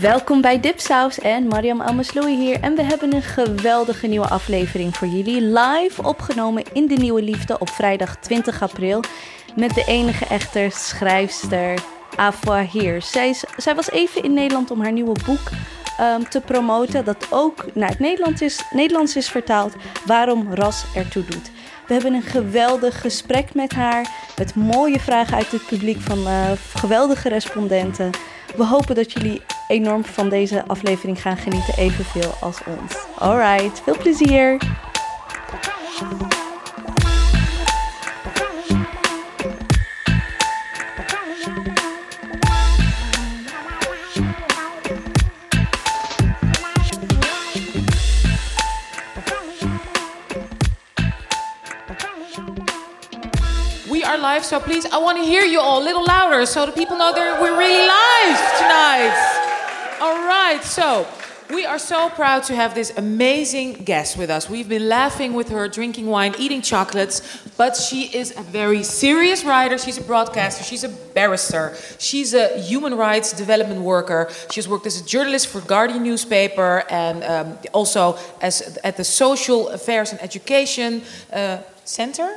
[0.00, 2.60] Welkom bij Dipsaus en Mariam Almasloui hier.
[2.60, 5.40] En we hebben een geweldige nieuwe aflevering voor jullie.
[5.40, 9.00] Live opgenomen in De Nieuwe Liefde op vrijdag 20 april.
[9.54, 13.02] Met de enige echte schrijfster Afua Heer.
[13.02, 15.50] Zij, zij was even in Nederland om haar nieuwe boek
[15.98, 17.04] ehm, te promoten.
[17.04, 19.74] Dat ook naar het Nederlands is, Nederlands is vertaald.
[20.06, 21.50] Waarom ras ertoe doet.
[21.86, 24.10] We hebben een geweldig gesprek met haar.
[24.36, 28.10] Met mooie vragen uit het publiek van eh, geweldige respondenten.
[28.56, 32.96] We hopen dat jullie enorm van deze aflevering gaan genieten, evenveel als ons.
[33.18, 34.58] Alright, veel plezier!
[54.36, 56.98] Live, so please, I want to hear you all a little louder so the people
[56.98, 59.16] know that we're really live tonight.
[59.98, 61.08] All right, so
[61.48, 64.50] we are so proud to have this amazing guest with us.
[64.50, 67.22] We've been laughing with her, drinking wine, eating chocolates,
[67.56, 69.78] but she is a very serious writer.
[69.78, 74.28] She's a broadcaster, she's a barrister, she's a human rights development worker.
[74.50, 79.68] She's worked as a journalist for Guardian newspaper and um, also as at the Social
[79.68, 81.00] Affairs and Education
[81.32, 82.36] uh, Center.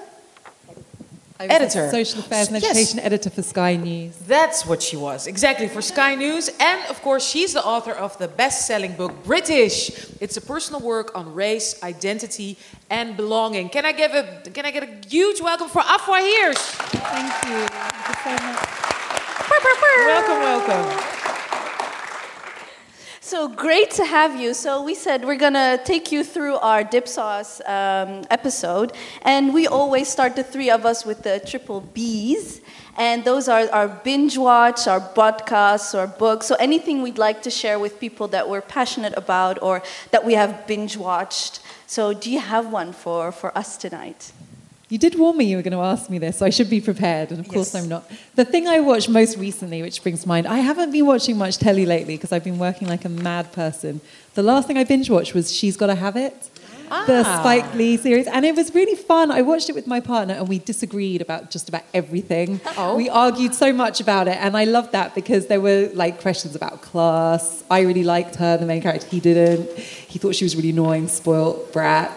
[1.39, 1.89] Editor.
[1.89, 2.71] Social Affairs and Yes.
[2.71, 4.13] Education editor for Sky News.
[4.27, 6.49] That's what she was, exactly, for Sky News.
[6.59, 9.89] And of course, she's the author of the best selling book, British.
[10.19, 12.57] It's a personal work on race, identity,
[12.89, 13.69] and belonging.
[13.69, 16.57] Can I, give a, can I get a huge welcome for Afua Hirsch?
[16.57, 17.67] Thank you.
[17.67, 18.69] Thank you so much.
[20.07, 21.28] Welcome, welcome.
[23.29, 24.55] So great to have you.
[24.55, 28.91] So we said we're gonna take you through our Dipsaus um, episode,
[29.21, 32.59] and we always start the three of us with the triple B's,
[32.97, 36.47] and those are our binge watch, our podcasts, or books.
[36.47, 40.33] So anything we'd like to share with people that we're passionate about or that we
[40.33, 41.59] have binge watched.
[41.85, 44.31] So do you have one for for us tonight?
[44.89, 46.81] You did warn me you were going to ask me this, so I should be
[46.81, 48.09] prepared, and of course I'm not.
[48.33, 51.59] The thing I watched most recently, which brings to mind, I haven't been watching much
[51.59, 54.01] telly lately because I've been working like a mad person.
[54.33, 56.33] The last thing I binge watched was She's Gotta Have It,
[57.05, 57.39] the Ah.
[57.39, 59.29] Spike Lee series, and it was really fun.
[59.29, 62.59] I watched it with my partner, and we disagreed about just about everything.
[62.75, 62.95] Oh.
[62.95, 66.55] We argued so much about it, and I loved that because there were like questions
[66.55, 67.63] about class.
[67.69, 69.05] I really liked her, the main character.
[69.05, 69.69] He didn't.
[70.09, 72.11] He thought she was really annoying, spoilt brat,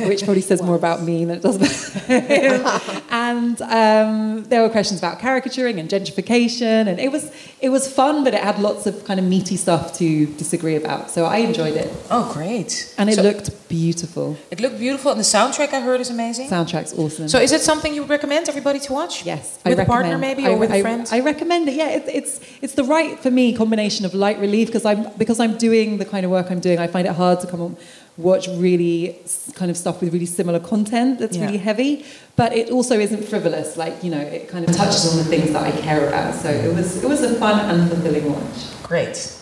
[0.00, 3.02] which probably says more about me than it does about him.
[3.10, 8.24] and um, there were questions about caricaturing and gentrification, and it was it was fun,
[8.24, 11.10] but it had lots of kind of meaty stuff to disagree about.
[11.12, 12.92] So I enjoyed it, Oh, great.
[12.98, 14.36] and it So- looked beautiful.
[14.50, 16.48] It looked beautiful, and the soundtrack I heard is amazing.
[16.48, 17.28] Soundtrack's awesome.
[17.28, 19.24] So, is it something you would recommend everybody to watch?
[19.26, 21.06] Yes, with I a partner maybe, I- or with I, a friend.
[21.12, 21.74] I recommend it.
[21.74, 25.38] Yeah, it, it's it's the right for me combination of light relief because I'm because
[25.38, 26.78] I'm doing the kind of work I'm doing.
[26.80, 27.76] I find it hard to come and
[28.16, 29.16] watch really
[29.54, 31.46] kind of stuff with really similar content that's Yeah.
[31.46, 32.04] really heavy,
[32.36, 33.76] but it also isn't frivolous.
[33.76, 36.34] Like you know, it kind of touches on the things that I care about.
[36.34, 38.82] So it was it was a fun and fulfilling watch.
[38.82, 39.34] Great.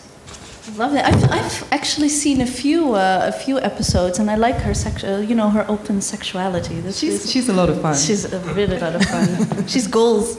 [0.75, 1.05] Love it.
[1.05, 5.23] I've, I've actually seen a few uh, a few episodes, and I like her sexual,
[5.23, 6.81] you know, her open sexuality.
[6.81, 7.95] This She's is, she's a lot of fun.
[7.95, 9.65] she's a really lot of fun.
[9.71, 10.37] she's goals.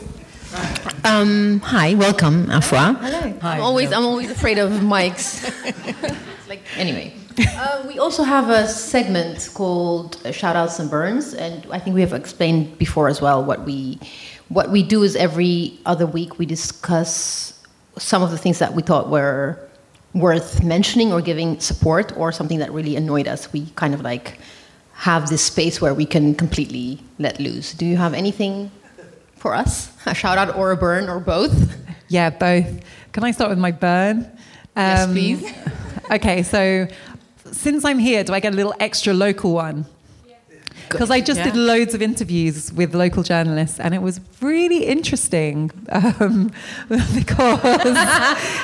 [1.05, 2.97] Um, hi, welcome, Afua.
[3.01, 3.39] Hello.
[3.41, 3.57] Hi.
[3.57, 5.45] I'm always, I'm always afraid of mics.
[6.49, 11.78] like, anyway, uh, we also have a segment called uh, Shoutouts and Burns, and I
[11.78, 13.99] think we have explained before as well what we,
[14.49, 17.54] what we do is every other week we discuss
[17.97, 19.59] some of the things that we thought were
[20.15, 23.53] worth mentioning or giving support, or something that really annoyed us.
[23.53, 24.38] We kind of like
[24.94, 27.72] have this space where we can completely let loose.
[27.75, 28.70] Do you have anything
[29.37, 29.93] for us?
[30.06, 31.76] A shout out or a burn or both?
[32.09, 32.81] Yeah, both.
[33.12, 34.26] Can I start with my burn?
[34.76, 35.52] Yes, Um, please.
[36.11, 36.88] Okay, so
[37.53, 39.87] since I'm here, do I get a little extra local one?
[40.89, 41.45] Because I just Yeah.
[41.50, 46.50] did loads of interviews with local journalists, and it was really interesting um,
[47.15, 47.61] because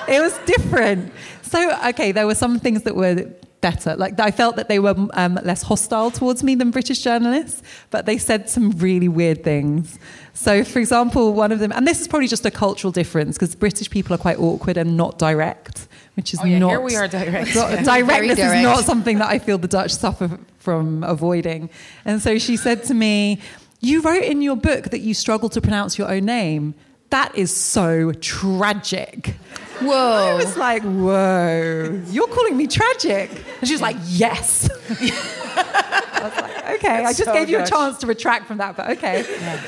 [0.08, 1.12] it was different.
[1.42, 3.26] So, okay, there were some things that were
[3.60, 3.94] better.
[3.96, 8.06] Like I felt that they were um, less hostile towards me than British journalists, but
[8.06, 9.98] they said some really weird things.
[10.32, 13.54] So, for example, one of them, and this is probably just a cultural difference because
[13.54, 16.70] British people are quite awkward and not direct, which is Oh, yeah, not.
[16.70, 17.54] here we are direct.
[17.54, 21.70] not- Directness Very is not something that I feel the Dutch suffer from avoiding.
[22.04, 23.40] And so she said to me,
[23.80, 26.74] "You wrote in your book that you struggle to pronounce your own name."
[27.14, 29.36] that is so tragic.
[29.80, 29.94] Whoa.
[29.94, 33.30] I was like, whoa, you're calling me tragic?
[33.60, 34.68] And she was like, yes.
[34.90, 38.76] I was like, okay, I just so gave you a chance to retract from that,
[38.76, 39.24] but okay.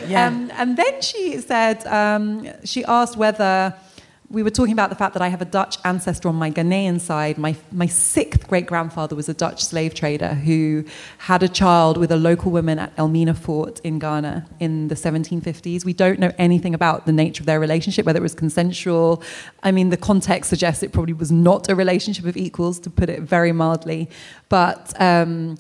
[0.09, 0.27] yeah.
[0.27, 3.75] Um, and then she said, um, she asked whether
[4.29, 7.01] we were talking about the fact that I have a Dutch ancestor on my Ghanaian
[7.01, 7.39] side.
[7.39, 10.85] My, my sixth great grandfather was a Dutch slave trader who
[11.19, 15.85] had a child with a local woman at Elmina Fort in Ghana in the 1750s.
[15.85, 19.23] We don't know anything about the nature of their relationship, whether it was consensual.
[19.63, 23.09] I mean, the context suggests it probably was not a relationship of equals, to put
[23.09, 24.09] it very mildly.
[24.49, 25.01] But.
[25.01, 25.57] Um,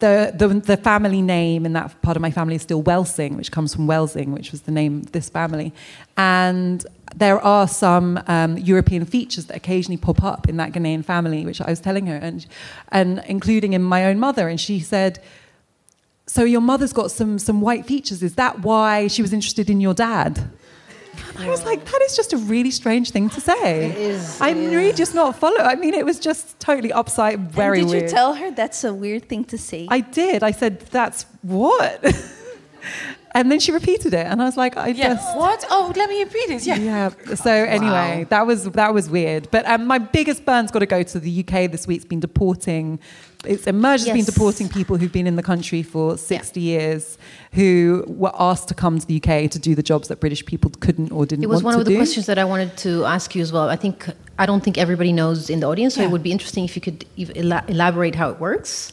[0.00, 3.50] the, the, the family name in that part of my family is still Welsing, which
[3.50, 5.72] comes from Welsing, which was the name of this family.
[6.16, 6.86] And
[7.16, 11.60] there are some um, European features that occasionally pop up in that Ghanaian family, which
[11.60, 12.46] I was telling her, and,
[12.90, 14.48] and including in my own mother.
[14.48, 15.22] And she said,
[16.26, 18.22] So your mother's got some, some white features.
[18.22, 20.50] Is that why she was interested in your dad?
[21.38, 23.86] I was like, that is just a really strange thing to say.
[23.90, 25.58] It is, I'm it really just not follow.
[25.58, 28.02] I mean, it was just totally upside, very and did weird.
[28.04, 29.86] you tell her that's a weird thing to say?
[29.88, 30.42] I did.
[30.42, 32.04] I said, "That's what,"
[33.34, 35.14] and then she repeated it, and I was like, "I Yeah.
[35.14, 35.64] just." What?
[35.70, 36.66] Oh, let me repeat it.
[36.66, 36.76] Yeah.
[36.76, 37.10] Yeah.
[37.34, 39.48] So anyway, that was that was weird.
[39.50, 41.96] But um, my biggest burn's got to go to the UK this week.
[41.98, 42.98] It's been deporting.
[43.44, 47.18] It's emerged has been deporting people who've been in the country for 60 years,
[47.52, 50.72] who were asked to come to the UK to do the jobs that British people
[50.80, 51.96] couldn't or didn't It was one of the do.
[51.96, 53.68] questions that I wanted to ask you as well.
[53.68, 54.06] I think
[54.40, 56.08] I don't think everybody knows in the audience, so Yeah.
[56.08, 58.90] it would be interesting if you could elaborate how it works.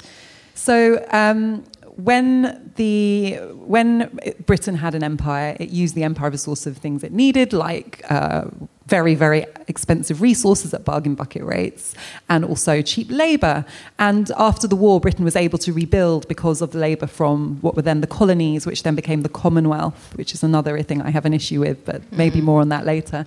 [0.53, 1.63] So um,
[1.97, 6.77] when the when Britain had an empire, it used the empire as a source of
[6.77, 8.45] things it needed, like uh,
[8.87, 11.95] very very expensive resources at bargain bucket rates,
[12.27, 13.65] and also cheap labour.
[13.97, 17.75] And after the war, Britain was able to rebuild because of the labour from what
[17.75, 21.25] were then the colonies, which then became the Commonwealth, which is another thing I have
[21.25, 23.25] an issue with, but maybe more on that later.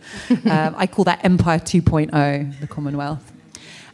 [0.50, 3.32] um, I call that Empire 2.0, the Commonwealth.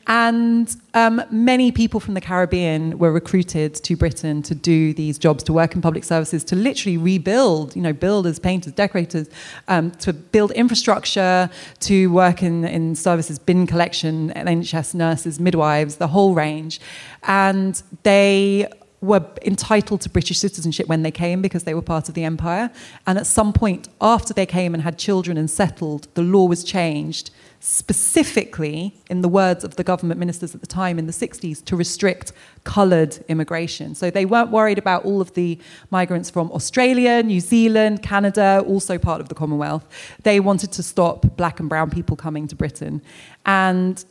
[0.07, 5.43] And um, many people from the Caribbean were recruited to Britain to do these jobs,
[5.45, 9.29] to work in public services, to literally rebuild, you know, builders, painters, decorators,
[9.69, 11.49] um, to build infrastructure,
[11.81, 16.81] to work in, in services, bin collection, NHS nurses, midwives, the whole range.
[17.23, 18.69] And they
[19.01, 22.71] were entitled to British citizenship when they came because they were part of the empire.
[23.07, 26.65] And at some point after they came and had children and settled, the law was
[26.65, 27.31] changed
[27.67, 31.75] specifically, in the words of the government ministers at the time in the 60s, to
[31.75, 32.31] restrict
[32.65, 33.95] coloured immigration.
[33.95, 35.59] So they weren't worried about all of the
[35.91, 39.89] migrants from Australia, New Zealand, Canada, also part of the Commonwealth.
[40.25, 43.01] They wanted to stop black and brown people coming to Britain.
[43.47, 44.05] And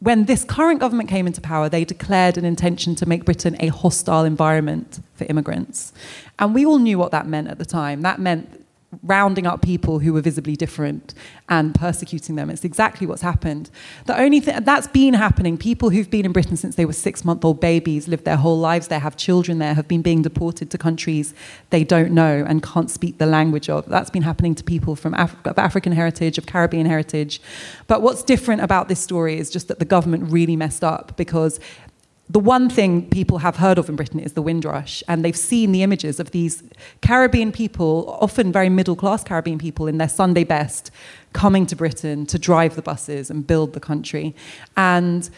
[0.00, 3.68] when this current government came into power, they declared an intention to make Britain a
[3.68, 5.92] hostile environment for immigrants.
[6.38, 8.00] And we all knew what that meant at the time.
[8.00, 8.57] That meant
[9.02, 11.12] rounding up people who were visibly different
[11.50, 12.48] and persecuting them.
[12.48, 13.70] It's exactly what's happened.
[14.06, 17.22] The only thing that's been happening, people who've been in Britain since they were six
[17.22, 20.70] month old babies, lived their whole lives there, have children there, have been being deported
[20.70, 21.34] to countries
[21.68, 23.86] they don't know and can't speak the language of.
[23.86, 27.42] That's been happening to people from Af- of African heritage, of Caribbean heritage.
[27.88, 31.60] But what's different about this story is just that the government really messed up because
[32.30, 35.72] the one thing people have heard of in Britain is the Windrush, and they've seen
[35.72, 36.62] the images of these
[37.00, 40.90] Caribbean people, often very middle class Caribbean people, in their Sunday best,
[41.32, 44.34] coming to Britain to drive the buses and build the country.
[44.76, 45.28] And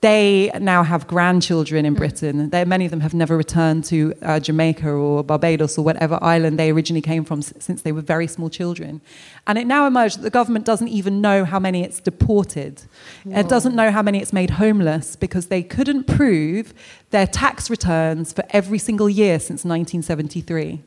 [0.00, 2.50] they now have grandchildren in Britain.
[2.50, 6.56] They, many of them have never returned to uh, Jamaica or Barbados or whatever island
[6.56, 9.00] they originally came from since they were very small children.
[9.48, 12.82] And it now emerged that the government doesn't even know how many it's deported.
[13.26, 16.72] It doesn't know how many it's made homeless because they couldn't prove
[17.10, 20.80] their tax returns for every single year since 1973.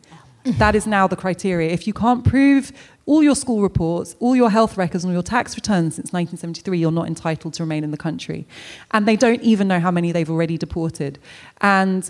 [0.58, 1.70] that is now the criteria.
[1.70, 2.72] If you can't prove
[3.06, 6.78] all your school reports, all your health records, and all your tax returns since 1973,
[6.78, 8.48] you're not entitled to remain in the country.
[8.92, 11.20] And they don't even know how many they've already deported.
[11.62, 12.10] And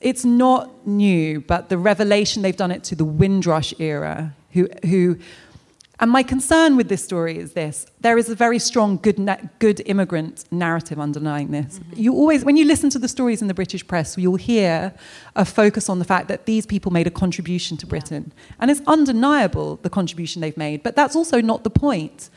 [0.00, 5.18] it's not new, but the revelation they've done it to the Windrush era, who, who
[6.00, 9.36] and my concern with this story is this: there is a very strong good, na-
[9.58, 11.78] good immigrant narrative underlying this.
[11.78, 12.00] Mm-hmm.
[12.00, 14.92] You always, when you listen to the stories in the British press, you'll hear
[15.36, 18.82] a focus on the fact that these people made a contribution to Britain, and it's
[18.86, 20.82] undeniable the contribution they've made.
[20.82, 22.30] But that's also not the point.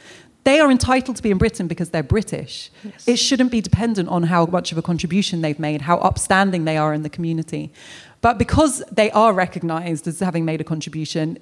[0.43, 2.71] They are entitled to be in Britain because they're British.
[3.05, 6.77] It shouldn't be dependent on how much of a contribution they've made, how upstanding they
[6.77, 7.73] are in the community.
[8.21, 11.37] But because they are recognised as having made a contribution,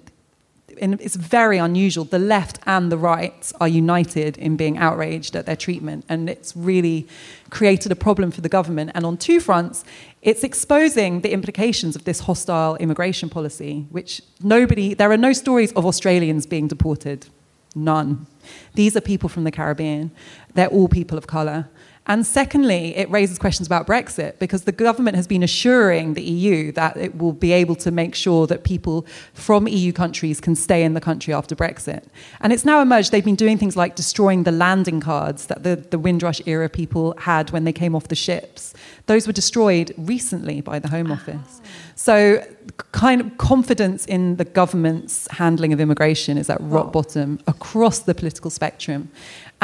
[0.82, 2.06] and it's very unusual.
[2.06, 6.56] The left and the right are united in being outraged at their treatment, and it's
[6.56, 7.08] really
[7.50, 8.92] created a problem for the government.
[8.94, 9.84] And on two fronts,
[10.22, 15.72] it's exposing the implications of this hostile immigration policy, which nobody, there are no stories
[15.74, 17.28] of Australians being deported.
[17.76, 18.26] None.
[18.74, 20.12] These are people from the Caribbean.
[20.54, 21.68] They're all people of colour.
[22.08, 26.72] And secondly, it raises questions about Brexit because the government has been assuring the EU
[26.74, 30.84] that it will be able to make sure that people from EU countries can stay
[30.84, 32.04] in the country after Brexit.
[32.42, 35.78] And it's now emerged they've been doing things like destroying the landing cards that the,
[35.78, 38.76] the Windrush era people had when they came off the ships.
[39.08, 41.62] Those were destroyed recently by the Home Office.
[41.64, 41.68] Ah.
[41.96, 42.46] So,
[42.92, 48.14] kind of confidence in the government's handling of immigration is at rock bottom across the
[48.14, 49.10] political spectrum.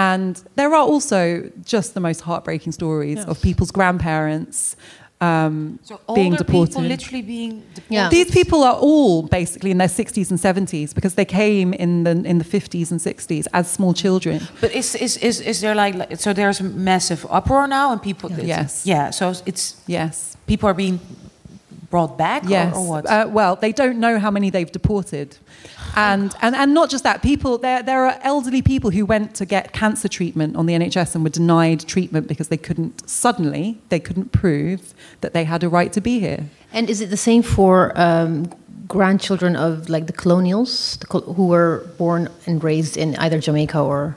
[0.10, 1.22] And there are also
[1.76, 3.28] just the most heartbreaking stories Yes.
[3.28, 4.76] of people's grandparents
[5.32, 6.70] um, So being older deported.
[6.72, 7.94] people literally being deported.
[7.98, 8.10] Yeah.
[8.10, 12.12] These people are all basically in their 60s and 70s because they came in the,
[12.32, 14.40] in the 50s and 60s as small children.
[14.62, 18.02] But is, is, is, is there like, like- so there's a massive uproar now and
[18.02, 18.32] people...
[18.32, 18.86] it's- Yes.
[18.86, 20.36] Yeah, so it's, Yes.
[20.48, 21.00] people are being
[21.92, 22.76] brought back Yes.
[22.76, 23.06] or, or what?
[23.06, 25.38] Uh, well, they don't know how many they've deported.
[25.96, 29.46] And, and, and not just that, people, there, there are elderly people who went to
[29.46, 34.00] get cancer treatment on the NHS and were denied treatment because they couldn't, suddenly, they
[34.00, 36.46] couldn't prove that they had a right to be here.
[36.74, 38.50] And is it the same for um,
[38.88, 43.80] grandchildren of like the colonials the col- who were born and raised in either Jamaica
[43.80, 44.16] or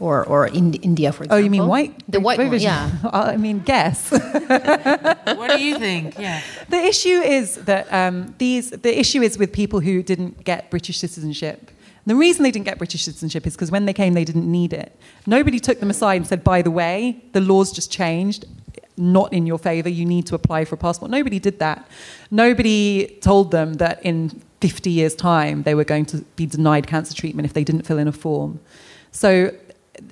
[0.00, 1.38] or or in India, for example.
[1.38, 2.02] Oh, you mean white?
[2.08, 2.90] The white one, yeah.
[3.12, 4.10] I mean, guess.
[4.10, 6.18] what do you think?
[6.18, 6.40] Yeah.
[6.68, 10.98] The issue is that um, these the issue is with people who didn't get British
[10.98, 11.70] citizenship.
[12.06, 14.72] The reason they didn't get British citizenship is because when they came, they didn't need
[14.72, 14.98] it.
[15.26, 18.46] Nobody took them aside and said, "By the way, the laws just changed,
[18.96, 19.88] not in your favour.
[19.88, 21.86] You need to apply for a passport." Nobody did that.
[22.30, 27.14] Nobody told them that in 50 years' time they were going to be denied cancer
[27.14, 28.60] treatment if they didn't fill in a form.
[29.12, 29.52] So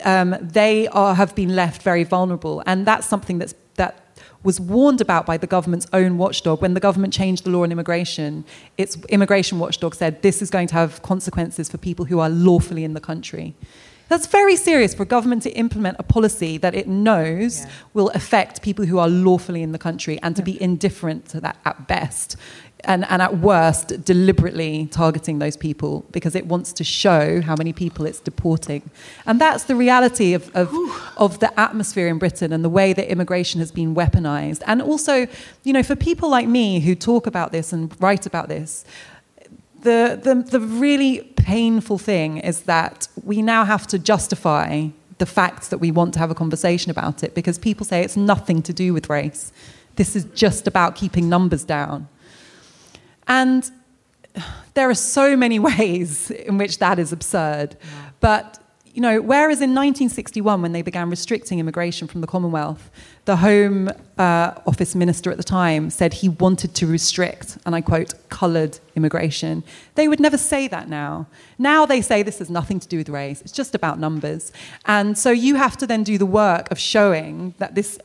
[0.04, 4.02] um, they are, have been left very vulnerable, and that's something that's that
[4.42, 7.72] was warned about by the government's own watchdog when the government changed the law on
[7.72, 8.44] immigration.
[8.78, 12.84] Its immigration watchdog said this is going to have consequences for people who are lawfully
[12.84, 13.54] in the country.
[14.08, 17.70] That's very serious for a government to implement a policy that it knows Yeah.
[17.92, 21.56] will affect people who are lawfully in the country and to be indifferent to that
[21.64, 22.36] at best.
[22.88, 27.72] And, and at worst, deliberately targeting those people because it wants to show how many
[27.72, 28.88] people it's deporting.
[29.26, 30.72] And that's the reality of, of,
[31.16, 34.62] of the atmosphere in Britain and the way that immigration has been weaponized.
[34.66, 35.26] And also,
[35.64, 38.84] you know, for people like me who talk about this and write about this,
[39.82, 44.88] the, the, the really painful thing is that we now have to justify
[45.18, 48.16] the fact that we want to have a conversation about it because people say it's
[48.16, 49.52] nothing to do with race.
[49.96, 52.08] This is just about keeping numbers down.
[53.26, 53.70] And
[54.74, 57.76] there are so many ways in which that is absurd.
[58.20, 58.58] But,
[58.94, 62.90] you know, whereas in 1961, when they began restricting immigration from the Commonwealth,
[63.24, 67.80] the Home uh, Office minister at the time said he wanted to restrict, and I
[67.80, 69.64] quote, coloured immigration.
[69.96, 71.26] They would never say that now.
[71.58, 74.52] Now they say this has nothing to do with race, it's just about numbers.
[74.86, 77.98] And so you have to then do the work of showing that this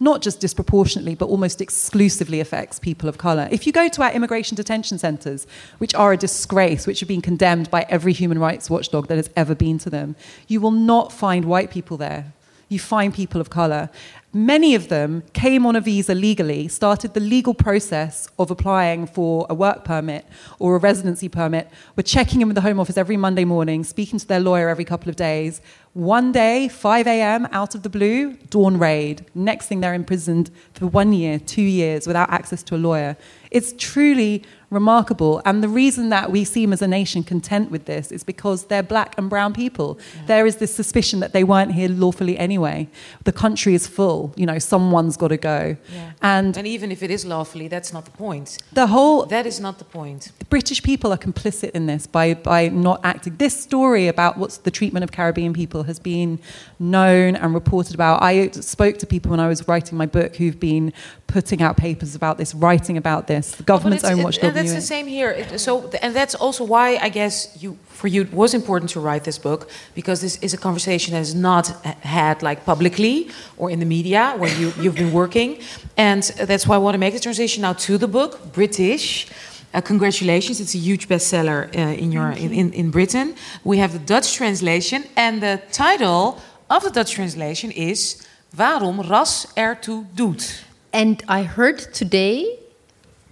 [0.00, 3.46] not just disproportionately, but almost exclusively affects people of colour.
[3.50, 7.20] If you go to our immigration detention centres, which are a disgrace, which have been
[7.20, 10.16] condemned by every human rights watchdog that has ever been to them,
[10.48, 12.32] you will not find white people there.
[12.70, 13.90] You find people of colour.
[14.32, 19.44] Many of them came on a visa legally, started the legal process of applying for
[19.50, 20.24] a work permit
[20.60, 24.20] or a residency permit, were checking in with the Home Office every Monday morning, speaking
[24.20, 25.60] to their lawyer every couple of days.
[25.94, 29.26] One day, 5 a.m., out of the blue, dawn raid.
[29.34, 33.16] Next thing, they're imprisoned for one year, two years, without access to a lawyer.
[33.50, 35.42] It's truly remarkable.
[35.44, 38.82] And the reason that we seem as a nation content with this is because they're
[38.82, 39.98] black and brown people.
[40.26, 42.88] There is this suspicion that they weren't here lawfully anyway.
[43.24, 44.32] The country is full.
[44.36, 45.76] You know, someone's got to go.
[45.92, 46.12] Yeah.
[46.22, 48.58] And And even if it is lawfully, that's not the point.
[48.72, 50.30] the whole That is not the point.
[50.38, 53.36] The British people are complicit in this by, by not acting.
[53.36, 56.38] This story about what's the treatment of Caribbean people has been
[56.78, 58.22] known and reported about.
[58.22, 60.92] I spoke to people when I was writing my book who've been
[61.26, 63.52] putting out papers about this, writing about this.
[63.52, 65.30] The government's own watchdog that's the same here.
[65.30, 69.00] It- So, and that's also why I guess you, for you, it was important to
[69.00, 71.66] write this book because this is a conversation that is not
[72.02, 75.58] had like publicly or in the media where you, you've been working,
[75.96, 79.26] and that's why I want to make the transition now to the book, British.
[79.72, 80.58] Uh, congratulations!
[80.60, 83.34] It's a huge bestseller uh, in your in, in, in Britain.
[83.64, 88.16] We have the Dutch translation, and the title of the Dutch translation is
[88.56, 92.58] "Waarom ras ertoe doet." And I heard today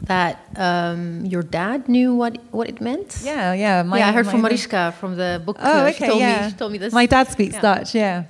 [0.02, 3.20] that um, your dad knew what what it meant.
[3.22, 3.82] Yeah, yeah.
[3.82, 5.56] My, yeah, I heard from Mariska from the book.
[5.60, 6.44] Oh, okay, she told yeah.
[6.44, 6.50] me.
[6.50, 6.92] She told me this.
[6.92, 7.60] My dad speaks Yeah.
[7.60, 7.94] Dutch.
[7.94, 8.24] Yeah.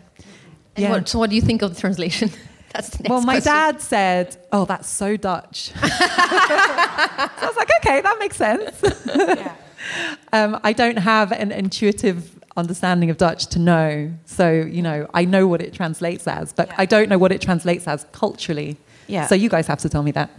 [0.77, 0.91] And yeah.
[0.91, 2.31] what- so, what do you think of the translation?
[2.73, 3.53] That's the next Well, my question.
[3.53, 8.83] dad said, "Oh, that's so Dutch." so I was like, "Okay, that makes sense."
[10.35, 15.25] um, I don't have an intuitive understanding of Dutch to know, so you know, I
[15.25, 18.77] know what it translates as, but I don't know what it translates as culturally.
[19.07, 19.27] Yeah.
[19.27, 20.31] So you guys have to tell me that.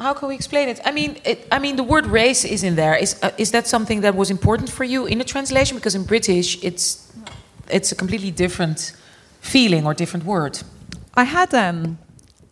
[0.00, 0.80] How can we explain it?
[0.84, 2.96] I mean, it, I mean, the word race is in there.
[2.96, 5.76] Is uh, is that something that was important for you in the translation?
[5.76, 7.12] Because in British, it's
[7.68, 8.94] it's a completely different
[9.40, 10.58] feeling or different word.
[11.14, 11.98] I had um,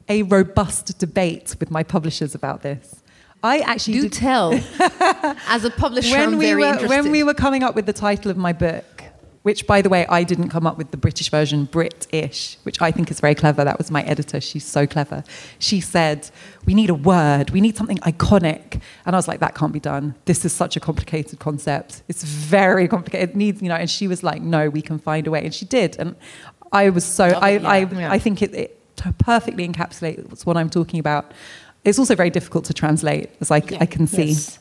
[0.08, 2.96] a robust debate with my publishers about this.
[3.42, 4.52] I actually Do did- tell.
[5.48, 6.88] As a publisher, when I'm we very were interested.
[7.04, 8.97] when we were coming up with the title of my book,
[9.48, 12.90] which by the way I didn't come up with the British version, British, which I
[12.90, 13.64] think is very clever.
[13.64, 14.42] That was my editor.
[14.42, 15.24] She's so clever.
[15.58, 16.18] She said,
[16.66, 17.46] "We need a word.
[17.56, 18.64] We need something iconic."
[19.04, 20.04] And I was like, "That can't be done.
[20.26, 22.02] This is such a complicated concept.
[22.10, 23.30] It's very complicated.
[23.30, 25.54] It needs, you know." And she was like, "No, we can find a way." And
[25.54, 25.90] she did.
[25.98, 26.14] And
[26.82, 28.16] I was so I I, Yeah.
[28.16, 28.70] I think it, it
[29.30, 31.24] perfectly encapsulates what I'm talking about.
[31.86, 34.32] It's also very difficult to translate, as I, I can see.
[34.32, 34.58] Yes.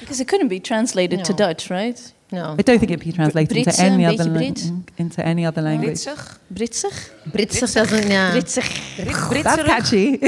[0.00, 2.00] Because it couldn't be translated to Dutch, right?
[2.30, 2.54] No.
[2.58, 4.98] I don't think it'd be translated into any other beetje lang- Brits.
[4.98, 5.94] into any other language.
[6.04, 7.10] Britsig, Britsig?
[7.30, 8.08] Brits doesn't.
[8.10, 8.32] Yeah.
[8.34, 9.30] Britsig.
[9.30, 10.18] Brit- That's catchy.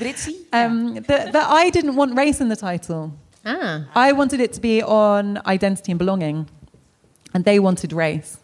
[0.00, 0.36] Britsie.
[0.52, 3.12] um, but, but I didn't want race in the title.
[3.46, 3.84] Ah.
[3.94, 6.48] I wanted it to be on identity and belonging,
[7.32, 8.38] and they wanted race.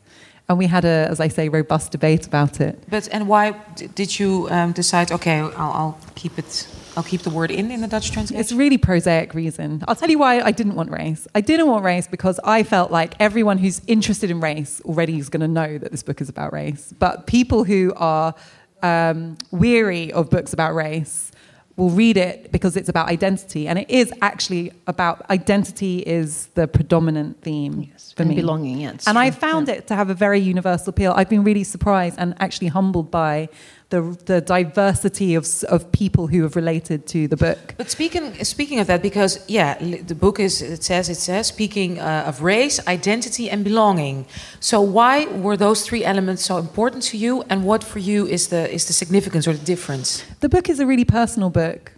[0.49, 2.79] And we had a, as I say, robust debate about it.
[2.89, 5.11] But and why d- did you um, decide?
[5.11, 6.69] Okay, I'll, I'll keep it.
[6.97, 8.41] I'll keep the word in in the Dutch translation.
[8.41, 9.83] It's a really prosaic reason.
[9.89, 11.27] I'll tell you why I didn't want race.
[11.35, 15.29] I didn't want race because I felt like everyone who's interested in race already is
[15.29, 16.95] going to know that this book is about race.
[16.97, 18.35] But people who are
[18.83, 21.33] um, weary of books about race
[21.77, 26.69] will read it because it's about identity, and it is actually about identity is the
[26.69, 28.37] predominant theme for and me.
[28.37, 31.13] belonging, yeah, it's and I true, found it to have a very universal appeal.
[31.17, 33.49] I've been really surprised and actually humbled by
[33.95, 37.75] the the diversity of of people who have related to the book.
[37.77, 39.79] But speaking speaking of that, because yeah,
[40.11, 44.27] the book is it says it says speaking uh, of race, identity, and belonging.
[44.61, 48.49] So why were those three elements so important to you, and what for you is
[48.49, 50.25] the is the significance or the difference?
[50.41, 51.93] The book is a really personal book.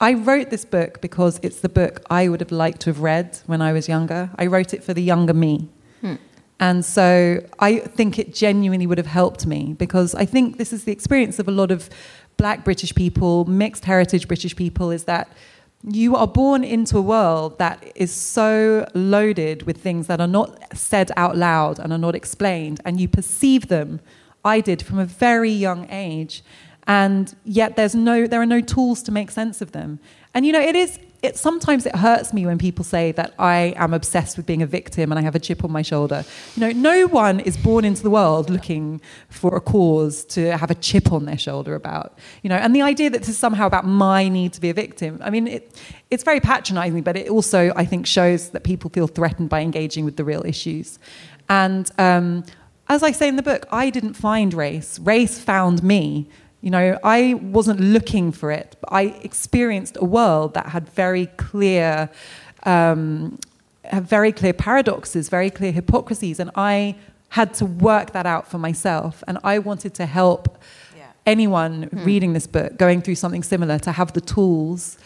[0.00, 3.38] I wrote this book because it's the book I would have liked to have read
[3.46, 4.30] when I was younger.
[4.38, 5.68] I wrote it for the younger me.
[6.64, 10.84] And so I think it genuinely would have helped me because I think this is
[10.84, 11.90] the experience of a lot of
[12.38, 15.30] black British people, mixed heritage British people, is that
[15.82, 20.74] you are born into a world that is so loaded with things that are not
[20.74, 24.00] said out loud and are not explained, and you perceive them.
[24.42, 26.42] I did from a very young age,
[26.86, 29.98] and yet there's no, there are no tools to make sense of them.
[30.32, 30.98] And you know, it is.
[31.24, 34.66] It, sometimes it hurts me when people say that I am obsessed with being a
[34.66, 36.22] victim and I have a chip on my shoulder.
[36.54, 40.70] You know, no one is born into the world looking for a cause to have
[40.70, 42.18] a chip on their shoulder about.
[42.42, 44.74] You know, and the idea that this is somehow about my need to be a
[44.74, 45.18] victim.
[45.22, 45.74] I mean, it,
[46.10, 50.04] it's very patronizing, but it also, I think, shows that people feel threatened by engaging
[50.04, 50.98] with the real issues.
[51.48, 52.44] And um,
[52.88, 54.98] as I say in the book, I didn't find race.
[54.98, 56.28] Race found me.
[56.64, 61.26] You know, I wasn't looking for it, but I experienced a world that had very
[61.36, 62.08] clear,
[62.62, 63.38] um,
[63.96, 66.96] had very clear paradoxes, very clear hypocrisies, and I
[67.28, 69.22] had to work that out for myself.
[69.28, 70.56] And I wanted to help
[70.96, 71.04] Yeah.
[71.26, 74.96] anyone reading this book, going through something similar, to have the tools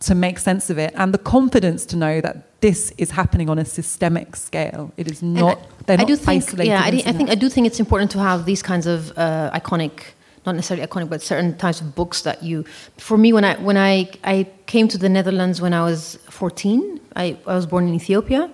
[0.00, 3.58] to make sense of it and the confidence to know that this is happening on
[3.58, 4.90] a systemic scale.
[4.96, 5.58] It is not.
[5.58, 7.80] I, they're I not do think, isolated yeah, I, I think I do think it's
[7.80, 10.13] important to have these kinds of uh, iconic,
[10.46, 12.64] not necessarily iconic, but certain types of books that you.
[12.98, 17.00] For me, when I when I I came to the Netherlands when I was 14,
[17.16, 18.50] I, I was born in Ethiopia,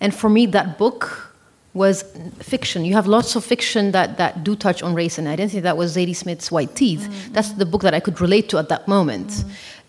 [0.00, 1.32] and for me that book
[1.74, 2.02] was
[2.40, 2.84] fiction.
[2.84, 5.60] You have lots of fiction that, that do touch on race and identity.
[5.60, 7.32] That was Zadie Smith's White Teeth.
[7.32, 9.44] That's the book that I could relate to at that moment.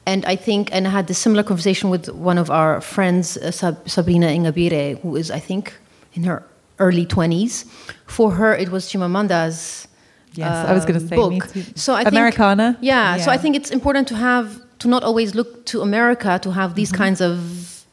[0.05, 3.51] And I think, and I had this similar conversation with one of our friends, uh,
[3.51, 5.73] Sab- Sabrina Ingabire, who is, I think,
[6.13, 6.43] in her
[6.79, 7.65] early 20s.
[8.05, 9.87] For her, it was Chimamanda's
[10.35, 11.31] Yes, I was going to um, say book.
[11.31, 11.63] me too.
[11.75, 12.73] So I Americanah.
[12.73, 14.47] Think, yeah, so I think it's important to have
[14.79, 17.03] to not always look to America to have these Mm-hmm.
[17.03, 17.85] kinds of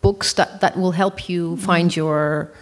[0.00, 1.64] books that, that will help you Mm-hmm.
[1.66, 2.52] find your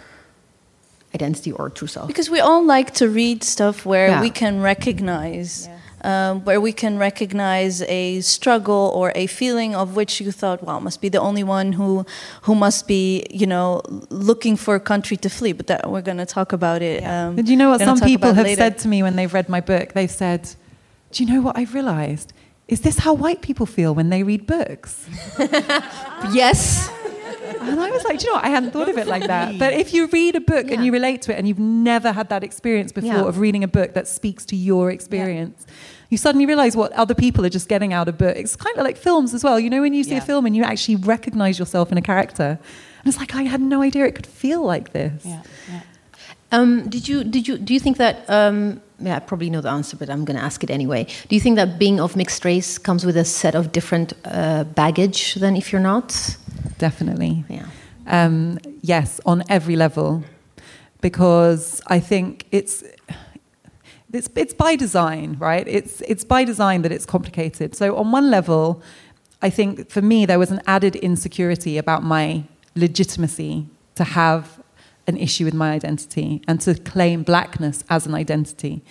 [1.15, 2.07] identity or true self.
[2.07, 4.21] Because we all like to read stuff where Yeah.
[4.21, 5.67] we can recognize,
[6.01, 10.79] um, where we can recognize a struggle or a feeling of which you thought, "Wow,
[10.79, 12.05] must be the only one who,
[12.43, 16.17] who must be, you know, looking for a country to flee." But that we're going
[16.17, 17.03] to talk about it.
[17.03, 18.61] Um, Did you know what some people have later.
[18.61, 19.93] said to me when they've read my book?
[19.93, 20.55] They've said,
[21.11, 22.33] Do you know what I've realized?
[22.69, 25.07] is this how white people feel when they read books?
[26.31, 26.91] Yes.
[27.69, 28.45] And I was like, do you know what?
[28.45, 29.57] I hadn't thought of it like that.
[29.59, 32.29] But if you read a book and you relate to it and you've never had
[32.29, 33.25] that experience before Yeah.
[33.25, 35.65] of reading a book that speaks to your experience,
[36.09, 38.39] you suddenly realize what other people are just getting out of books.
[38.39, 39.59] It's kind of like films as well.
[39.59, 40.17] You know, when you see Yeah.
[40.19, 42.57] a film and you actually recognize yourself in a character.
[43.03, 45.23] And it's like, I had no idea it could feel like this.
[45.25, 45.41] Yeah,
[45.71, 45.81] yeah.
[46.51, 48.27] Um, did you did you do you think that?
[48.29, 51.05] Um, yeah, I probably know the answer, but I'm going to ask it anyway.
[51.29, 54.65] Do you think that being of mixed race comes with a set of different uh,
[54.65, 56.37] baggage than if you're not?
[56.79, 57.45] Definitely.
[57.47, 57.65] Yeah.
[58.07, 60.23] Um, yes, on every level,
[61.01, 62.83] because I think it's
[64.11, 65.67] it's it's by design, right?
[65.67, 67.75] It's it's by design that it's complicated.
[67.75, 68.81] So on one level,
[69.41, 72.43] I think for me there was an added insecurity about my
[72.75, 74.58] legitimacy to have
[75.09, 78.83] an issue with my identity and to claim blackness as an identity.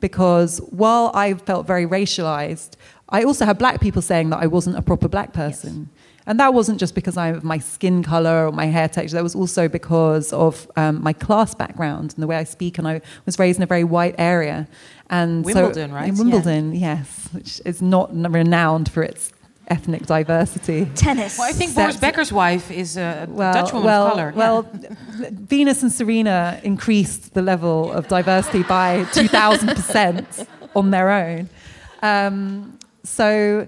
[0.00, 2.72] Because while I felt very racialized,
[3.08, 5.88] I also had black people saying that I wasn't a proper black person.
[6.28, 9.14] And that wasn't just because of my skin color or my hair texture.
[9.16, 12.78] That was also because of um, my class background and the way I speak.
[12.78, 14.66] And I was raised in a very white area.
[15.08, 16.08] And so- Wimbledon, right?
[16.08, 16.22] In Yeah.
[16.22, 19.30] Wimbledon, yes, which is not renowned for its
[19.68, 20.86] ethnic diversity.
[20.94, 21.38] Tennis.
[21.38, 24.28] Well, I think Except- Boris Becker's wife is a Well, Dutch woman well, of color.
[24.34, 24.38] yeah.
[24.38, 24.68] well,
[25.30, 31.48] Venus and Serena increased the level of diversity by 2,000% on their own.
[32.02, 33.66] Um, so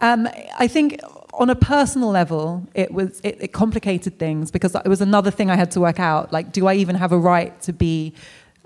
[0.00, 1.00] um, I think
[1.34, 5.50] on a personal level, it was it, it complicated things because it was another thing
[5.50, 6.32] I had to work out.
[6.32, 8.12] Like, do I even have a right to be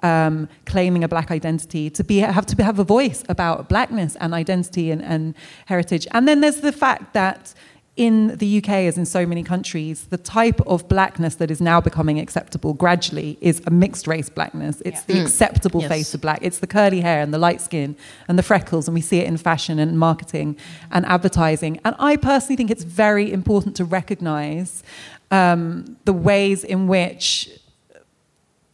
[0.02, 4.34] um, claiming a black identity, to be have to have a voice about blackness and
[4.34, 5.34] identity and, and
[5.66, 6.06] heritage?
[6.12, 7.54] And then there's the fact that
[7.94, 11.78] in the UK, as in so many countries, the type of blackness that is now
[11.78, 14.80] becoming acceptable gradually is a mixed race blackness.
[14.86, 15.90] It's the acceptable Yes.
[15.90, 16.38] face of black.
[16.40, 17.94] It's the curly hair and the light skin
[18.28, 20.56] and the freckles, and we see it in fashion and marketing
[20.90, 21.80] and advertising.
[21.84, 24.82] And I personally think it's very important to recognize
[25.30, 27.50] um, the ways in which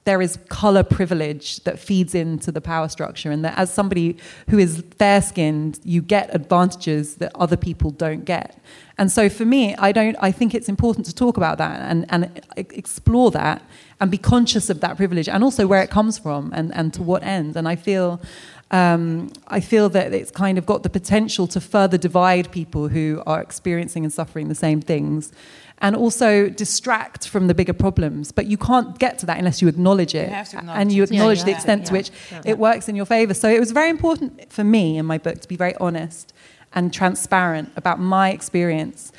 [0.08, 4.16] there is color privilege that feeds into the power structure, and that as somebody
[4.48, 8.58] who is fair skinned, you get advantages that other people don't get.
[8.96, 10.16] And so for me, I don't.
[10.18, 13.60] I think it's important to talk about that and, and explore that
[14.00, 17.02] and be conscious of that privilege and also where it comes from and, and to
[17.02, 17.54] what end.
[17.54, 18.18] And I feel.
[18.70, 23.22] Um, I feel that it's kind of got the potential to further divide people who
[23.26, 25.32] are experiencing and suffering the same things
[25.80, 28.30] and also distract from the bigger problems.
[28.32, 30.28] But you can't get to that unless you acknowledge it.
[30.28, 31.10] have to acknowledge and you it.
[31.10, 32.42] Yeah, acknowledge you the have to, extent to which Yeah.
[32.44, 33.32] it works in your favor.
[33.32, 36.34] So it was very important for me in my book to be very honest
[36.74, 39.12] and transparent about my experience.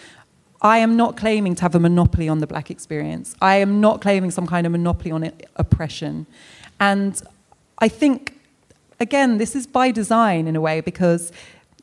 [0.61, 3.35] I am not claiming to have a monopoly on the black experience.
[3.41, 6.27] I am not claiming some kind of monopoly on it, oppression.
[6.79, 7.19] And
[7.79, 8.37] I think,
[8.99, 11.31] again, this is by design in a way because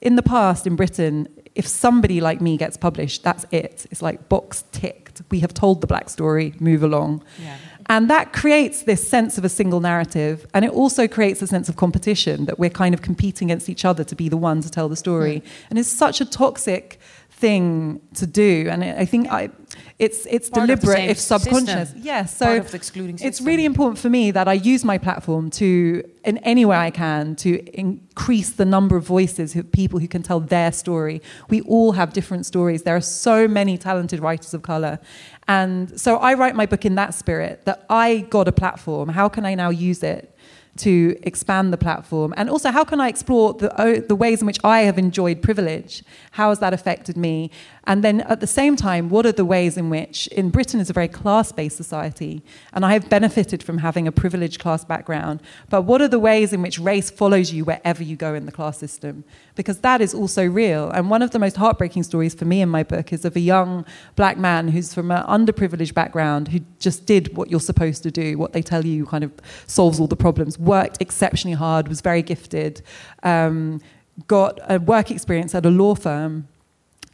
[0.01, 3.87] in the past in Britain, if somebody like me gets published, that's it.
[3.91, 5.23] It's like box ticked.
[5.31, 7.25] We have told the black story, move along.
[7.43, 7.57] Yeah.
[7.89, 10.47] And that creates this sense of a single narrative.
[10.53, 13.85] And it also creates a sense of competition that we're kind of competing against each
[13.85, 15.43] other to be the one to tell the story.
[15.71, 17.01] And it's such a toxic
[17.39, 18.67] thing to do.
[18.71, 19.51] And I think I,
[19.99, 21.91] it's, it's Part deliberate if subconscious.
[21.91, 22.01] system.
[22.03, 22.35] Yes.
[22.35, 25.51] so Part of the excluding it's really important for me that I use my platform
[25.51, 30.09] to, in any way I can, to increase the number of voices of people who
[30.09, 31.21] can tell their story.
[31.51, 32.85] We all have different stories.
[32.85, 34.99] There are so many talented writers of color.
[35.47, 39.11] And so I write my book in that spirit that I got a platform.
[39.11, 40.36] How can I now use it?
[40.77, 44.59] To expand the platform, and also how can I explore the the ways in which
[44.63, 46.03] I have enjoyed privilege?
[46.33, 47.51] How has that affected me?
[47.85, 50.91] And then at the same time, what are the ways in which, in Britain, is
[50.91, 55.41] a very class based society, and I have benefited from having a privileged class background.
[55.71, 58.53] But what are the ways in which race follows you wherever you go in the
[58.53, 59.25] class system?
[59.55, 60.91] Because that is also real.
[60.91, 63.41] And one of the most heartbreaking stories for me in my book is of a
[63.41, 63.87] young
[64.17, 68.37] black man who's from an underprivileged background who just did what you're supposed to do,
[68.37, 69.33] what they tell you kind of
[69.67, 72.83] solves all the problems, worked exceptionally hard, was very gifted,
[73.23, 73.81] um,
[74.27, 76.49] got a work experience at a law firm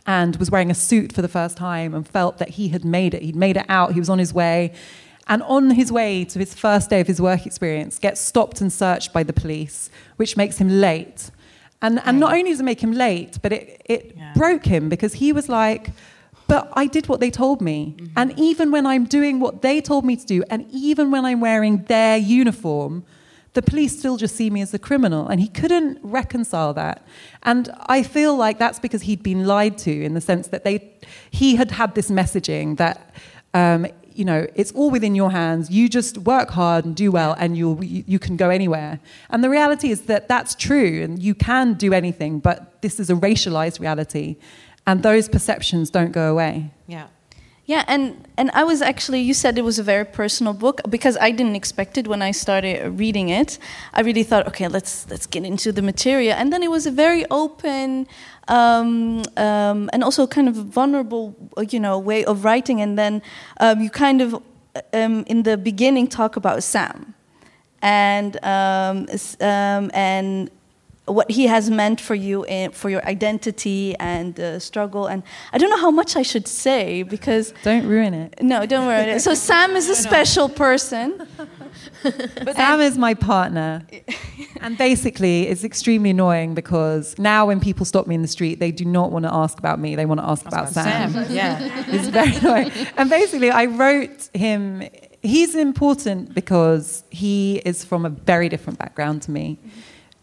[0.07, 3.15] and was wearing a suit for the first time and felt that he had made
[3.15, 3.23] it.
[3.23, 4.73] He'd made it out, he was on his way.
[5.29, 8.73] And on his way to his first day of his work experience, gets stopped and
[8.73, 11.31] searched by the police, which makes him late.
[11.81, 14.33] And, and not only does it make him late, but it, it Yeah.
[14.35, 15.91] broke him because he was like,
[16.49, 17.97] but I did what they told me.
[18.17, 21.41] And even when I'm doing what they told me to do, and even when I'm
[21.41, 23.05] wearing their uniform,
[23.55, 25.29] the police still just see me as a criminal.
[25.29, 27.07] And he couldn't reconcile that.
[27.43, 30.93] And I feel like that's because he'd been lied to in the sense that they,
[31.31, 33.15] he had had this messaging that
[33.55, 35.71] um, you know, it's all within your hands.
[35.71, 39.01] You just work hard and do well, and you'll, you, you can go anywhere.
[39.31, 43.11] And the reality is that that's true, and you can do anything, but this is
[43.11, 44.37] a racialized reality.
[44.87, 46.71] And those perceptions don't go away.
[46.87, 47.07] Yeah.
[47.65, 51.17] Yeah, and and I was actually you said it was a very personal book because
[51.21, 53.59] I didn't expect it when I started reading it.
[53.95, 56.91] I really thought, okay, let's let's get into the material, and then it was a
[56.91, 58.09] very open
[58.49, 61.37] um, um, and also kind of vulnerable,
[61.71, 62.81] you know, way of writing.
[62.81, 63.23] And then
[63.61, 64.43] um, you kind of
[64.93, 67.15] um, in the beginning talk about Sam,
[67.81, 69.07] and um,
[69.41, 70.51] um, and
[71.07, 75.07] what he has meant for you in, for your identity and uh, struggle.
[75.07, 78.41] And I don't know how much I should say because Don't ruin it.
[78.41, 81.27] no, don't ruin it So Sam is a special person.
[82.03, 83.83] But Sam is my partner.
[84.61, 88.71] And basically, it's extremely annoying because now when people stop me in the street, they
[88.71, 89.97] do not want to ask about me.
[89.97, 91.13] They want to ask about, Sam.
[91.29, 91.59] Yeah.
[91.89, 92.71] It's very annoying.
[92.97, 94.89] And basically, I wrote him.
[95.23, 99.59] He's important because he is from a very different background to me.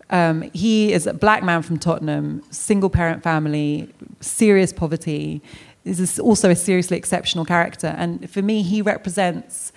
[0.09, 5.41] Um, he is a black man from Tottenham, single parent family, serious poverty.
[5.85, 7.95] Is also a seriously exceptional character.
[7.97, 9.71] And for me, he represents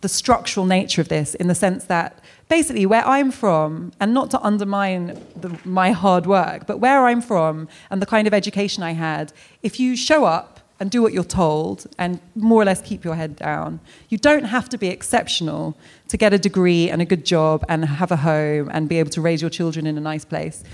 [0.00, 4.30] the structural nature of this in the sense that basically where I'm from, and not
[4.30, 8.82] to undermine the, my hard work, but where I'm from and the kind of education
[8.82, 9.32] I had,
[9.62, 13.14] if you show up and do what you're told and more or less keep your
[13.14, 15.76] head down, you don't have to be exceptional
[16.08, 19.10] to get a degree and a good job and have a home and be able
[19.10, 20.64] to raise your children in a nice place.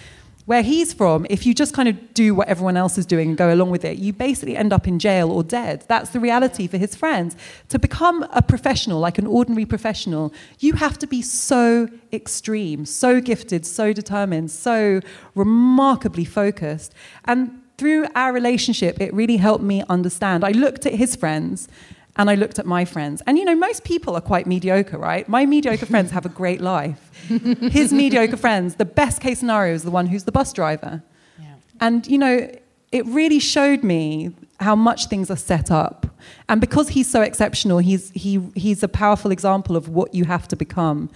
[0.47, 3.39] Where he's from, if you just kind of do what everyone else is doing and
[3.39, 5.85] go along with it, you basically end up in jail or dead.
[5.87, 7.37] That's the reality for his friends.
[7.69, 13.21] To become a professional, like an ordinary professional, you have to be so extreme, so
[13.21, 15.01] gifted, so determined, so
[15.37, 16.95] remarkably focused.
[17.27, 20.45] And through our relationship, it really helped me understand.
[20.45, 21.67] I looked at his friends
[22.17, 23.23] and I looked at my friends.
[23.27, 25.27] And you know, most people are quite mediocre, right?
[25.27, 27.11] My mediocre friends have a great life.
[27.79, 31.03] His mediocre friends, the best case scenario is the one who's the bus driver.
[31.39, 31.55] Yeah.
[31.81, 32.51] And you know,
[32.93, 36.07] it really showed me how much things are set up.
[36.51, 40.47] And because he's so exceptional, he's he he's a powerful example of what you have
[40.49, 41.09] to become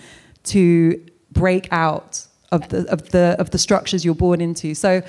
[0.45, 0.99] to
[1.31, 4.75] break out of the of the of the structures you're born into.
[4.75, 5.03] So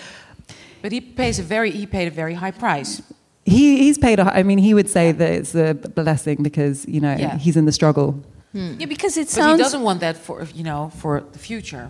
[0.85, 3.01] But he pays a very he paid a very high price.
[3.43, 7.01] he, he's paid a, I mean, he would say that it's a blessing because, you
[7.01, 7.39] know, Yeah.
[7.39, 8.09] he's in the struggle.
[8.53, 9.53] Yeah, because it sounds.
[9.53, 11.89] But he doesn't want that for you know for the future.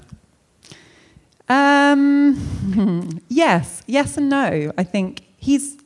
[1.50, 4.72] Um, yes, yes and no.
[4.78, 5.78] I think he's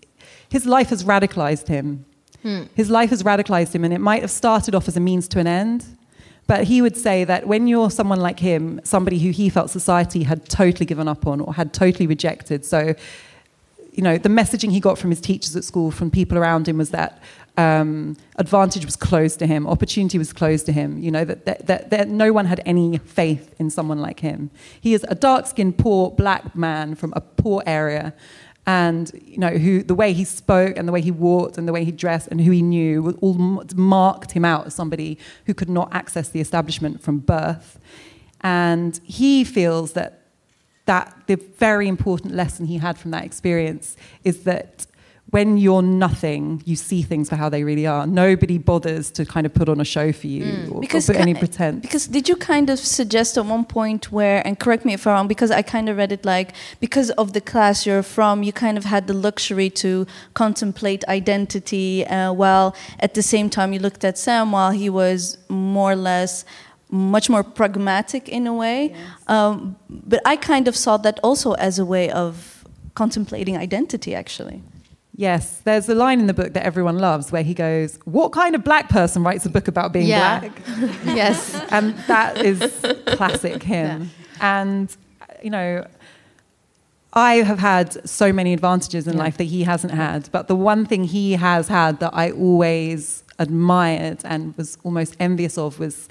[0.50, 2.06] his life has radicalized him.
[2.76, 5.40] His life has radicalized him, and it might have started off as a means to
[5.40, 5.86] an end.
[6.50, 10.24] But he would say that when you're someone like him, somebody who he felt society
[10.24, 12.96] had totally given up on or had totally rejected, so
[13.94, 16.80] you know, the messaging he got from his teachers at school, from people around him,
[16.80, 17.22] was that
[17.56, 20.98] um, advantage was closed to him, opportunity was closed to him.
[20.98, 24.50] You know that, that, that, that no one had any faith in someone like him.
[24.82, 28.16] He is a dark-skinned, poor black man from a poor area,
[28.70, 31.74] and you know who the way he spoke and the way he walked and the
[31.74, 33.34] way he dressed and who he knew all
[33.76, 37.80] marked him out as somebody who could not access the establishment from birth.
[38.42, 40.22] And he feels that
[40.86, 44.86] that the very important lesson he had from that experience is that
[45.32, 48.08] when you're nothing, you see things for how they really are.
[48.08, 51.34] Nobody bothers to kind of put on a show for you or, or put any
[51.34, 51.82] pretense.
[51.82, 55.14] Because did you kind of suggest at one point where, and correct me if I'm
[55.14, 58.54] wrong, because I kind of read it like because of the class you're from, you
[58.54, 63.80] kind of had the luxury to contemplate identity, uh, while at the same time you
[63.80, 66.46] looked at Sam while he was more or less
[66.92, 68.96] much more pragmatic in a way.
[69.28, 72.66] Um, but I kind of saw that also as a way of
[72.96, 74.64] contemplating identity, actually.
[75.20, 78.56] Yes, there's a line in the book that everyone loves where he goes, What kind
[78.56, 80.40] of black person writes a book about being Yeah.
[80.40, 80.62] black?
[81.06, 81.60] yes.
[81.72, 82.60] and that is
[83.06, 84.12] classic him.
[84.40, 84.96] And
[85.44, 85.86] you know,
[87.12, 89.24] I have had so many advantages in Yeah.
[89.26, 90.30] life that he hasn't had.
[90.32, 95.58] But the one thing he has had that I always admired and was almost envious
[95.58, 96.08] of was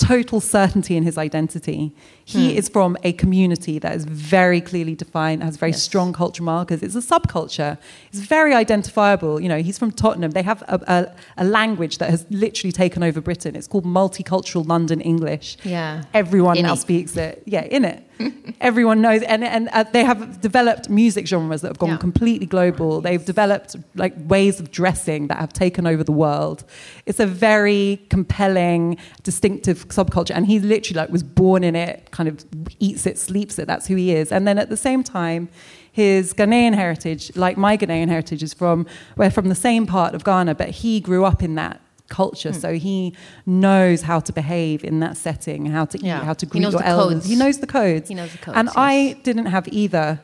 [0.00, 1.92] total certainty in his identity.
[2.24, 2.58] He hmm.
[2.58, 5.82] is from a community that is very clearly defined, has very Yes.
[5.82, 6.82] strong cultural markers.
[6.82, 7.76] It's a subculture.
[8.12, 9.40] It's very identifiable.
[9.40, 10.30] You know, he's from Tottenham.
[10.30, 13.54] They have a, a, a language that has literally taken over Britain.
[13.56, 15.58] It's called multicultural London English.
[15.64, 16.04] Yeah.
[16.14, 16.78] Everyone In now it.
[16.78, 17.42] speaks it.
[17.46, 18.02] Yeah, in it.
[18.60, 21.96] Everyone knows, and and uh, they have developed music genres that have gone Yeah.
[21.96, 23.00] completely global.
[23.00, 26.64] They've developed like ways of dressing that have taken over the world.
[27.06, 32.28] It's a very compelling, distinctive subculture, and he literally like was born in it, kind
[32.28, 32.44] of
[32.78, 33.66] eats it, sleeps it.
[33.66, 34.30] That's who he is.
[34.32, 35.48] And then at the same time,
[35.92, 40.22] his Ghanaian heritage, like my Ghanaian heritage, is from we're from the same part of
[40.24, 41.80] Ghana, but he grew up in that
[42.10, 42.58] culture, Hmm.
[42.64, 43.14] so he
[43.46, 46.18] knows how to behave in that setting, how to Yeah.
[46.20, 47.14] eat, how to He greet knows your the elders.
[47.14, 47.26] codes.
[47.28, 48.08] He knows the codes.
[48.08, 48.74] He knows the codes, And yes.
[48.76, 50.20] I didn't have either.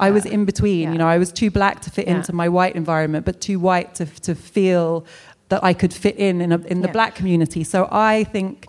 [0.00, 0.82] I was in between.
[0.82, 0.92] Yeah.
[0.92, 2.16] You know, I was too black to fit Yeah.
[2.16, 5.04] into my white environment, but too white to to feel
[5.48, 6.92] that I could fit in in, a, in the Yeah.
[6.98, 7.64] black community.
[7.64, 8.66] So I think.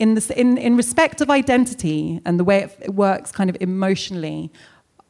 [0.00, 3.56] In, this, in, in respect of identity and the way it, it works kind of
[3.60, 4.50] emotionally,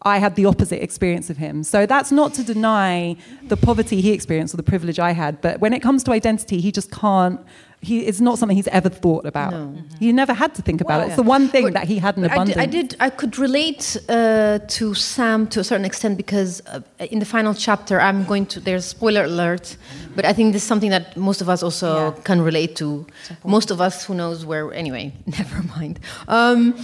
[0.04, 1.62] I had the opposite experience of him.
[1.62, 5.40] So that's not to deny the poverty he experienced or the privilege I had.
[5.40, 7.40] But when it comes to identity, he just can't.
[7.80, 9.52] He, it's not something he's ever thought about.
[9.52, 9.74] No.
[9.98, 11.06] He never had to think about it.
[11.08, 12.96] It's the one thing that he had in But I did, I did.
[13.00, 17.54] I could relate uh, to Sam to a certain extent because uh, in the final
[17.54, 18.60] chapter, I'm going to.
[18.60, 19.76] There's spoiler alert,
[20.14, 22.22] but I think this is something that most of us also Yeah.
[22.22, 23.04] can relate to.
[23.44, 24.72] Most of us who knows where.
[24.72, 25.98] Anyway, never mind.
[26.28, 26.74] Um,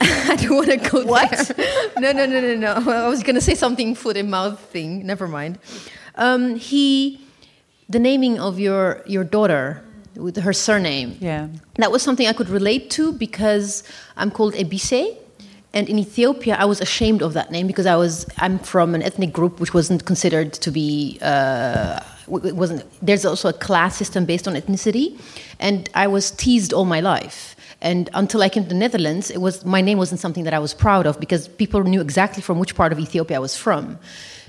[0.32, 1.30] I don't want to go What?
[1.56, 1.90] there.
[2.00, 2.72] No, no, no, no, no.
[2.92, 5.04] I was going to say something foot and mouth thing.
[5.06, 5.58] Never mind.
[6.14, 7.20] Um, he,
[7.88, 9.82] the naming of your your daughter
[10.16, 11.46] with her surname Yeah.
[11.76, 13.82] that was something I could relate to because
[14.16, 15.16] I'm called Ebise.
[15.74, 19.02] And in Ethiopia, I was ashamed of that name because I was I'm from an
[19.02, 22.82] ethnic group which wasn't considered to be uh, wasn't.
[23.06, 25.18] There's also a class system based on ethnicity,
[25.60, 27.54] and I was teased all my life.
[27.80, 30.58] And until I came to the Netherlands, it was my name wasn't something that I
[30.58, 33.98] was proud of because people knew exactly from which part of Ethiopia I was from.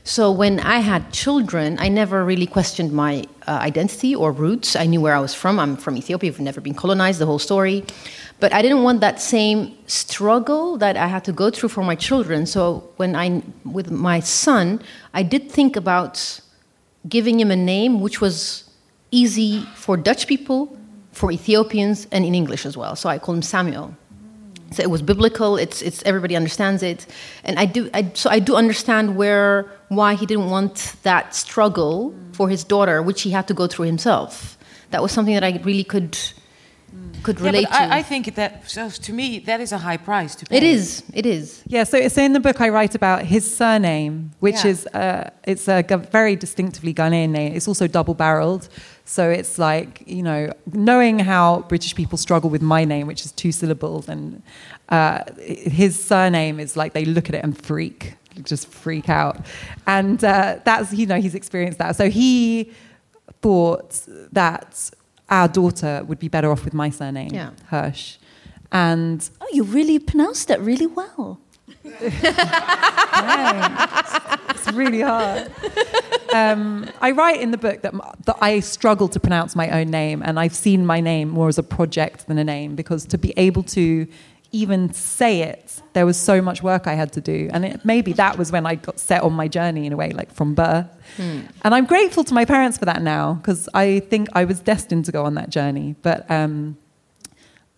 [0.04, 4.76] So when I had children, I never really questioned my uh, identity or roots.
[4.76, 5.60] I knew where I was from.
[5.60, 6.32] I'm from Ethiopia.
[6.32, 7.20] We've never been colonized.
[7.20, 7.86] The whole story,
[8.40, 11.96] but I didn't want that same struggle that I had to go through for my
[11.96, 12.46] children.
[12.46, 14.82] So when I, with my son,
[15.14, 16.40] I did think about
[17.08, 18.70] giving him a name which was
[19.12, 20.76] easy for Dutch people,
[21.20, 22.94] for Ethiopians, and in English as well.
[22.96, 23.88] So I call him Samuel.
[24.72, 25.52] So it was biblical.
[25.64, 27.00] It's, it's everybody understands it,
[27.48, 27.82] and I do.
[28.00, 32.98] I, so I do understand where why he didn't want that struggle for his daughter,
[33.10, 34.58] which he had to go through himself.
[34.92, 36.16] That was something that I really could
[37.24, 37.94] could Yeah, relate but to.
[37.96, 40.58] I, I think that so to me that is a high price to pay.
[40.58, 41.04] it is.
[41.14, 41.64] It is.
[41.68, 44.72] Yeah, so, so in the book I write about his surname, which Yeah.
[44.72, 47.52] is uh, it's a very distinctively Ghanaian name.
[47.58, 48.70] It's also double-barreled,
[49.10, 53.32] so it's like you know knowing how British people struggle with my name, which is
[53.32, 54.44] two syllables, and
[54.90, 59.38] uh, his surname is like they look at it and freak, just freak out,
[59.88, 61.96] and uh, that's you know he's experienced that.
[61.96, 62.72] So he
[63.42, 64.00] thought
[64.32, 64.92] that
[65.28, 67.50] our daughter would be better off with my surname, Yeah.
[67.70, 68.18] Hirsch,
[68.72, 71.40] and Oh, you really pronounced that really well.
[74.50, 75.52] It's really hard.
[76.34, 77.94] Um, I write in the book that,
[78.26, 81.58] that I struggle to pronounce my own name, and I've seen my name more as
[81.58, 84.08] a project than a name because to be able to
[84.52, 88.14] even say it, there was so much work I had to do, and it, maybe
[88.14, 90.88] that was when I got set on my journey in a way, like from birth.
[91.64, 95.06] And I'm grateful to my parents for that now because I think I was destined
[95.06, 96.30] to go on that journey, but.
[96.30, 96.78] Um,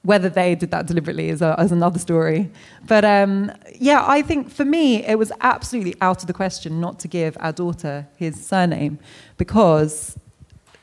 [0.03, 2.49] whether they did that deliberately is, a, is another story.
[2.87, 6.99] But um, yeah, I think for me, it was absolutely out of the question not
[7.01, 8.97] to give our daughter his surname
[9.37, 10.17] because,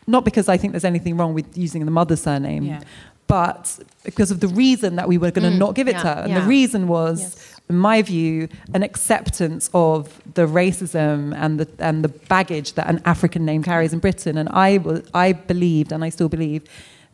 [0.07, 2.81] not because I think there's anything wrong with using the mother's surname, Yeah.
[3.27, 6.03] but because of the reason that we were going to Mm, not give it yeah,
[6.03, 6.21] to her.
[6.23, 6.41] And yeah.
[6.41, 7.61] the reason was, Yes.
[7.71, 13.03] in my view, an acceptance of the racism and the, and the baggage that an
[13.05, 14.39] African name carries in Britain.
[14.39, 16.63] And I, was, I believed, and I still believe,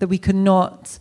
[0.01, 0.99] that we could not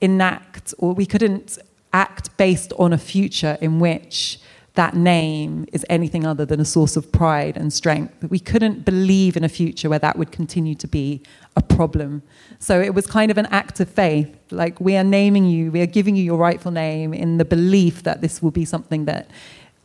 [0.00, 1.58] enact or we couldn't
[1.92, 4.40] act based on a future in which
[4.74, 8.24] that name is anything other than a source of pride and strength.
[8.30, 11.22] We couldn't believe in a future where that would continue to be
[11.56, 12.22] a problem.
[12.60, 14.34] So it was kind of an act of faith.
[14.50, 18.04] Like, we are naming you, we are giving you your rightful name in the belief
[18.04, 19.28] that this will be something that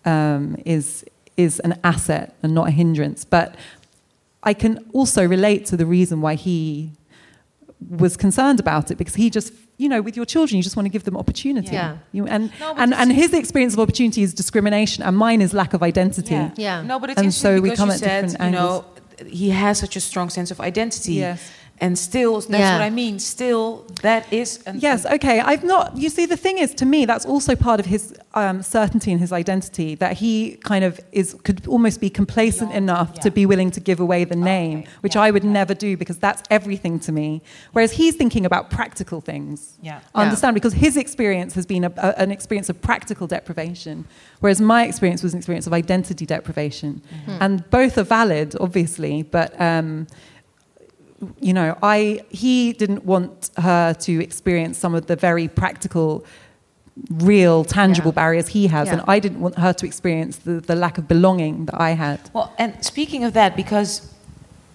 [0.05, 1.03] um, is,
[1.35, 3.25] is an asset and not a hindrance.
[3.25, 3.55] But
[4.43, 6.91] I can also relate to the reason why he
[7.89, 10.85] was concerned about it because he just you know with your children you just want
[10.85, 11.97] to give them opportunity Yeah.
[12.11, 15.73] You- and No, and, and his experience of opportunity is discrimination and mine is lack
[15.73, 16.51] of identity Yeah.
[16.57, 16.81] Yeah.
[16.81, 18.85] No, but it's And interesting so we because come you at said, different you know,
[19.27, 21.13] he has such a strong sense of identity.
[21.13, 21.39] Yes.
[21.81, 22.73] And still, that's Yeah.
[22.77, 23.19] what I mean.
[23.19, 24.59] Still, that is.
[24.65, 25.41] An, Yes, okay.
[25.41, 25.97] I've not.
[25.97, 29.19] You see, the thing is, to me, that's also part of his um, certainty and
[29.19, 33.71] his identity that he kind of is could almost be complacent enough to be willing
[33.71, 35.51] to give away the name, Okay, which yeah, I would yeah.
[35.51, 37.41] never do because that's everything to me.
[37.73, 39.77] Whereas he's thinking about practical things.
[39.81, 39.99] Yeah.
[40.13, 44.05] I understand because his experience has been a, a- an experience of practical deprivation,
[44.39, 49.59] whereas my experience was an experience of identity deprivation, and both are valid, obviously, but.
[49.59, 50.07] Um,
[51.39, 56.23] you know, I he didn't want her to experience some of the very practical
[57.09, 58.21] real, tangible Yeah.
[58.21, 58.93] barriers he has, Yeah.
[58.93, 62.19] and I didn't want her to experience the, the lack of belonging that I had.
[62.33, 64.01] Well, and speaking of that, because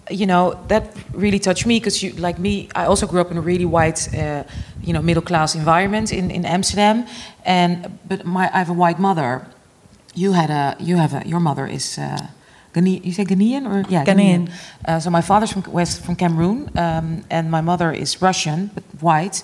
[0.09, 0.83] you know that
[1.13, 4.07] really touched me because you, like me, I also grew up in a really white,
[4.13, 4.43] uh,
[4.83, 7.05] you know, middle class environment in, in Amsterdam,
[7.45, 7.75] and
[8.07, 9.45] but my I have a white mother.
[10.13, 11.97] You had a you have a your mother is.
[11.97, 12.27] Uh,
[12.73, 14.49] Ghane- you say Ghanaian or yeah Ghanaian.
[14.87, 18.83] Uh, so my father's from West from Cameroon, um, and my mother is Russian but
[19.01, 19.43] white.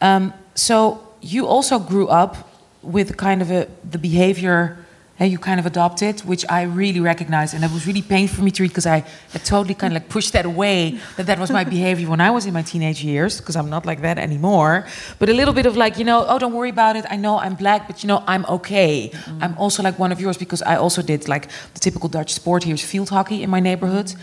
[0.00, 2.36] Um, so you also grew up
[2.82, 4.76] with kind of a the behavior
[5.16, 8.42] hey, you kind of adopted, which I really recognize, and it was really painful for
[8.42, 8.98] me to read because I
[9.32, 10.98] had totally kind of like pushed that away.
[11.16, 13.86] That that was my behavior when I was in my teenage years, because I'm not
[13.86, 14.86] like that anymore.
[15.18, 17.06] But a little bit of like, you know, oh, don't worry about it.
[17.08, 19.10] I know I'm black, but you know, I'm okay.
[19.12, 19.42] Mm.
[19.42, 22.64] I'm also like one of yours because I also did like the typical Dutch sport
[22.64, 24.14] here is field hockey in my neighborhood.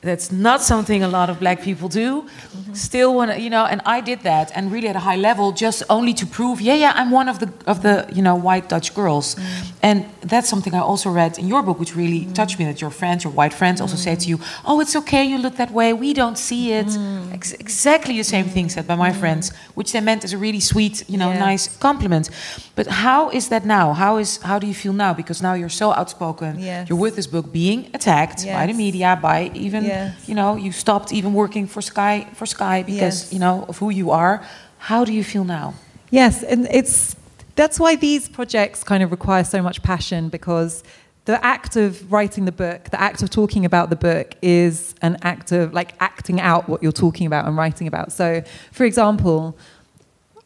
[0.00, 2.22] That's not something a lot of black people do.
[2.22, 2.74] Mm-hmm.
[2.74, 5.50] Still, want to, you know, and I did that, and really at a high level,
[5.50, 8.68] just only to prove, yeah, yeah, I'm one of the of the you know white
[8.68, 9.72] Dutch girls, mm.
[9.82, 12.32] and that's something I also read in your book, which really mm.
[12.32, 12.64] touched me.
[12.64, 14.28] That your friends, your white friends, also say to mm.
[14.28, 15.92] you, "Oh, it's okay, you look that way.
[15.92, 16.86] We don't see it."
[17.32, 20.60] Ex- exactly the same thing said by my friends, which they meant as a really
[20.60, 21.40] sweet, you know, Yes.
[21.40, 22.30] nice compliment.
[22.76, 23.94] But how is that now?
[23.94, 25.12] How is how do you feel now?
[25.12, 26.60] Because now you're so outspoken.
[26.60, 26.88] Yes.
[26.88, 30.28] You're with this book being attacked by the media, by even Yes.
[30.28, 33.32] you know, you stopped even working for Sky for Sky because Yes.
[33.32, 34.42] you know of who you are.
[34.78, 35.74] How do you feel now?
[36.10, 37.16] Yes, and it's
[37.56, 40.84] that's why these projects kind of require so much passion because
[41.24, 45.16] the act of writing the book, the act of talking about the book is an
[45.22, 48.12] act of like acting out what you're talking about and writing about.
[48.12, 49.56] So, for example,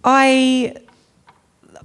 [0.04, 0.74] I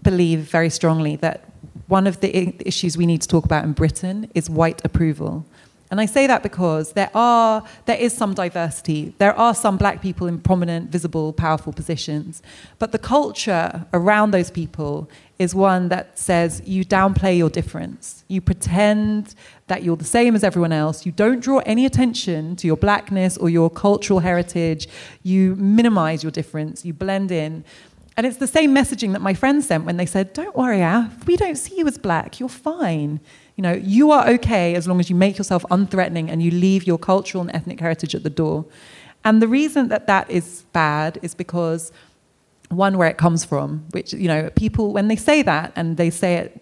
[0.02, 1.44] believe very strongly that
[1.88, 5.46] one of the issues we need to talk about in Britain is white approval.
[5.90, 9.14] And I say that because there are there is some diversity.
[9.20, 12.42] There are some black people in prominent, visible, powerful positions.
[12.78, 15.10] But the culture around those people
[15.40, 18.26] is one that says you downplay your difference.
[18.28, 19.36] You pretend
[19.68, 21.06] that you're the same as everyone else.
[21.06, 24.88] You don't draw any attention to your blackness or your cultural heritage.
[25.24, 26.84] You minimize your difference.
[26.84, 27.64] You blend in.
[28.18, 31.28] And it's the same messaging that my friends sent when they said, Don't worry, Af,
[31.28, 32.40] we don't see you as black.
[32.40, 33.20] You're fine.
[33.58, 36.86] You know, you are okay as long as you make yourself unthreatening and you leave
[36.86, 38.66] your cultural and ethnic heritage at the door.
[39.26, 41.92] And the reason that that is bad is because
[42.70, 46.10] one where it comes from which you know people when they say that and they
[46.10, 46.62] say it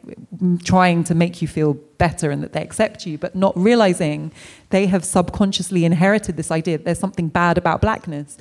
[0.64, 4.32] trying to make you feel better and that they accept you but not realizing
[4.70, 8.38] they have subconsciously inherited this idea that there's something bad about blackness.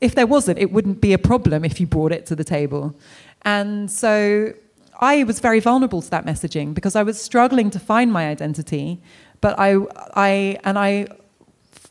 [0.00, 2.96] If there wasn't it wouldn't be a problem if you brought it to the table.
[3.42, 4.54] And so
[5.02, 9.00] i was very vulnerable to that messaging because i was struggling to find my identity
[9.40, 9.76] but i
[10.14, 11.06] i and i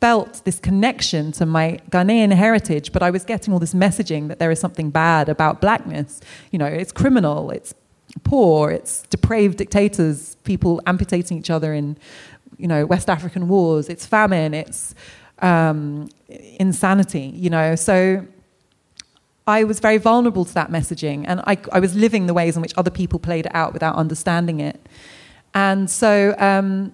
[0.01, 4.39] felt this connection to my Ghanaian heritage, but I was getting all this messaging that
[4.39, 6.19] there is something bad about blackness.
[6.49, 7.75] You know, it's criminal, it's
[8.23, 11.99] poor, it's depraved dictators, people amputating each other in,
[12.57, 14.95] you know, West African wars, it's famine, it's
[15.39, 16.09] um,
[16.59, 17.75] insanity, you know.
[17.75, 18.25] So
[19.51, 22.61] I was very vulnerable to that messaging, and I, I was living the ways in
[22.61, 24.79] which other people played it out without understanding it.
[25.53, 26.93] And so um,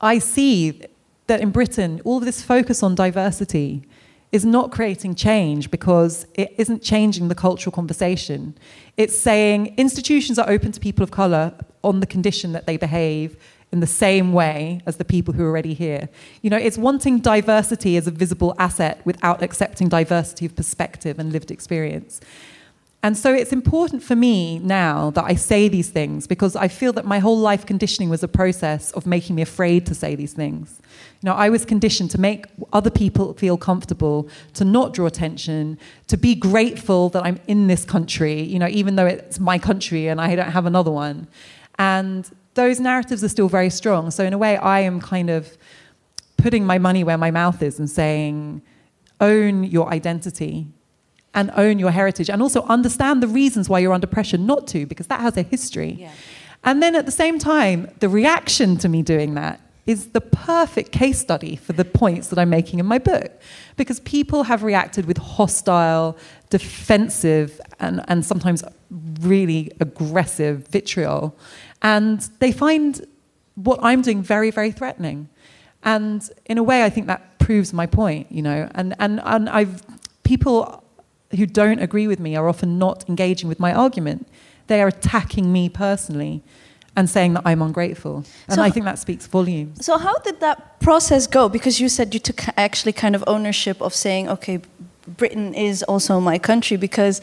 [0.00, 0.80] I see
[1.26, 3.82] that in Britain, all of this focus on diversity
[4.30, 8.56] is not creating change because it isn't changing the cultural conversation.
[8.96, 11.52] It's saying institutions are open to people of color
[11.82, 13.36] on the condition that they behave
[13.72, 16.08] in the same way as the people who are already here.
[16.42, 21.32] You know, it's wanting diversity as a visible asset without accepting diversity of perspective and
[21.32, 22.20] lived experience.
[23.04, 26.92] And so it's important for me now that I say these things because I feel
[26.92, 30.34] that my whole life conditioning was a process of making me afraid to say these
[30.34, 30.80] things.
[31.20, 35.78] You know, I was conditioned to make other people feel comfortable, to not draw attention,
[36.06, 40.06] to be grateful that I'm in this country, you know, even though it's my country
[40.06, 41.26] and I don't have another one.
[41.80, 44.10] And those narratives are still very strong.
[44.10, 45.56] So in a way, I am kind of
[46.36, 48.62] putting my money where my mouth is and saying,
[49.20, 50.66] own your identity
[51.34, 54.84] and own your heritage and also understand the reasons why you're under pressure not to,
[54.86, 55.96] because that has a history.
[56.00, 56.10] Yeah.
[56.64, 60.92] And then at the same time, the reaction to me doing that is the perfect
[60.92, 63.32] case study for the points that I'm making in my book.
[63.76, 66.16] Because people have reacted with hostile,
[66.50, 68.62] defensive, and, and sometimes
[69.20, 71.36] really aggressive vitriol.
[71.82, 73.04] And they find
[73.54, 75.28] what I'm doing very, very threatening.
[75.84, 78.68] And in a way, I think that proves my point, you know.
[78.74, 79.82] And, and, and I've,
[80.22, 80.84] people
[81.36, 84.28] who don't agree with me are often not engaging with my argument.
[84.68, 86.42] They are attacking me personally
[86.94, 88.24] and saying that I'm ungrateful.
[88.48, 89.84] And So- I think that speaks volumes.
[89.84, 91.48] So how did that process go?
[91.48, 94.60] Because you said you took actually kind of ownership of saying, okay,
[95.06, 96.76] Britain is also my country.
[96.76, 97.20] Because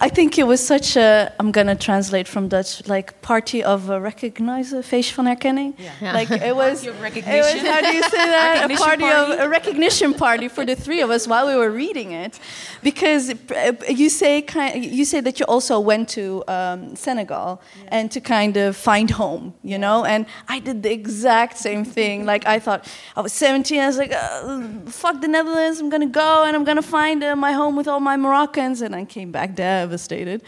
[0.00, 3.90] I think it was such a, I'm going to translate from Dutch, like party of
[3.90, 5.74] a recognize, feest van herkenning.
[5.78, 6.12] Yeah.
[6.12, 8.64] Like it was, Party of it was, how do you say that?
[8.64, 9.32] a Recognition party, party?
[9.32, 12.40] of, a recognition party for the three of us while we were reading it.
[12.82, 18.10] Because uh, you say, kind, you say that you also went to um, Senegal and
[18.10, 20.04] to kind of find home, you know?
[20.04, 22.26] And I did the exact same thing.
[22.26, 22.86] Like I thought,
[23.16, 26.64] I was 17, I was like, uh, fuck the Netherlands, I'm gonna go and I'm
[26.64, 28.82] gonna find uh, my home with all my Moroccans.
[28.82, 29.54] And I came back
[29.84, 30.42] devastated.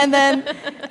[0.00, 0.34] and then,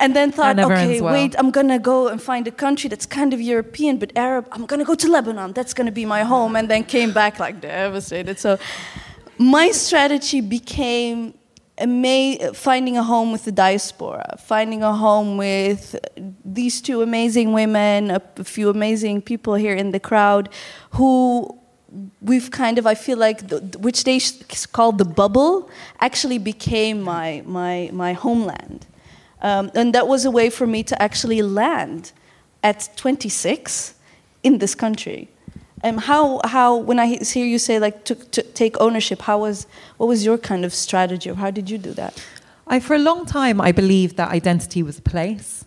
[0.02, 1.12] and then thought, okay, well.
[1.16, 4.44] wait, I'm gonna go and find a country that's kind of European but Arab.
[4.54, 5.52] I'm gonna go to Lebanon.
[5.58, 6.52] That's gonna be my home.
[6.58, 8.38] And then came back like devastated.
[8.38, 8.58] So
[9.38, 11.34] my strategy became
[11.78, 15.96] ama- finding a home with the diaspora, finding a home with
[16.44, 20.48] these two amazing women, a, a few amazing people here in the crowd
[20.90, 21.58] who
[22.20, 24.18] we've kind of i feel like the, which they
[24.72, 25.68] called the bubble
[26.00, 28.86] actually became my my my homeland.
[29.42, 32.12] Um, and that was a way for me to actually land
[32.62, 33.92] at 26
[34.42, 35.28] in this country.
[35.82, 39.66] Um, how how when i hear you say like to, to take ownership how was
[39.98, 41.30] what was your kind of strategy?
[41.34, 42.14] How did you do that?
[42.66, 45.64] I, for a long time, I believed that identity was a place.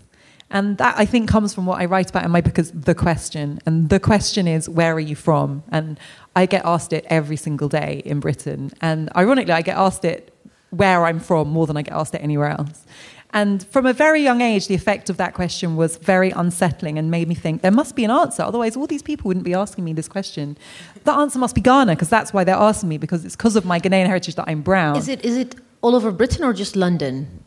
[0.49, 3.59] And that I think comes from what I write about in my book the question.
[3.65, 5.63] And the question is, where are you from?
[5.71, 5.99] And
[6.35, 8.71] I get asked it every single day in Britain.
[8.81, 10.33] And ironically, I get asked it
[10.69, 12.85] where I'm from more than I get asked it anywhere else.
[13.33, 17.11] And from a very young age, the effect of that question was very unsettling and
[17.11, 18.41] made me think there must be an answer.
[18.41, 20.57] Otherwise, all these people wouldn't be asking me this question.
[21.03, 23.65] The answer must be Ghana, because that's why they're asking me, because it's because of
[23.65, 24.95] my Ghanaian heritage that I'm brown.
[24.95, 27.43] Is it is it all over Britain or just London?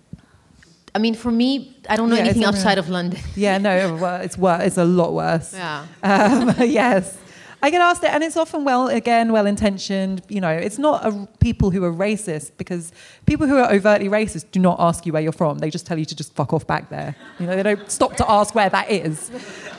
[0.94, 3.20] I mean, for me, I don't know Yeah, anything outside of London.
[3.36, 4.62] Yeah, no, well, it's worse.
[4.64, 5.54] It's a lot worse.
[5.54, 5.86] Yeah.
[6.02, 7.16] Um, yes.
[7.62, 10.22] I get asked it, and it's often well, again, well intentioned.
[10.28, 12.92] You know, it's not a, people who are racist because
[13.26, 15.58] people who are overtly racist do not ask you where you're from.
[15.58, 17.14] They just tell you to just fuck off back there.
[17.38, 19.30] You know, they don't stop to ask where that is.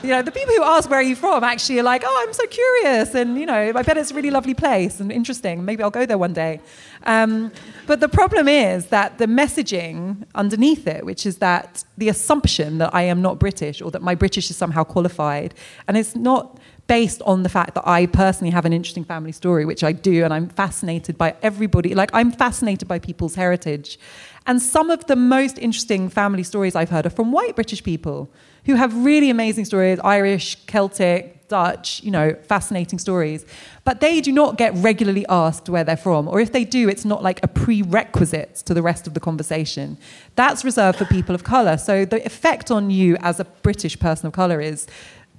[0.02, 2.32] You know, the people who ask where are you from actually are like, oh, I'm
[2.32, 5.64] so curious, and you know, I bet it's a really lovely place and interesting.
[5.64, 6.60] Maybe I'll go there one day.
[7.04, 7.50] Um,
[7.88, 12.94] but the problem is that the messaging underneath it, which is that the assumption that
[12.94, 15.54] I am not British or that my British is somehow qualified,
[15.88, 19.64] and it's not based on the fact that I personally have an interesting family story,
[19.64, 21.94] which I do, and I'm fascinated by everybody.
[21.94, 23.98] Like, I'm fascinated by people's heritage.
[24.46, 28.30] And some of the most interesting family stories I've heard are from white British people
[28.64, 33.44] who have really amazing stories Irish, Celtic, Dutch, you know, fascinating stories.
[33.84, 36.26] But they do not get regularly asked where they're from.
[36.26, 39.98] Or if they do, it's not like a prerequisite to the rest of the conversation.
[40.34, 41.76] That's reserved for people of colour.
[41.76, 44.86] So the effect on you as a British person of colour is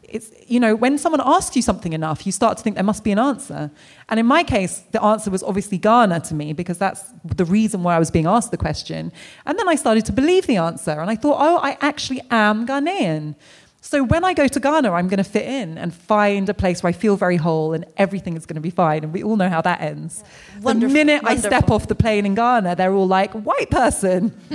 [0.09, 3.03] it's you know when someone asks you something enough you start to think there must
[3.03, 3.71] be an answer.
[4.09, 7.83] And in my case the answer was obviously ghana to me because that's the reason
[7.83, 9.11] why i was being asked the question.
[9.45, 12.67] And then i started to believe the answer and i thought oh i actually am
[12.67, 13.35] ghanaian.
[13.81, 16.83] So when i go to ghana i'm going to fit in and find a place
[16.83, 19.03] where i feel very whole and everything is going to be fine.
[19.03, 20.23] And we all know how that ends.
[20.61, 24.33] Wonderful, the minute i step off the plane in ghana they're all like white person.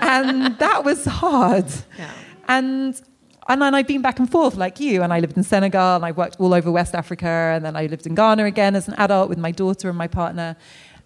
[0.00, 1.66] And that was hard.
[2.48, 3.00] And
[3.52, 6.06] and then I've been back and forth like you, and I lived in Senegal, and
[6.06, 8.94] I worked all over West Africa, and then I lived in Ghana again as an
[8.94, 10.56] adult with my daughter and my partner.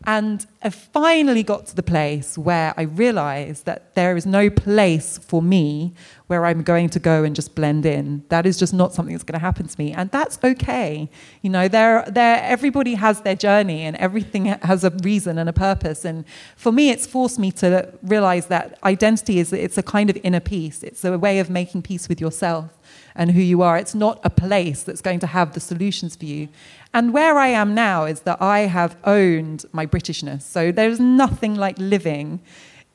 [0.08, 5.18] And I finally got to the place where I realized that there is no place
[5.18, 5.94] for me
[6.28, 8.24] where I'm going to go and just blend in.
[8.28, 9.92] That is just not something that's going to happen to me.
[9.92, 11.10] And that's okay.
[11.42, 15.52] You know, there, there, everybody has their journey and everything has a reason and a
[15.52, 16.04] purpose.
[16.04, 16.24] And
[16.56, 20.40] for me, it's forced me to realize that identity is, it's a kind of inner
[20.40, 20.84] peace.
[20.84, 22.70] It's a way of making peace with yourself
[23.16, 23.76] and who you are.
[23.76, 26.48] It's not a place that's going to have the solutions for you.
[26.94, 30.42] And where I am now is that I have owned my Britishness.
[30.42, 32.40] So there's nothing like living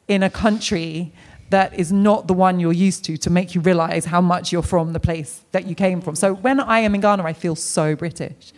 [0.07, 1.13] in a country
[1.51, 4.63] that is not the one you're used to to make you realize how much you're
[4.63, 6.15] from the place that you came from.
[6.15, 8.53] So when I am in Ghana, I feel so British.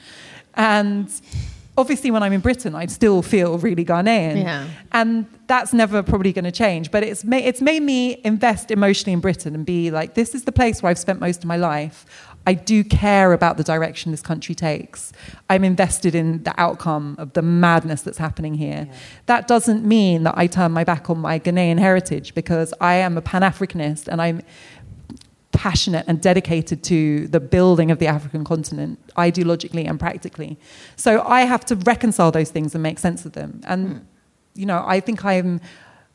[0.54, 1.10] And
[1.76, 4.44] obviously, when I'm in Britain, I still feel really Ghanaian.
[4.44, 4.68] Yeah.
[4.92, 6.92] And that's never probably going to change.
[6.92, 10.44] But it's, ma- it's made me invest emotionally in Britain and be like, this is
[10.44, 12.06] the place where I've spent most of my life.
[12.46, 15.14] I do care about the direction this country takes.
[15.50, 18.90] I'm invested in the outcome of the madness that's happening here.
[19.28, 23.18] That doesn't mean that I turn my back on my Ghanaian heritage because I am
[23.18, 24.42] a Pan Africanist and I'm
[25.54, 30.58] passionate and dedicated to the building of the African continent, ideologically and practically.
[30.96, 33.62] So I have to reconcile those things and make sense of them.
[33.66, 33.98] And, hmm.
[34.56, 35.62] you know, I think I'm.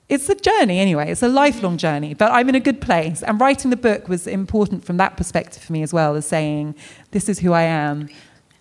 [0.08, 1.80] It's a journey anyway, it's a lifelong mm.
[1.80, 3.22] journey, but I'm in a good place.
[3.22, 6.74] And writing the book was important from that perspective for me as well, as saying,
[7.10, 8.08] this is who I am.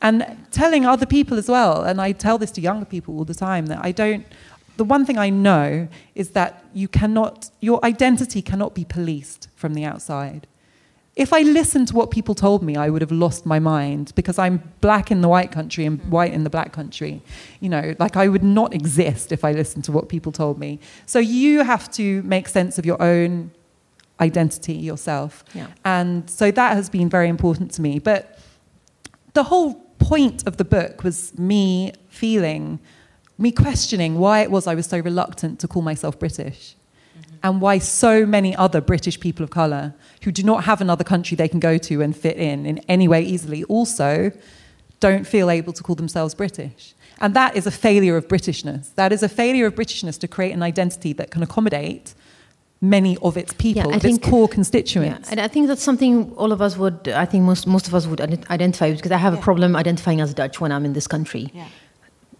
[0.01, 3.33] And telling other people as well, and I tell this to younger people all the
[3.33, 4.25] time, that I don't,
[4.75, 9.73] the one thing I know is that you cannot, your identity cannot be policed from
[9.73, 10.47] the outside.
[11.17, 14.37] If I listened to what people told me, I would have lost my mind because
[14.37, 16.09] I'm black in the white country and mm.
[16.09, 17.23] white in the black country.
[17.59, 20.79] You know, like I would not exist if I listened to what people told me.
[21.07, 23.49] So you have to make sense of your own
[24.19, 25.43] identity yourself.
[25.55, 25.67] Yeah.
[25.83, 27.97] And so that has been very important to me.
[27.97, 28.39] But
[29.33, 32.79] the whole point of the book was me feeling,
[33.39, 36.75] me questioning why it was I was so reluctant to call myself British.
[37.43, 41.35] And why so many other British people of colour who do not have another country
[41.35, 44.31] they can go to and fit in in any way easily also
[44.99, 46.93] don't feel able to call themselves British.
[47.19, 48.93] And that is a failure of Britishness.
[48.95, 52.13] That is a failure of Britishness to create an identity that can accommodate
[52.79, 55.29] many of its people, Yeah, I of think- its core Yeah, constituents.
[55.31, 58.05] and I think that's something all of us would, I think most, most of us
[58.05, 58.21] would
[58.51, 61.49] identify with because I have a problem identifying as Dutch when I'm in this country.
[61.53, 61.65] Yeah.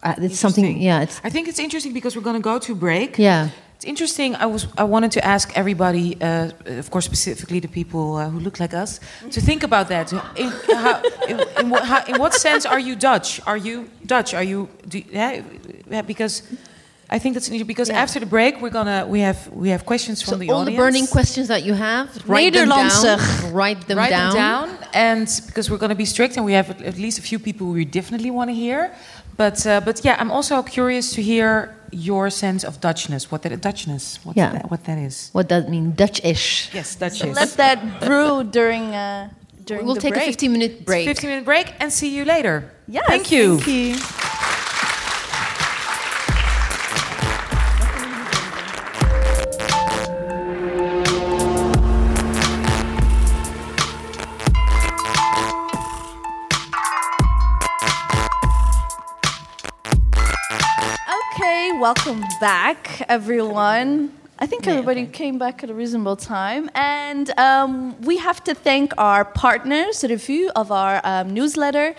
[0.04, 2.76] Uh, it's something, yeah, it's, I think it's interesting because we're going to go to
[2.76, 3.18] break.
[3.18, 3.50] yeah.
[3.78, 4.36] It's interesting.
[4.36, 4.66] I was.
[4.76, 6.50] I wanted to ask everybody, uh,
[6.80, 9.00] of course, specifically the people uh, who look like us,
[9.30, 10.12] to think about that.
[10.14, 10.50] In,
[10.84, 13.40] how, in, in, what, how, in what sense are you Dutch?
[13.46, 14.34] Are you Dutch?
[14.34, 14.68] Are you?
[14.90, 15.44] Do, yeah,
[15.92, 16.42] yeah, because
[17.08, 17.68] I think that's interesting.
[17.68, 18.02] Because Yeah.
[18.02, 20.80] after the break, we're gonna we have we have questions from So the all audience.
[20.80, 23.20] All the burning questions that you have, write them down.
[23.54, 24.34] Write them Write down.
[24.34, 27.20] them down, and because we're going to be strict, and we have at, at least
[27.20, 28.92] a few people we definitely want to hear.
[29.38, 33.32] But uh, but yeah, I'm also curious to hear your sense of Dutchness.
[33.32, 34.20] What that Dutchness?
[34.26, 34.52] What Yeah.
[34.54, 35.30] that, what that is?
[35.34, 35.94] What does that mean?
[35.96, 36.74] Dutch-ish.
[36.74, 39.30] Yes, Dutch So let that brew during uh,
[39.66, 40.24] during We'll the take break.
[40.24, 41.06] a 15 minute break.
[41.08, 42.72] 15 minute break and see you later.
[42.88, 43.60] Yes, Thank you.
[43.60, 44.37] Thank you.
[61.88, 64.12] Welcome back, everyone.
[64.38, 66.70] I think everybody came back at a reasonable time.
[66.76, 71.96] And um, we have to thank our partners, review of our um, newsletter,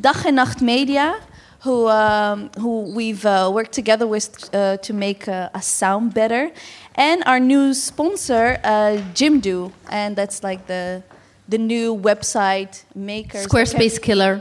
[0.00, 1.20] Dag en Nacht Media,
[1.62, 6.52] who, um, who we've uh, worked together with uh, to make uh, us sound better,
[6.94, 9.72] and our new sponsor, uh, Jimdo.
[9.88, 11.02] And that's like the,
[11.48, 13.38] the new website maker.
[13.38, 14.40] Squarespace killer.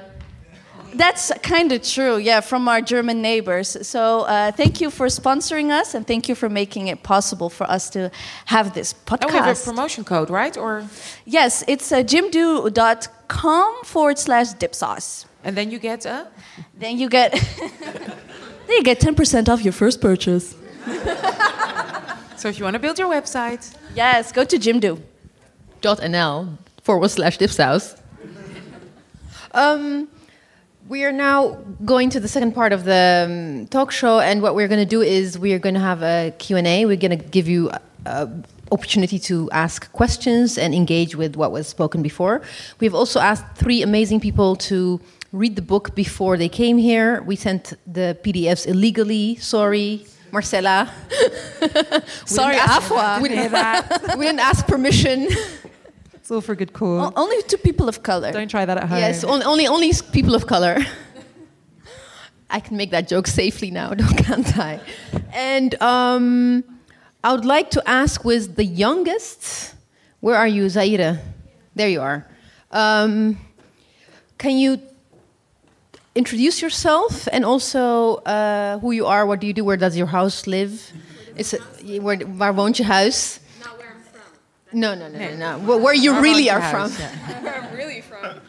[0.94, 3.78] That's kind of true, yeah, from our German neighbors.
[3.88, 7.70] So uh, thank you for sponsoring us and thank you for making it possible for
[7.70, 8.12] us to
[8.46, 9.22] have this podcast.
[9.24, 10.58] And we have a promotion code, right?
[10.58, 10.84] Or
[11.26, 15.26] yes, it's uh, jimdo.com forward slash dipsaus.
[15.44, 16.28] and then you get a.
[16.78, 17.32] Then you get
[18.68, 20.56] then you get 10% off your first purchase.
[22.42, 24.98] So if you want to build your website, Yes, go to Jimdo.
[25.84, 27.96] .nl forward slash dipsaus.
[29.54, 30.08] Um,
[30.92, 34.56] we are now going to the second part of the um, talk show, and what
[34.56, 36.86] we're going to do is we are going to have a Q&A.
[36.86, 37.72] We're going to give you
[38.06, 42.42] an opportunity to ask questions and engage with what was spoken before.
[42.82, 45.00] We've also asked three amazing people to
[45.32, 47.22] read the book before they came here.
[47.22, 49.38] We sent the PDFs illegally.
[49.38, 50.92] Sorry, Marcella.
[52.26, 53.22] Sorry, Afua.
[53.22, 53.30] We
[54.18, 55.30] we didn't ask permission.
[56.22, 57.12] It's all for a good cause.
[57.16, 58.32] O- Only to people of color.
[58.32, 59.00] Don't try that at home.
[59.00, 60.78] Yes, only, only only people of color.
[62.50, 64.80] I can make that joke safely now, don't can't I?
[65.34, 66.64] And um,
[67.24, 69.74] I would like to ask with the youngest,
[70.20, 71.18] where are you, Zaira?
[71.76, 72.28] There you are.
[72.72, 73.38] Um,
[74.38, 74.80] can you
[76.14, 80.08] introduce yourself and also uh, who you are, what do you do, where does your
[80.08, 80.92] house live?
[81.36, 81.62] Is it,
[82.04, 83.40] where, waar woont je huis?
[83.64, 84.22] Not where I'm from.
[84.74, 85.60] No, no, no, no, no.
[85.60, 86.72] Where, where you Waar really are huis?
[86.72, 86.92] from.
[86.92, 87.08] Ja.
[87.44, 88.40] Where I'm really from.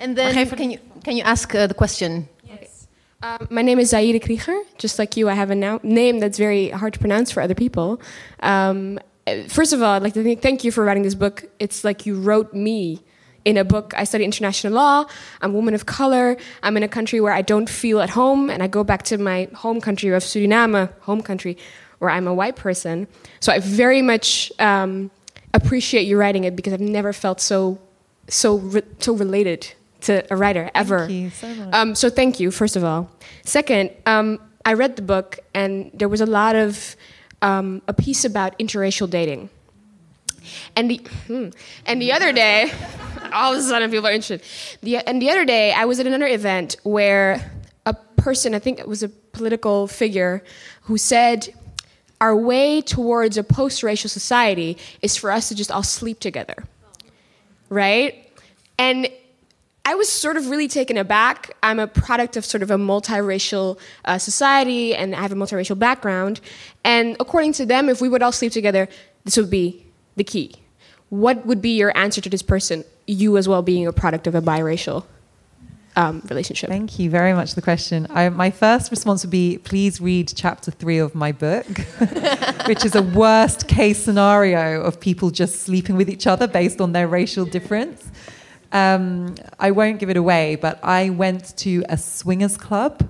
[0.00, 2.28] And then geef het- can you can you ask uh, the question?
[2.48, 2.88] Yes.
[3.22, 4.56] Um, my name is Zaire Krieger.
[4.78, 7.54] Just like you, I have a now- name that's very hard to pronounce for other
[7.54, 8.00] people.
[8.40, 11.44] Um, uh, first of all, I'd like to thank, thank you for writing this book.
[11.58, 13.00] It's like you wrote me
[13.44, 13.94] in a book.
[13.96, 15.04] I study international law.
[15.40, 16.36] I'm a woman of color.
[16.62, 19.18] I'm in a country where I don't feel at home, and I go back to
[19.18, 21.56] my home country of Suriname, home country,
[22.00, 23.06] where I'm a white person.
[23.40, 25.10] So I very much um,
[25.56, 27.78] appreciate you writing it because I've never felt so
[28.28, 31.00] so re- so related to a writer ever.
[31.00, 31.74] Thank you so much.
[31.74, 33.10] Um, so thank you, first of all.
[33.44, 36.96] Second, um, I read the book, and there was a lot of
[37.42, 39.50] um, a piece about interracial dating.
[40.76, 41.48] And the hmm,
[41.86, 42.70] and the other day,
[43.32, 44.42] all of a sudden people are interested.
[44.82, 47.50] The, and the other day, I was at another event where
[47.86, 50.42] a person, I think it was a political figure,
[50.82, 51.54] who said,
[52.24, 54.70] "Our way towards a post-racial society
[55.06, 56.58] is for us to just all sleep together."
[57.74, 58.30] right?
[58.78, 59.08] And
[59.84, 61.54] I was sort of really taken aback.
[61.62, 65.78] I'm a product of sort of a multiracial uh, society and I have a multiracial
[65.78, 66.40] background.
[66.84, 68.88] And according to them, if we would all sleep together,
[69.24, 69.84] this would be
[70.16, 70.54] the key.
[71.10, 72.84] What would be your answer to this person?
[73.06, 75.04] You as well being a product of a biracial
[75.96, 76.68] um, relationship.
[76.70, 78.06] Thank you very much for the question.
[78.10, 81.66] I, my first response would be please read chapter three of my book,
[82.66, 86.92] which is a worst case scenario of people just sleeping with each other based on
[86.92, 88.10] their racial difference.
[88.72, 93.08] Um, I won't give it away, but I went to a swingers club.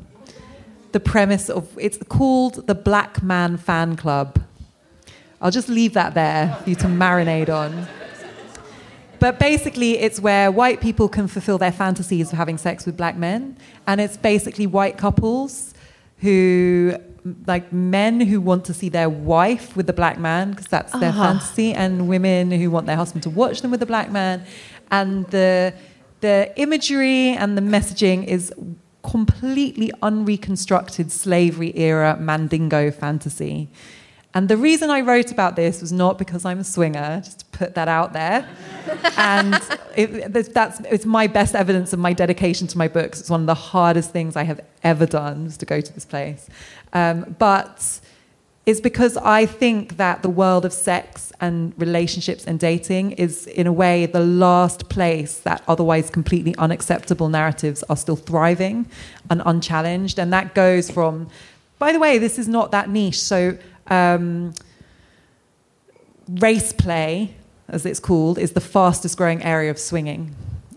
[0.92, 4.40] The premise of it's called the Black Man Fan Club.
[5.40, 7.86] I'll just leave that there for you to marinate on.
[9.24, 13.16] But basically, it's where white people can fulfill their fantasies of having sex with black
[13.16, 13.56] men.
[13.86, 15.72] And it's basically white couples
[16.18, 16.94] who,
[17.46, 21.08] like men who want to see their wife with the black man, because that's their
[21.08, 21.24] uh-huh.
[21.24, 24.44] fantasy, and women who want their husband to watch them with the black man.
[24.90, 25.72] And the,
[26.20, 28.52] the imagery and the messaging is
[29.02, 33.70] completely unreconstructed slavery era mandingo fantasy.
[34.34, 37.44] And the reason I wrote about this was not because I'm a swinger, just to
[37.58, 38.48] put that out there.
[39.16, 39.54] and
[39.96, 43.20] it, that's it's my best evidence of my dedication to my books.
[43.20, 46.04] It's one of the hardest things I have ever done was to go to this
[46.04, 46.48] place.
[46.92, 48.00] Um, but
[48.66, 53.66] it's because I think that the world of sex and relationships and dating is, in
[53.66, 58.86] a way, the last place that otherwise completely unacceptable narratives are still thriving
[59.28, 60.18] and unchallenged.
[60.18, 61.28] And that goes from,
[61.78, 63.20] by the way, this is not that niche.
[63.20, 63.58] So
[63.88, 64.54] um,
[66.28, 67.34] race play,
[67.68, 70.34] as it's called, is the fastest growing area of swinging.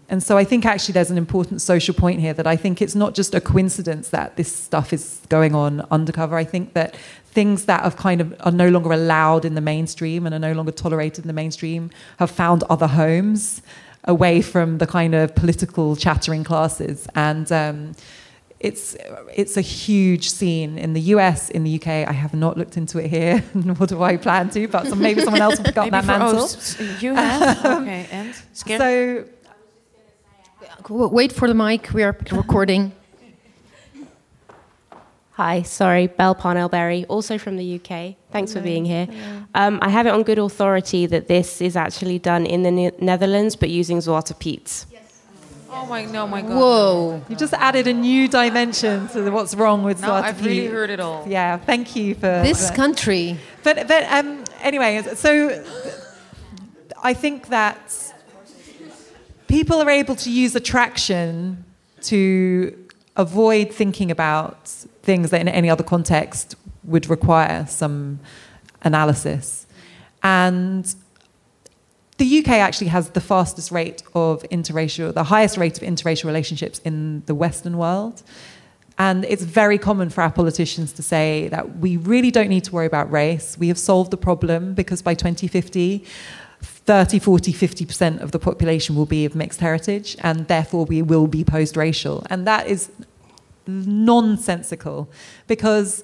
[0.10, 2.96] And so I think actually there's an important social point here that I think it's
[2.96, 6.38] not just a coincidence that this stuff is going on undercover.
[6.38, 6.96] I think that
[7.26, 10.54] things that have kind of are no longer allowed in the mainstream and are no
[10.54, 11.90] longer tolerated in the mainstream
[12.20, 13.62] have found other homes
[14.06, 17.08] away from the kind of political chattering classes.
[17.14, 17.92] And um,
[18.60, 18.96] it's
[19.36, 21.88] it's a huge scene in the US, in the UK.
[21.88, 24.68] I have not looked into it here, nor do I plan to.
[24.68, 26.48] But maybe someone else will pick up that mantle.
[26.50, 29.26] Oh, you have okay, and so.
[30.90, 31.92] Wait for the mic.
[31.94, 32.94] We are recording.
[35.34, 38.16] Hi, sorry, Belle Parnell-Berry, also from the UK.
[38.32, 38.54] Thanks Hello.
[38.54, 39.08] for being here.
[39.54, 42.92] Um, I have it on good authority that this is actually done in the ne-
[43.00, 44.86] Netherlands, but using Zwarte Piet.
[45.70, 46.52] Oh my no, my God!
[46.52, 47.22] Whoa!
[47.30, 51.00] You just added a new dimension to what's wrong with no, I've really heard it
[51.00, 51.26] all.
[51.28, 53.38] Yeah, thank you for this country.
[53.64, 55.64] But but um, anyway, so
[57.04, 58.14] I think that
[59.48, 61.66] people are able to use attraction
[62.02, 62.78] to
[63.18, 64.68] avoid thinking about
[65.04, 68.20] things that in any other context would require some
[68.84, 69.68] analysis,
[70.24, 70.96] and
[72.18, 76.80] the UK actually has the fastest rate of interracial, the highest rate of interracial relationships
[76.84, 78.24] in the Western world.
[79.00, 82.72] And it's very common for our politicians to say that we really don't need to
[82.72, 83.56] worry about race.
[83.58, 86.04] We have solved the problem because by 2050,
[86.62, 91.28] 30, 40, 50% of the population will be of mixed heritage, and therefore we will
[91.28, 92.26] be post racial.
[92.32, 92.90] And that is
[93.68, 95.10] nonsensical
[95.46, 96.04] because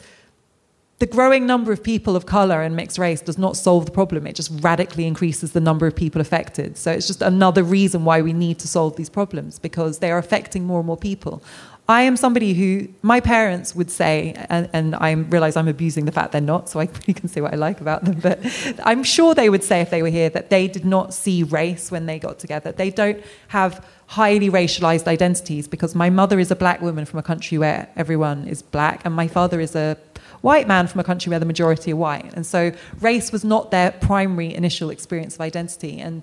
[1.03, 4.25] the growing number of people of color and mixed race does not solve the problem.
[4.25, 6.77] It just radically increases the number of people affected.
[6.77, 10.17] So it's just another reason why we need to solve these problems because they are
[10.17, 11.43] affecting more and more people.
[11.89, 16.13] I am somebody who my parents would say, and, and I realize I'm abusing the
[16.13, 16.85] fact they're not, so I
[17.19, 18.39] can say what I like about them, but
[18.85, 21.91] I'm sure they would say if they were here that they did not see race
[21.91, 22.71] when they got together.
[22.71, 27.23] They don't have highly racialized identities because my mother is a black woman from a
[27.23, 29.97] country where everyone is black, and my father is a
[30.43, 32.33] white man from a country where the majority are white.
[32.33, 35.99] And so race was not their primary initial experience of identity.
[36.01, 36.21] And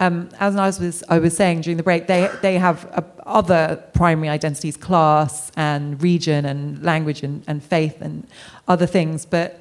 [0.00, 2.90] um, as I was, I was saying during the break, they, they have
[3.24, 8.26] other primary identities, class and region and language and, and faith and
[8.66, 9.24] other things.
[9.24, 9.60] But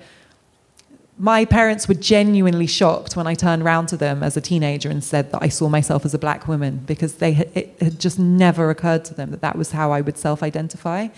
[1.19, 5.03] my parents were genuinely shocked when I turned around to them as a teenager and
[5.03, 8.71] said that I saw myself as a black woman because they it had just never
[8.71, 11.09] occurred to them that that was how I would self identify.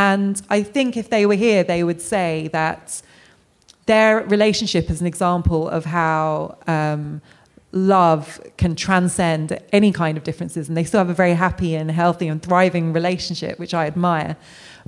[0.00, 3.02] And I think if they were here, they would say that
[3.84, 7.20] their relationship is an example of how um,
[7.72, 10.68] love can transcend any kind of differences.
[10.68, 14.38] And they still have a very happy and healthy and thriving relationship, which I admire.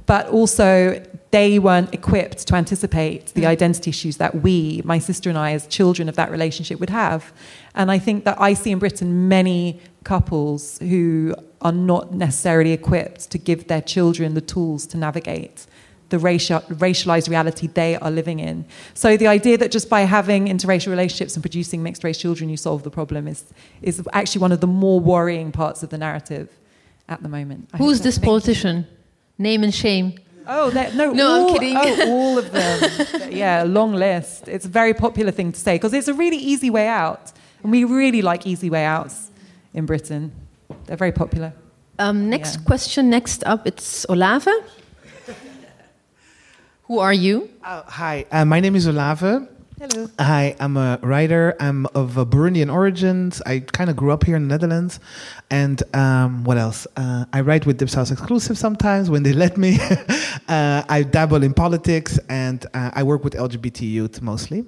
[0.07, 5.39] But also, they weren't equipped to anticipate the identity issues that we, my sister and
[5.39, 7.35] I, as children of that relationship, would have.
[7.75, 13.31] And I think that I see in Britain many couples who are not necessarily equipped
[13.31, 15.67] to give their children the tools to navigate
[16.09, 18.67] the racial, racialized reality they are living in.
[18.93, 22.59] So the idea that just by having interracial relationships and producing mixed race children you
[22.59, 23.45] solve the problem is,
[23.81, 26.49] is actually one of the more worrying parts of the narrative.
[27.09, 27.69] at the moment.
[27.73, 28.87] I Who's this politician?
[29.39, 30.19] Name and shame.
[30.47, 31.77] Oh, no, No, I'm all, kidding.
[31.77, 33.33] Oh, all of them.
[33.33, 34.49] yeah, a long list.
[34.49, 37.33] It's a very popular thing to say because it's a really easy way out.
[37.63, 39.31] And we really like easy way outs
[39.75, 40.33] in Britain.
[40.87, 41.53] They're very popular.
[41.99, 42.65] Um, next Yeah.
[42.65, 43.11] question.
[43.11, 44.51] Next up, it's Olave.
[46.85, 47.49] Who are you?
[47.65, 49.47] Uh, hi, uh, my name is Olave.
[49.79, 50.09] Hello.
[50.21, 51.57] Hi, I'm a writer.
[51.59, 53.43] I'm of uh, Burundian origins.
[53.47, 55.01] I kind of grew up here in the Netherlands.
[55.51, 56.87] And um, what else?
[56.97, 59.79] Uh, I write with Dipsaus Exclusive sometimes when they let me.
[60.49, 64.65] uh, I dabble in politics and uh, I work with LGBT youth mostly.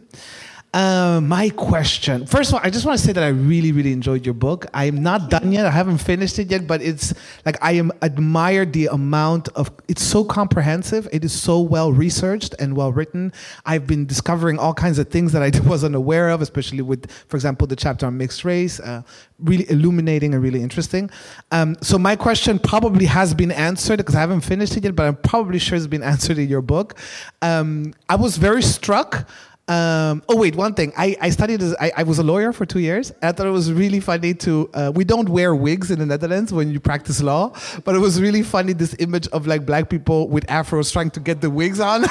[0.74, 2.26] Uh, my question.
[2.26, 4.66] First of all, I just want to say that I really, really enjoyed your book.
[4.74, 5.66] I am not done yet.
[5.66, 7.14] I haven't finished it yet, but it's
[7.46, 9.70] like I am admire the amount of.
[9.86, 11.06] It's so comprehensive.
[11.12, 13.32] It is so well researched and well written.
[13.64, 17.36] I've been discovering all kinds of things that I wasn't aware of, especially with, for
[17.36, 18.80] example, the chapter on mixed race.
[18.80, 19.02] Uh,
[19.38, 21.08] really illuminating and really interesting.
[21.52, 25.06] Um, so my question probably has been answered because I haven't finished it yet, but
[25.06, 26.98] I'm probably sure it's been answered in your book.
[27.42, 29.28] Um, I was very struck.
[29.66, 30.92] Um, oh wait, one thing.
[30.94, 33.12] I, I studied as I, I was a lawyer for two years.
[33.22, 34.68] I thought it was really funny to.
[34.74, 37.50] Uh, we don't wear wigs in the Netherlands when you practice law,
[37.84, 41.20] but it was really funny this image of like black people with afros trying to
[41.20, 42.02] get the wigs on.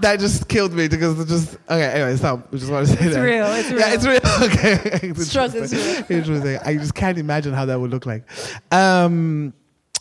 [0.00, 1.54] that just killed me because it just.
[1.70, 2.46] Okay, anyway, stop.
[2.52, 3.22] I just want to say It's that.
[3.22, 3.80] real, it's real.
[3.80, 4.20] Yeah, it's real.
[4.46, 5.62] Okay, It's Struggle.
[5.62, 6.58] Interesting.
[6.64, 8.24] I just can't imagine how that would look like.
[8.70, 9.54] Um,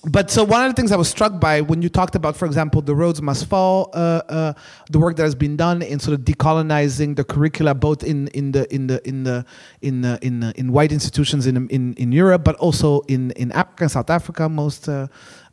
[0.08, 2.46] but so one of the things I was struck by when you talked about, for
[2.46, 4.54] example, the Rhodes Must Fall, uh, uh,
[4.92, 8.52] the work that has been done in sort of decolonizing the curricula, both in, in
[8.52, 9.46] the in the in the
[9.82, 13.52] in the, in, the, in white institutions in, in in Europe, but also in in
[13.52, 14.88] Africa, South Africa, most.
[14.88, 15.08] Uh,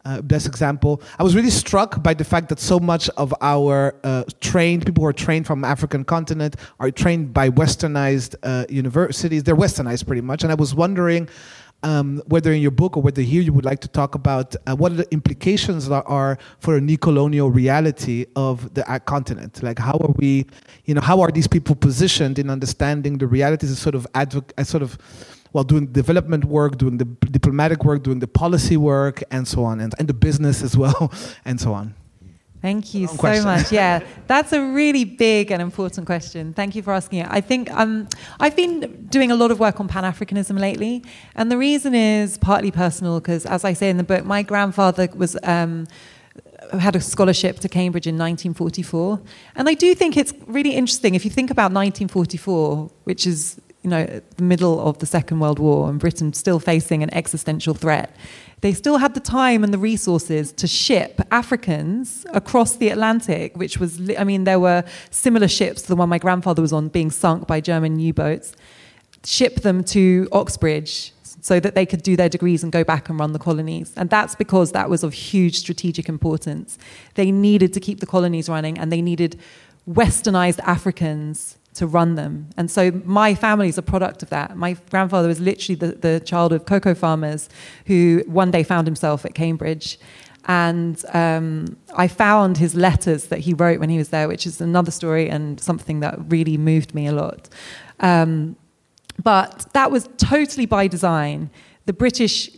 [0.04, 1.00] uh, best example.
[1.16, 5.02] I was really struck by the fact that so much of our uh, trained people
[5.02, 9.44] who are trained from African continent are trained by westernized uh, universities.
[9.44, 11.28] They're westernized pretty much, and I was wondering
[11.82, 14.74] um, whether in your book or whether here you would like to talk about uh,
[14.74, 19.62] what are the implications are, are for a neo-colonial reality of the uh, continent.
[19.62, 20.46] Like, how are we,
[20.84, 24.52] you know, how are these people positioned in understanding the realities of sort of advoc-
[24.56, 24.98] as sort of
[25.52, 29.80] well, doing development work, doing the diplomatic work, doing the policy work, and so on,
[29.80, 31.12] and, and the business as well,
[31.44, 31.94] and so on.
[32.62, 33.44] Thank you so question.
[33.44, 33.72] much.
[33.72, 36.54] Yeah, that's a really big and important question.
[36.54, 37.26] Thank you for asking it.
[37.28, 38.08] I think um,
[38.38, 41.02] I've been doing a lot of work on Pan Africanism lately,
[41.34, 45.08] and the reason is partly personal because, as I say in the book, my grandfather
[45.14, 45.36] was.
[45.42, 45.86] Um,
[46.78, 49.20] had a scholarship to Cambridge in 1944,
[49.56, 53.90] and I do think it's really interesting if you think about 1944, which is you
[53.90, 54.04] know
[54.36, 58.14] the middle of the Second World War, and Britain still facing an existential threat
[58.62, 63.78] they still had the time and the resources to ship Africans across the Atlantic, which
[63.78, 67.10] was, I mean, there were similar ships to the one my grandfather was on being
[67.10, 68.54] sunk by German U boats,
[69.24, 73.18] ship them to Oxbridge so that they could do their degrees and go back and
[73.18, 73.92] run the colonies.
[73.96, 76.78] And that's because that was of huge strategic importance.
[77.14, 79.40] They needed to keep the colonies running and they needed
[79.90, 82.48] westernized Africans to run them.
[82.56, 84.56] And so my family is a product of that.
[84.56, 87.48] My grandfather was literally the, the child of cocoa farmers
[87.86, 89.98] who one day found himself at Cambridge.
[90.46, 94.60] And um, I found his letters that he wrote when he was there, which is
[94.60, 97.48] another story and something that really moved me a lot.
[98.00, 98.56] Um,
[99.22, 101.50] but that was totally by design.
[101.86, 102.50] The British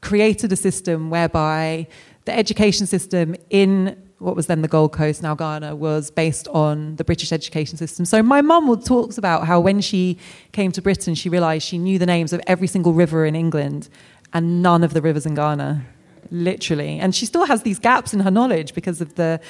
[0.00, 1.86] created a system whereby
[2.24, 6.96] the education system in what was then the Gold Coast, now Ghana, was based on
[6.96, 8.04] the British education system.
[8.04, 10.18] So my mum would talks about how when she
[10.52, 13.88] came to Britain, she realised she knew the names of every single river in England
[14.34, 15.82] and none of the rivers in Ghana,
[16.30, 16.98] literally.
[16.98, 19.40] And she still has these gaps in her knowledge because of the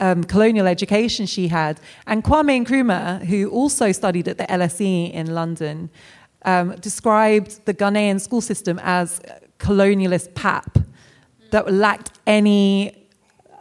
[0.00, 1.78] um, colonial education she had.
[2.06, 5.90] And Kwame Nkrumah, who also studied at the LSE in London,
[6.46, 9.20] um, described the Ghanaian school system as
[9.58, 10.78] colonialist pap
[11.50, 13.03] that lacked any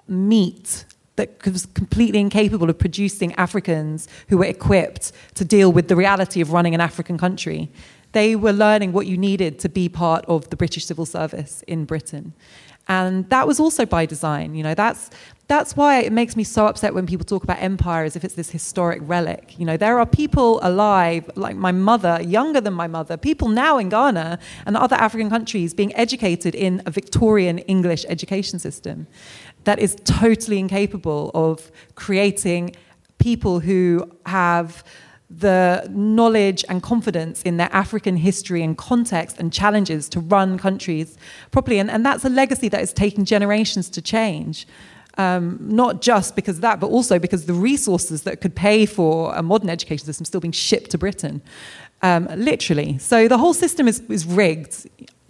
[0.08, 0.86] meat
[1.16, 6.41] that was completely incapable of producing Africans who were equipped to deal with the reality
[6.41, 7.72] of running an African country.
[8.14, 11.86] They were learning what you needed to be part of the British civil service in
[11.86, 12.34] Britain.
[12.88, 14.56] And that was also by design.
[14.56, 15.10] You know, that's
[15.47, 18.34] that's why it makes me so upset when people talk about empire as if it's
[18.34, 19.60] this historic relic.
[19.60, 23.78] You know, there are people alive, like my mother, younger than my mother, people now
[23.78, 29.06] in Ghana and other African countries being educated in a Victorian English education system
[29.64, 32.76] that is totally incapable of creating
[33.18, 34.84] people who have
[35.30, 41.18] the knowledge and confidence in their African history and context and challenges to run countries
[41.51, 41.80] properly.
[41.80, 44.68] And, and that's a legacy that is taking generations to change.
[45.18, 49.34] Um, not just because of that, but also because the resources that could pay for
[49.36, 51.41] a modern education system still being shipped to Britain,
[52.01, 52.97] um, literally.
[52.97, 54.89] So the whole system is, is rigged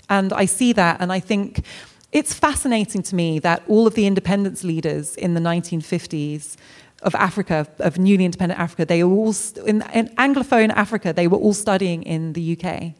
[0.09, 1.65] And I see that, and I think
[2.14, 6.55] it's fascinating to me that all of the independence leaders in the 1950s
[7.01, 9.36] of Africa, of newly independent Africa, they were all,
[9.66, 12.93] in, in Anglophone Africa, they were all studying in the UK.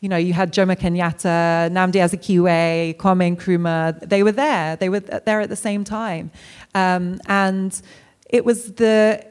[0.00, 4.08] You know, you had Jomo Kenyatta, Nnamdi Azikiwe, Kwame Nkrumah.
[4.08, 4.76] They were there.
[4.76, 6.30] They were there at the same time,
[6.74, 7.80] um, and
[8.28, 9.24] it was the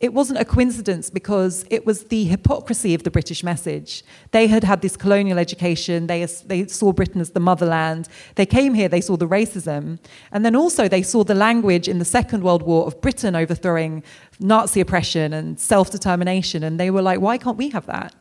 [0.00, 4.02] it wasn't a coincidence because it was the hypocrisy of the British message.
[4.30, 8.08] They had had this colonial education, they, they saw Britain as the motherland.
[8.36, 9.98] They came here, they saw the racism.
[10.32, 14.02] And then also they saw the language in the Second World War of Britain overthrowing
[14.40, 16.62] Nazi oppression and self determination.
[16.62, 18.14] And they were like, why can't we have that?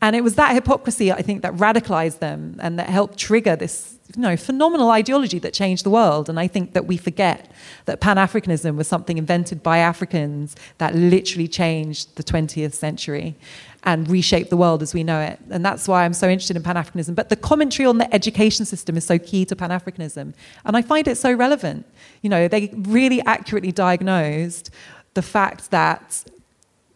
[0.00, 3.94] And it was that hypocrisy, I think, that radicalized them and that helped trigger this
[4.14, 6.28] you know, phenomenal ideology that changed the world.
[6.28, 7.50] And I think that we forget
[7.86, 13.34] that Pan Africanism was something invented by Africans that literally changed the 20th century
[13.82, 15.38] and reshaped the world as we know it.
[15.50, 17.14] And that's why I'm so interested in Pan Africanism.
[17.14, 20.34] But the commentary on the education system is so key to Pan Africanism.
[20.64, 21.86] And I find it so relevant.
[22.22, 24.70] You know, they really accurately diagnosed
[25.14, 26.24] the fact that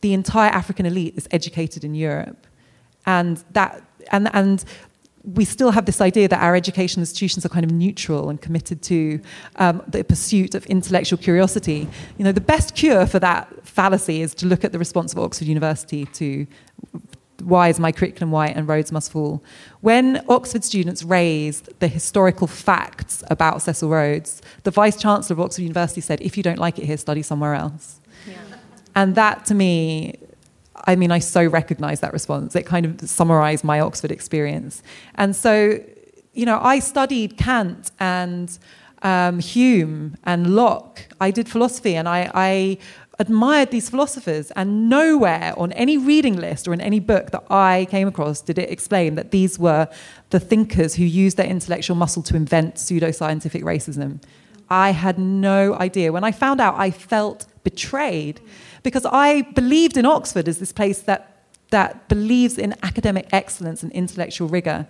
[0.01, 2.47] the entire African elite is educated in Europe.
[3.09, 3.83] And that
[4.13, 4.65] and and
[5.35, 8.81] we still have this idea that our education institutions are kind of neutral and committed
[8.83, 9.21] to
[9.57, 11.89] um, the pursuit of intellectual curiosity.
[12.17, 15.19] You know, the best cure for that fallacy is to look at the response of
[15.19, 16.47] Oxford University to
[17.43, 19.43] why is my curriculum white and Rhodes must fall.
[19.81, 25.63] When Oxford students raised the historical facts about Cecil Rhodes, the vice chancellor of Oxford
[25.63, 28.01] University said, if you don't like it here, study somewhere else.
[28.27, 28.37] Yeah.
[28.95, 30.19] And that to me
[30.87, 32.55] I mean, I so recognize that response.
[32.57, 34.83] It kind of summarized my Oxford experience.
[35.17, 35.81] And so,
[36.33, 38.59] you know, I studied Kant and
[39.03, 41.07] um, Hume and Locke.
[41.21, 42.79] I did philosophy and I, I
[43.19, 47.89] admired these philosophers, and nowhere on any reading list or in any book that I
[47.91, 49.89] came across did it explain that these were
[50.31, 54.23] the thinkers who used their intellectual muscle to invent pseudoscientific racism.
[54.71, 56.13] I had no idea.
[56.13, 58.41] When I found out, I felt betrayed
[58.89, 63.93] because I believed in Oxford as this place that, that believes in academic excellence and
[63.93, 64.87] intellectual rigor.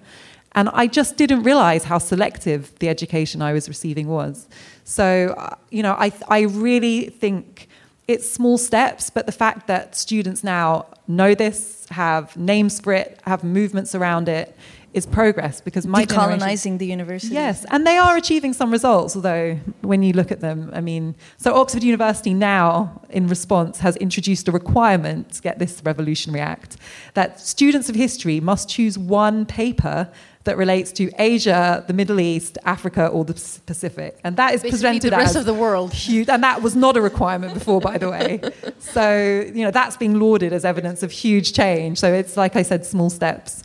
[0.53, 4.46] And I just didn't realize how selective the education I was receiving was.
[4.84, 7.68] So, uh, you know, I, I really think
[8.07, 13.20] it's small steps, but the fact that students now know this, have names for it,
[13.24, 14.57] have movements around it,
[14.99, 17.32] is progress because my decolonizing the university.
[17.32, 19.16] Yes, and they are achieving some results.
[19.16, 23.96] Although when you look at them, I mean, so Oxford University now, in response, has
[23.96, 26.76] introduced a requirement to get this revolutionary act
[27.14, 30.11] that students of history must choose one paper
[30.49, 33.34] that relates to Asia, the Middle East, Africa, or the
[33.66, 35.92] Pacific, and that is Basically presented the rest as of the world.
[35.92, 38.40] Huge, and that was not a requirement before, by the way.
[38.80, 41.99] So you know that's being lauded as evidence of huge change.
[41.99, 43.62] So it's like I said, small steps.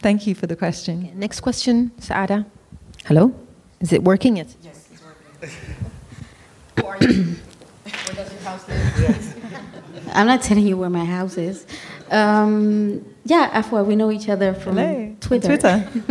[0.00, 1.04] Thank you for the question.
[1.04, 2.46] Okay, next question, Saada.
[3.04, 3.34] Hello?
[3.80, 4.48] Is it working yet?
[4.62, 5.50] Yes, it's working.
[6.76, 7.36] Who are you?
[7.84, 10.10] Where does your house live?
[10.14, 11.66] I'm not telling you where my house is.
[12.10, 15.14] Um, yeah, Afua, we know each other from Hello.
[15.20, 15.48] Twitter.
[15.48, 15.88] Twitter.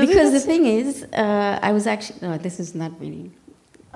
[0.00, 3.32] because the thing is, uh, I was actually no, this is not really.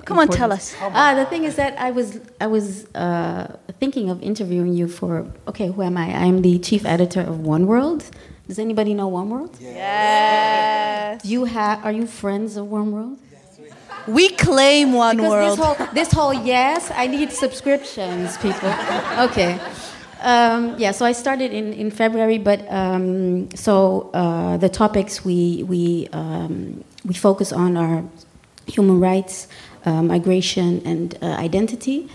[0.05, 0.77] Come on, tell us.
[0.81, 5.27] Ah, the thing is that I was I was uh, thinking of interviewing you for.
[5.49, 6.07] Okay, who am I?
[6.07, 8.05] I am the chief editor of One World.
[8.49, 9.57] Does anybody know One World?
[9.61, 11.23] Yes.
[11.23, 11.85] Do you have?
[11.85, 13.19] Are you friends of One World?
[14.07, 15.59] We claim one Because world.
[15.59, 18.73] this whole this whole yes, I need subscriptions, people.
[19.19, 19.59] Okay.
[20.23, 25.65] Um, yeah, so I started in, in February, but um, so uh, the topics we
[25.65, 28.05] we um, we focus on are
[28.67, 29.49] human rights,
[29.85, 32.09] uh, migration, and uh, identity.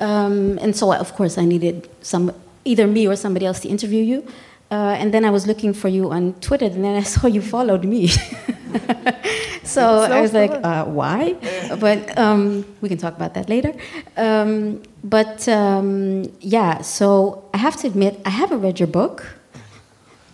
[0.00, 2.32] Um, and so, of course, I needed some
[2.64, 4.26] either me or somebody else to interview you.
[4.70, 7.42] Uh, and then I was looking for you on Twitter, and then I saw you
[7.42, 8.08] followed me.
[9.64, 11.34] so I was like, uh, why?
[11.80, 13.72] But um, we can talk about that later.
[14.16, 19.26] Um, but um, yeah, so I have to admit, I haven't read your book.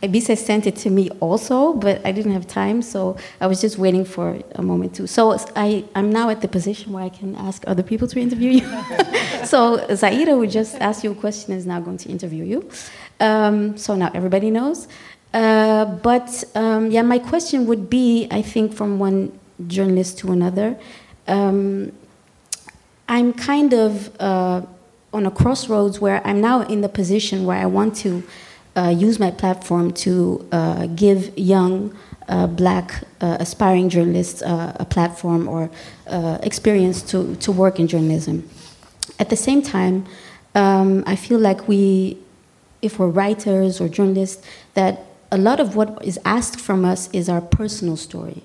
[0.03, 3.79] Ebise sent it to me also, but I didn't have time, so I was just
[3.79, 5.09] waiting for a moment to.
[5.09, 8.51] So I, I'm now at the position where I can ask other people to interview
[8.51, 8.61] you.
[9.45, 12.69] so Zaira, who just asked you a question, is now going to interview you.
[13.21, 14.89] Um, so now everybody knows.
[15.33, 20.79] Uh, but um, yeah, my question would be I think from one journalist to another.
[21.27, 21.93] Um,
[23.09, 24.63] I'm kind of uh,
[25.13, 28.23] on a crossroads where I'm now in the position where I want to
[28.77, 31.97] uh, use my platform to uh, give young
[32.29, 35.71] uh, black uh, aspiring journalists a platform or
[36.43, 38.49] experience to, to work in journalism.
[39.19, 40.05] At the same time,
[40.55, 42.19] um, I feel like we,
[42.83, 47.29] if we're writers or journalists, that a lot of what is asked from us is
[47.29, 48.43] our personal story.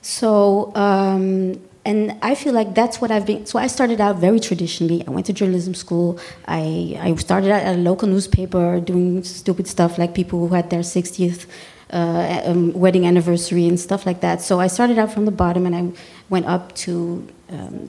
[0.00, 3.46] So, um, and I feel like that's what I've been.
[3.46, 5.04] So I started out very traditionally.
[5.06, 6.18] I went to journalism school.
[6.46, 10.70] I, I started out at a local newspaper doing stupid stuff like people who had
[10.70, 11.46] their 60th
[11.90, 14.42] uh, um, wedding anniversary and stuff like that.
[14.42, 17.88] So I started out from the bottom and I went up to um,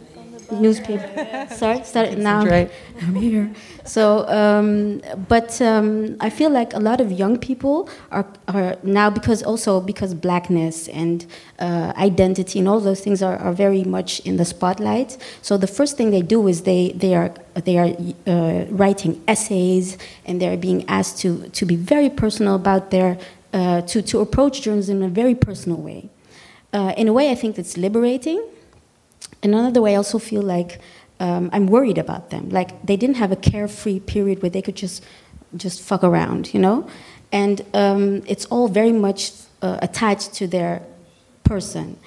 [0.51, 1.47] newspaper.
[1.55, 2.45] Sorry, started now.
[2.45, 2.71] Right.
[3.01, 3.51] I'm here.
[3.85, 9.09] So, um, but um, I feel like a lot of young people are, are now
[9.09, 11.25] because also because blackness and
[11.59, 15.17] uh, identity and all those things are, are very much in the spotlight.
[15.41, 17.89] So the first thing they do is they they are they are
[18.27, 23.17] uh, writing essays and they're being asked to to be very personal about their
[23.53, 26.09] uh, to to approach journalism in a very personal way.
[26.71, 28.43] Uh, in a way, I think that's liberating.
[29.43, 30.79] Another way, I also feel like
[31.19, 32.49] um, I'm worried about them.
[32.49, 35.03] Like they didn't have a carefree period where they could just
[35.57, 36.87] just fuck around, you know,
[37.31, 39.31] and um, it's all very much
[39.61, 40.81] uh, attached to their
[41.43, 41.97] person.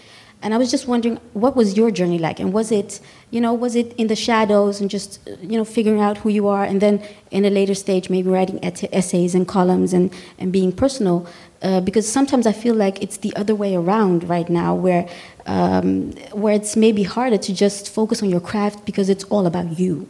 [0.45, 2.41] And I was just wondering, what was your journey like?
[2.41, 6.01] And was it, you know, was it in the shadows and just, you know, figuring
[6.01, 9.93] out who you are, and then in a later stage, maybe writing essays and columns
[9.93, 11.27] and, and being personal?
[11.63, 15.09] Uh, because sometimes I feel like it's the other way around right now, where
[15.47, 19.79] um, where it's maybe harder to just focus on your craft because it's all about
[19.79, 20.09] you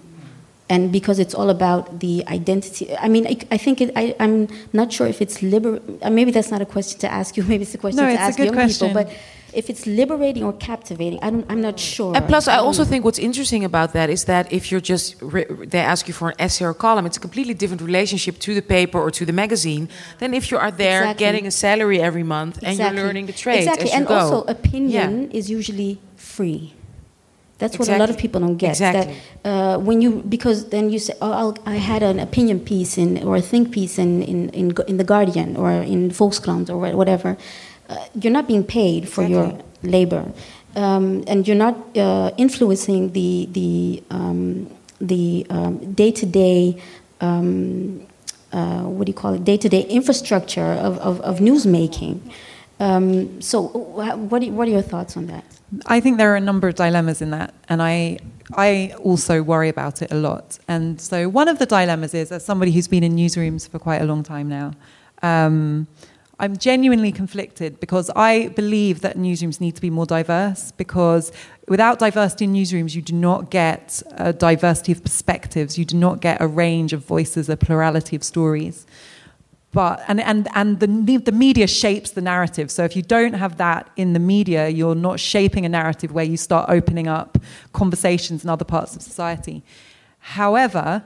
[0.69, 2.95] and because it's all about the identity.
[2.97, 5.81] I mean, I, I think it, I, am not sure if it's liber.
[6.03, 7.43] uh, Maybe that's not a question to ask you.
[7.51, 8.89] Maybe it's a question No, to it's a ask good young question.
[8.89, 9.05] people.
[9.05, 9.13] But
[9.55, 12.17] if it's liberating or captivating, I don't, I'm not sure.
[12.17, 15.17] And plus, I also think what's interesting about that is that if you're just
[15.73, 18.63] they ask you for an essay or column, it's a completely different relationship to the
[18.63, 19.89] paper or to the magazine
[20.21, 21.25] than if you are there Exactly.
[21.27, 24.15] getting a salary every month and you're learning the trade Exactly, and go.
[24.15, 26.75] also opinion is usually free.
[27.59, 28.71] That's what a lot of people don't get.
[28.71, 29.15] Exactly.
[29.45, 32.99] That, uh, when you because then you say, oh, I'll, I had an opinion piece
[32.99, 36.77] in or a think piece in in in, in the Guardian or in Volkskrant or
[36.79, 37.37] wha- whatever.
[37.93, 39.47] Uh, you're not being paid for your
[39.83, 40.25] labor,
[40.77, 44.67] um, and you're not uh, influencing the the um,
[45.01, 45.45] the
[45.95, 46.61] day to day.
[48.93, 49.45] What do you call it?
[49.45, 52.21] Day to day infrastructure of, of, of newsmaking.
[52.79, 53.63] Um, so,
[54.31, 55.45] what, do- what are your thoughts on that?
[55.87, 58.19] I think there are a number of dilemmas in that, and I
[58.55, 60.59] I also worry about it a lot.
[60.69, 64.03] And so one of the dilemmas is, as somebody who's been in newsrooms for quite
[64.03, 64.73] a long time now,
[65.23, 65.87] um,
[66.43, 70.73] I'm genuinely conflicted because I believe that newsrooms need to be more diverse.
[70.73, 71.31] Because
[71.69, 76.21] without diversity in newsrooms, you do not get a diversity of perspectives, you do not
[76.21, 78.87] get a range of voices, a plurality of stories
[79.73, 82.71] but and and and the the media shapes the narrative.
[82.71, 86.25] So if you don't have that in the media, you're not shaping a narrative where
[86.25, 87.39] you start opening up
[87.73, 89.63] conversations in other parts of society.
[90.19, 91.03] However,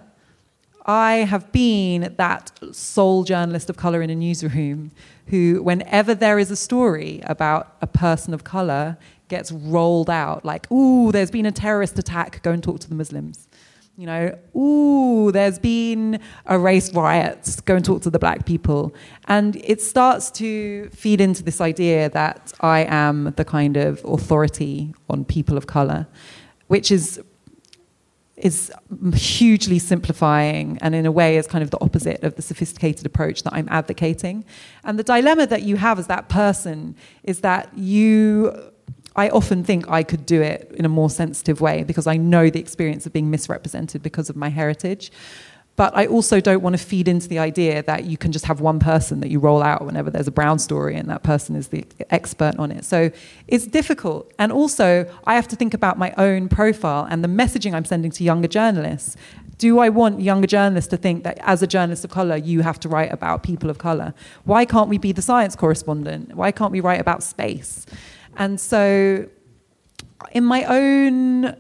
[0.87, 4.93] I have been that sole journalist of color in a newsroom
[5.27, 8.97] who, whenever there is a story about a person of color,
[9.29, 12.41] gets rolled out like, "Ooh, there's been a terrorist attack.
[12.43, 13.49] Go and talk to the Muslims."
[13.99, 17.57] You know, ooh, there's been a race riot.
[17.65, 18.95] Go and talk to the black people.
[19.27, 24.95] And it starts to feed into this idea that I am the kind of authority
[25.09, 26.07] on people of color,
[26.69, 27.21] which is
[28.37, 28.71] is
[29.15, 33.43] hugely simplifying and in a way is kind of the opposite of the sophisticated approach
[33.45, 34.45] that I'm advocating.
[34.85, 38.73] And the dilemma that you have as that person is that you
[39.17, 42.51] I often think I could do it in a more sensitive way because I know
[42.51, 45.11] the experience of being misrepresented because of my heritage.
[45.77, 48.61] But I also don't want to feed into the idea that you can just have
[48.61, 51.69] one person that you roll out whenever there's a brown story and that person is
[51.69, 52.85] the expert on it.
[52.85, 53.11] So
[53.47, 54.33] it's difficult.
[54.39, 58.11] And also, I have to think about my own profile and the messaging I'm sending
[58.13, 59.17] to younger journalists.
[59.59, 62.81] Do I want younger journalists to think that as a journalist of color, you have
[62.81, 64.15] to write about people of color?
[64.45, 66.35] Why can't we be the science correspondent?
[66.35, 67.85] Why can't we write about space?
[68.37, 69.29] And so,
[70.33, 71.57] in my own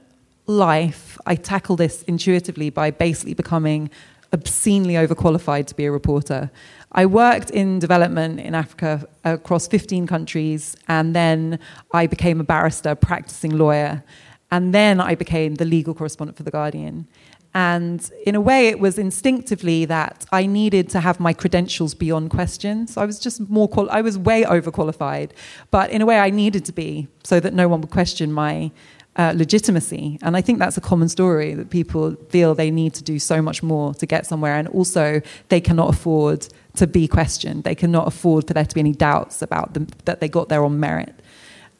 [0.47, 3.91] life, I tackle this intuitively by basically becoming
[4.33, 6.51] obscenely overqualified to be a reporter.
[6.93, 11.59] I worked in development in Africa across 15 countries, and then
[11.93, 14.03] I became a barrister, practicing lawyer,
[14.51, 17.09] and then I became the legal correspondent for The Guardian.
[17.55, 22.29] And in a way, it was instinctively that I needed to have my credentials beyond
[22.29, 22.87] question.
[22.87, 25.31] So I was just more, qual- I was way overqualified.
[25.71, 28.71] But in a way, I needed to be so that no one would question my
[29.17, 30.19] uh, legitimacy.
[30.23, 33.41] And I think that's a common story that people feel they need to do so
[33.41, 34.55] much more to get somewhere.
[34.55, 37.65] And also, they cannot afford to be questioned.
[37.65, 40.65] They cannot afford for there to be any doubts about them, that they got there
[40.65, 41.15] on merit.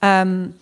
[0.03, 0.55] Um,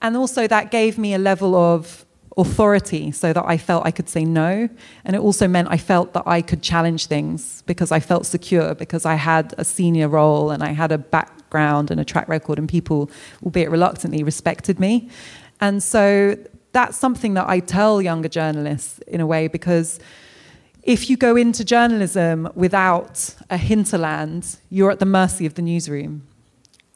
[0.00, 4.08] and also, that gave me a level of authority so that I felt I could
[4.08, 4.68] say no.
[5.04, 8.74] And it also meant I felt that I could challenge things because I felt secure,
[8.74, 12.58] because I had a senior role and I had a background and a track record,
[12.58, 13.10] and people,
[13.42, 15.10] albeit reluctantly, respected me.
[15.60, 16.36] And so
[16.72, 19.98] that's something that I tell younger journalists in a way because
[20.82, 26.26] if you go into journalism without a hinterland, you're at the mercy of the newsroom.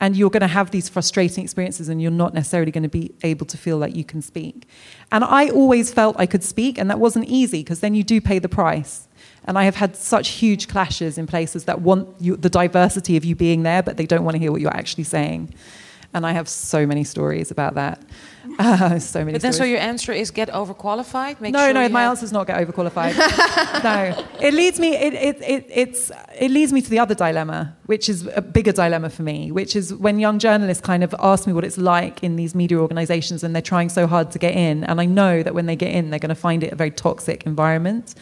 [0.01, 3.15] And you're going to have these frustrating experiences, and you're not necessarily going to be
[3.23, 4.67] able to feel like you can speak.
[5.13, 8.21] And I always felt I could speak, and that wasn't easy because then you do
[8.21, 9.09] pay the price.
[9.45, 13.25] And I have had such huge clashes in places that want you, the diversity of
[13.25, 15.55] you being there, but they don't want to hear what you're actually saying.
[16.15, 18.03] And I have so many stories about that.
[18.57, 19.33] Uh, so many.
[19.33, 19.57] But then, stories.
[19.57, 21.41] so your answer is get overqualified.
[21.41, 23.17] Make no, sure no, my have- answer is not get overqualified.
[23.85, 24.95] no, it leads me.
[24.95, 28.71] It, it, it, it's, it leads me to the other dilemma, which is a bigger
[28.71, 32.23] dilemma for me, which is when young journalists kind of ask me what it's like
[32.23, 35.43] in these media organisations, and they're trying so hard to get in, and I know
[35.43, 38.15] that when they get in, they're going to find it a very toxic environment.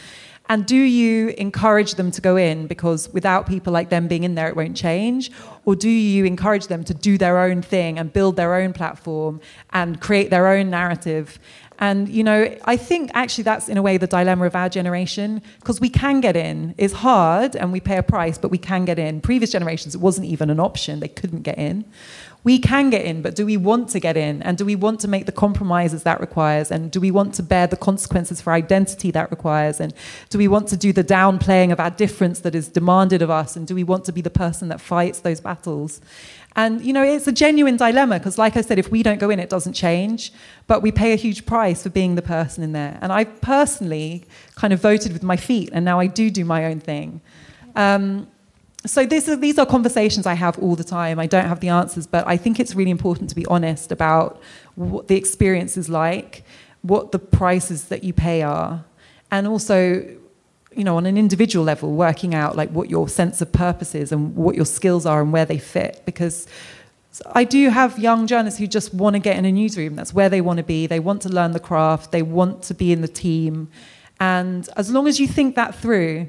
[0.49, 4.35] And do you encourage them to go in because without people like them being in
[4.35, 5.31] there, it won't change?
[5.65, 9.41] Or do you encourage them to do their own thing and build their own platform
[9.71, 11.39] and create their own narrative?
[11.79, 15.43] And, you know, I think actually that's in a way the dilemma of our generation
[15.59, 16.75] because we can get in.
[16.79, 19.21] It's hard and we pay a price, but we can get in.
[19.21, 21.85] Previous generations, it wasn't even an option, they couldn't get in
[22.45, 24.43] we can get in, but do we want to get in?
[24.43, 26.73] And do we want to make the compromises that requires?
[26.73, 29.79] And do we want to bear the consequences for identity that requires?
[29.79, 29.95] And
[30.29, 33.55] do we want to do the downplaying of our difference that is demanded of us?
[33.55, 36.01] And do we want to be the person that fights those battles?
[36.57, 39.31] And, you know, it's a genuine dilemma because, like I said, if we don't go
[39.31, 40.33] in, it doesn't change.
[40.67, 42.99] But we pay a huge price for being the person in there.
[43.01, 44.25] And I personally
[44.57, 47.21] kind of voted with my feet, and now I do do my own thing.
[47.75, 48.29] Um,
[48.85, 51.19] so this are, these are conversations I have all the time.
[51.19, 54.41] I don't have the answers, but I think it's really important to be honest about
[54.75, 56.45] what the experience is like,
[56.83, 58.85] what the prices that you pay are,
[59.31, 60.05] and also,
[60.75, 64.11] you know, on an individual level, working out like what your sense of purpose is
[64.11, 66.03] and what your skills are and where they fit.
[66.05, 66.47] Because
[67.35, 69.95] I do have young journalists who just want to get in a newsroom.
[69.95, 70.87] That's where they want to be.
[70.87, 72.11] They want to learn the craft.
[72.11, 73.69] They want to be in the team.
[74.19, 76.29] And as long as you think that through,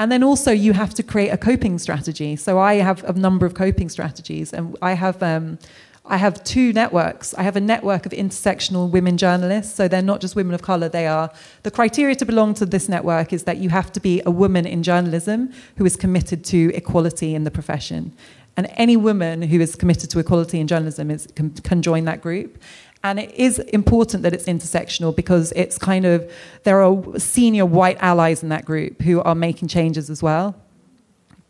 [0.00, 2.34] and then also you have to create a coping strategy.
[2.34, 5.58] So I have a number of coping strategies, and I have um,
[6.06, 7.34] I have two networks.
[7.34, 9.74] I have a network of intersectional women journalists.
[9.74, 10.88] So they're not just women of color.
[10.88, 11.30] They are
[11.64, 14.64] the criteria to belong to this network is that you have to be a woman
[14.66, 18.14] in journalism who is committed to equality in the profession.
[18.56, 22.22] And any woman who is committed to equality in journalism is, can, can join that
[22.22, 22.58] group.
[23.02, 26.30] And it is important that it's intersectional because it's kind of,
[26.64, 30.54] there are senior white allies in that group who are making changes as well.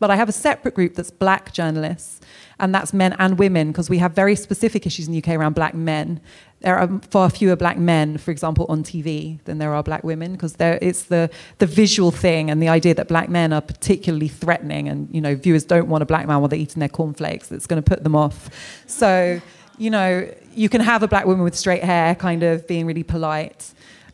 [0.01, 2.21] But I have a separate group that's black journalists,
[2.59, 5.53] and that's men and women because we have very specific issues in the UK around
[5.53, 6.19] black men.
[6.61, 10.31] There are far fewer black men, for example, on TV than there are black women
[10.31, 11.29] because it's the,
[11.59, 15.35] the visual thing and the idea that black men are particularly threatening, and you know
[15.35, 17.49] viewers don't want a black man while they're eating their cornflakes.
[17.49, 18.49] That's going to put them off.
[18.87, 19.39] So
[19.77, 23.03] you know, you can have a black woman with straight hair kind of being really
[23.03, 23.73] polite.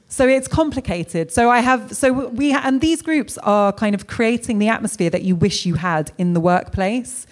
[0.09, 1.31] So it's complicated.
[1.31, 5.23] So I have, so we, and these groups are kind of creating the atmosphere that
[5.23, 7.27] you wish you had in the workplace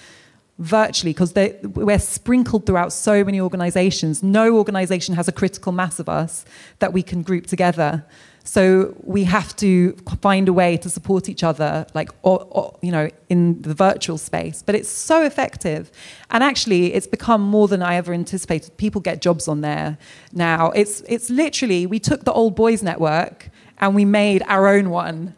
[0.58, 1.34] virtually because
[1.64, 4.24] we're sprinkled throughout so many organizations.
[4.24, 6.46] No organization has a critical mass of us
[6.80, 8.06] that we can group together.
[8.48, 12.92] So we have to find a way to support each other, like or, or, you
[12.92, 14.62] know, in the virtual space.
[14.64, 15.92] But it's so effective,
[16.30, 18.78] and actually, it's become more than I ever anticipated.
[18.78, 19.98] People get jobs on there
[20.32, 20.70] now.
[20.72, 23.50] It's it's literally we took the old boys network
[23.80, 25.36] and we made our own one.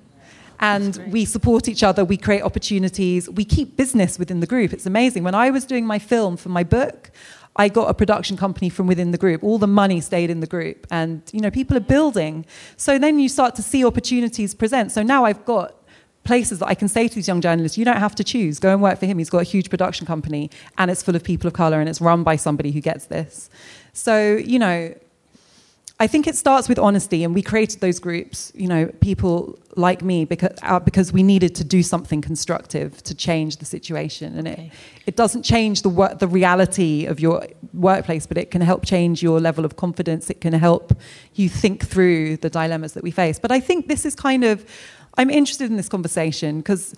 [0.59, 4.73] And we support each other, we create opportunities, we keep business within the group.
[4.73, 5.23] It's amazing.
[5.23, 7.11] When I was doing my film for my book,
[7.57, 9.43] I got a production company from within the group.
[9.43, 12.45] All the money stayed in the group, and you know people are building.
[12.77, 14.91] So then you start to see opportunities present.
[14.91, 15.73] So now I've got
[16.23, 18.59] places that I can say to these young journalists, you don't have to choose.
[18.59, 19.17] Go and work for him.
[19.17, 22.01] He's got a huge production company, and it's full of people of color, and it's
[22.01, 23.49] run by somebody who gets this.
[23.93, 24.93] So you know,
[25.99, 28.51] I think it starts with honesty, and we created those groups.
[28.53, 33.15] You know, people like me because uh, because we needed to do something constructive to
[33.15, 34.71] change the situation, and okay.
[34.71, 38.85] it it doesn't change the work, the reality of your workplace, but it can help
[38.85, 40.29] change your level of confidence.
[40.29, 40.93] It can help
[41.33, 43.39] you think through the dilemmas that we face.
[43.39, 44.65] But I think this is kind of
[45.17, 46.93] I'm interested in this conversation because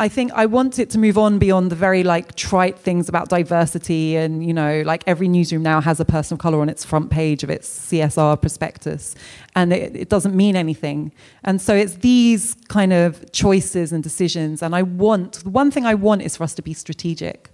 [0.00, 3.28] I think I want it to move on beyond the very like trite things about
[3.28, 6.84] diversity and you know like every newsroom now has a person of color on its
[6.84, 9.16] front page of its CSR prospectus
[9.56, 11.12] and it, it doesn't mean anything
[11.42, 15.84] and so it's these kind of choices and decisions and I want the one thing
[15.84, 17.50] I want is for us to be strategic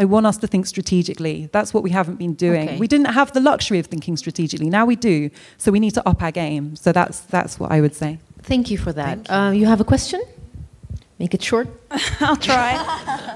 [0.00, 1.48] I want us to think strategically.
[1.50, 2.68] That's what we haven't been doing.
[2.68, 2.78] Okay.
[2.78, 4.70] We didn't have the luxury of thinking strategically.
[4.70, 5.28] Now we do.
[5.56, 6.76] So we need to up our game.
[6.76, 8.20] So that's that's what I would say.
[8.42, 9.28] Thank you for that.
[9.28, 10.22] Uh, you have a question?
[11.18, 11.68] Make it short.
[12.20, 12.74] I'll try.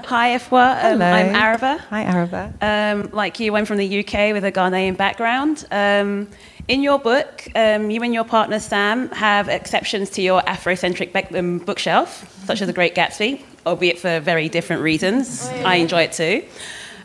[0.05, 0.75] Hi, Afua.
[0.77, 1.05] Um, Hello.
[1.05, 1.77] I'm Araba.
[1.89, 2.53] Hi, Araba.
[2.61, 5.65] Um, like you, I'm from the UK with a Ghanaian background.
[5.69, 6.29] Um,
[6.69, 11.33] in your book, um, you and your partner Sam have exceptions to your Afrocentric bec-
[11.35, 15.45] um, bookshelf, such as The Great Gatsby, albeit for very different reasons.
[15.65, 16.43] I enjoy it too.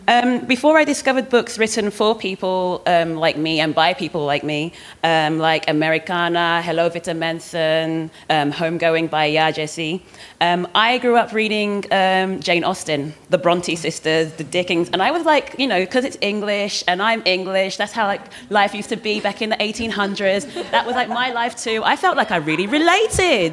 [0.09, 4.43] Um, before I discovered books written for people um, like me and by people like
[4.43, 4.73] me,
[5.05, 10.01] um, like Americanah, Hello Vita Menson, um, Homegoing by Yaa Gyasi,
[10.41, 15.11] um, I grew up reading um, Jane Austen, the Bronte sisters, the Dickens, and I
[15.11, 18.89] was like, you know, because it's English and I'm English, that's how like life used
[18.89, 20.71] to be back in the 1800s.
[20.71, 21.83] That was like my life too.
[21.85, 23.53] I felt like I really related.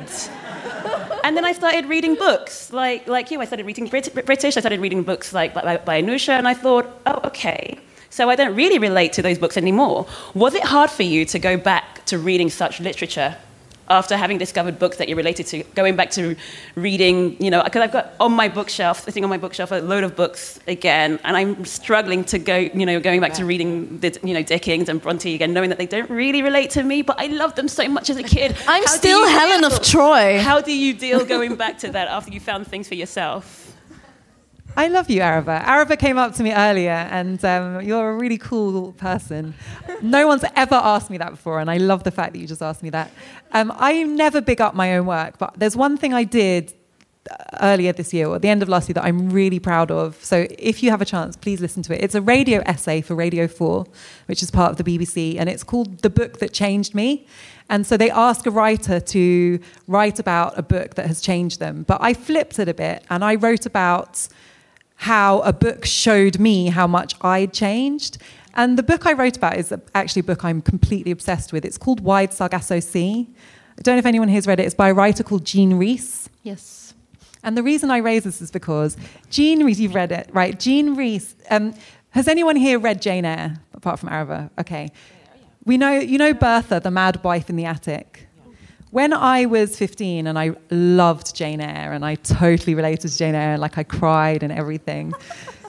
[1.26, 3.42] And then I started reading books, like, like you.
[3.42, 4.58] I started reading Brit- British.
[4.58, 7.80] I started reading books like by, by Anusha, and I thought, oh, okay.
[8.12, 10.06] So I don't really relate to those books anymore.
[10.36, 13.36] Was it hard for you to go back to reading such literature
[13.90, 15.64] after having discovered books that you're related to?
[15.76, 16.36] Going back to
[16.76, 20.04] reading, you know, because I've got on my bookshelf, sitting on my bookshelf, a load
[20.04, 24.18] of books again, and I'm struggling to go, you know, going back to reading, the,
[24.24, 27.20] you know, Dickens and Bronte again, knowing that they don't really relate to me, but
[27.20, 28.56] I loved them so much as a kid.
[28.68, 30.40] I'm How still Helen deal- of Troy.
[30.40, 33.65] How do you deal going back to that after you found things for yourself?
[34.78, 35.64] I love you, Araba.
[35.66, 39.54] Araba came up to me earlier, and um, you're a really cool person.
[40.02, 42.62] No one's ever asked me that before, and I love the fact that you just
[42.62, 43.10] asked me that.
[43.54, 46.74] Um, I never big up my own work, but there's one thing I did
[47.32, 49.92] uh, earlier this year, or at the end of last year, that I'm really proud
[49.92, 50.22] of.
[50.22, 52.04] So if you have a chance, please listen to it.
[52.04, 53.86] It's a radio essay for Radio 4,
[54.26, 57.26] which is part of the BBC, and it's called The Book That Changed Me.
[57.70, 61.84] And so they ask a writer to write about a book that has changed them.
[61.84, 64.28] But I flipped it a bit, and I wrote about
[64.96, 68.18] how a book showed me how much I'd changed.
[68.56, 71.66] And the book I wrote about is actually a book I'm completely obsessed with.
[71.66, 73.28] It's called Wide Sargasso Sea.
[73.78, 74.64] I don't know if anyone here's read it.
[74.64, 76.30] It's by a writer called Jean Rhys.
[76.44, 76.94] Yes.
[77.44, 78.96] And the reason I raise this is because
[79.30, 80.58] Jean Rhys, you've read it, right?
[80.58, 81.36] Jean Rhys.
[81.52, 81.74] Um,
[82.12, 84.50] has anyone here read Jane Eyre, apart from Araba?
[84.58, 84.90] Okay.
[85.66, 88.25] We know, you know Bertha, the mad wife in the attic?
[88.96, 93.36] When I was 15 and I loved Jane Eyre and I totally related to Jane
[93.36, 95.14] Eyre, like I cried and everything,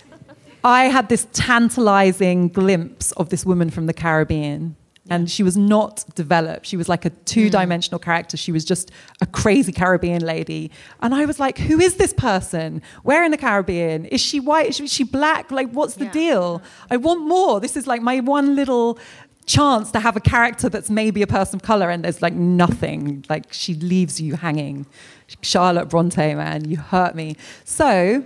[0.65, 4.77] I had this tantalizing glimpse of this woman from the Caribbean.
[5.11, 6.66] And she was not developed.
[6.66, 8.05] She was like a two dimensional mm.
[8.05, 8.36] character.
[8.36, 10.70] She was just a crazy Caribbean lady.
[11.01, 12.81] And I was like, who is this person?
[13.03, 14.05] Where in the Caribbean?
[14.05, 14.69] Is she white?
[14.69, 15.51] Is she- is she black?
[15.51, 16.62] Like, what's the deal?
[16.90, 17.59] I want more.
[17.61, 18.98] This is like my one little
[19.47, 23.24] chance to have a character that's maybe a person of color and there's like nothing
[23.28, 24.85] like she leaves you hanging
[25.40, 28.23] charlotte bronte man you hurt me so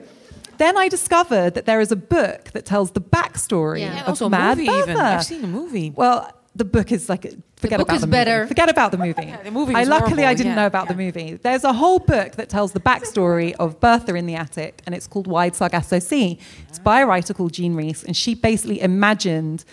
[0.58, 3.90] then i discovered that there is a book that tells the backstory Yeah.
[3.90, 4.94] And of also a mad movie even.
[4.94, 5.02] Bertha.
[5.04, 5.90] I've seen a movie.
[5.94, 7.22] well the book is like
[7.56, 8.10] forget book about is the movie.
[8.18, 8.46] better.
[8.46, 10.94] forget about the movie the movie i was luckily i didn't yeah, know about the
[10.94, 14.94] movie there's a whole book that tells the backstory of bertha in the attic and
[14.94, 16.38] it's called wide sargasso sea
[16.68, 19.64] it's by a writer called jean rhys and she basically imagined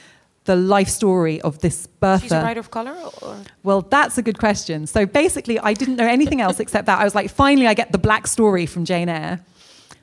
[0.48, 2.24] the life story of this Bertha.
[2.24, 2.95] She's a writer of color?
[3.22, 3.38] Or?
[3.64, 4.88] Well, that's a good question.
[4.88, 6.99] So basically, I didn't know anything else except that.
[6.99, 9.41] I was like, finally, I get the black story from Jane Eyre.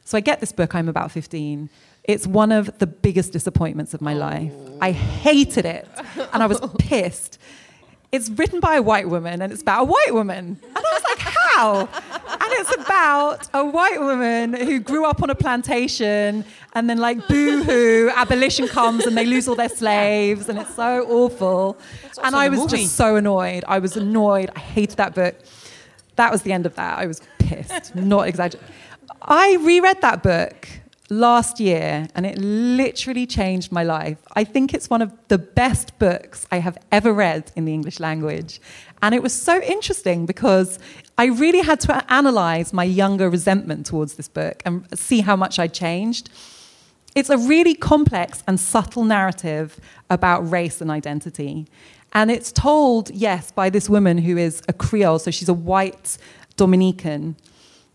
[0.04, 1.70] So I get this book, I'm about 15.
[2.04, 4.52] It's one of the biggest disappointments of my life.
[4.82, 5.88] I hated it,
[6.34, 7.38] and I was pissed.
[8.12, 10.60] It's written by a white woman, and it's about a white woman.
[10.62, 11.80] And I was like, how?
[11.80, 16.44] And it's about a white woman who grew up on a plantation,
[16.74, 20.74] and then, like, boo hoo, abolition comes, and they lose all their slaves, and it's
[20.74, 21.78] so awful.
[22.22, 22.78] And I was movie.
[22.78, 23.64] just so annoyed.
[23.68, 24.50] I was annoyed.
[24.54, 25.36] I hated that book.
[26.16, 26.98] That was the end of that.
[26.98, 28.68] I was pissed, not exaggerating.
[29.22, 30.68] I reread that book
[31.10, 34.18] last year and it literally changed my life.
[34.34, 38.00] I think it's one of the best books I have ever read in the English
[38.00, 38.60] language.
[39.04, 40.78] And it was so interesting because
[41.18, 45.58] I really had to analyze my younger resentment towards this book and see how much
[45.58, 46.30] I'd changed.
[47.14, 49.78] It's a really complex and subtle narrative
[50.08, 51.66] about race and identity.
[52.14, 56.16] And it's told, yes, by this woman who is a Creole, so she's a white
[56.56, 57.36] Dominican.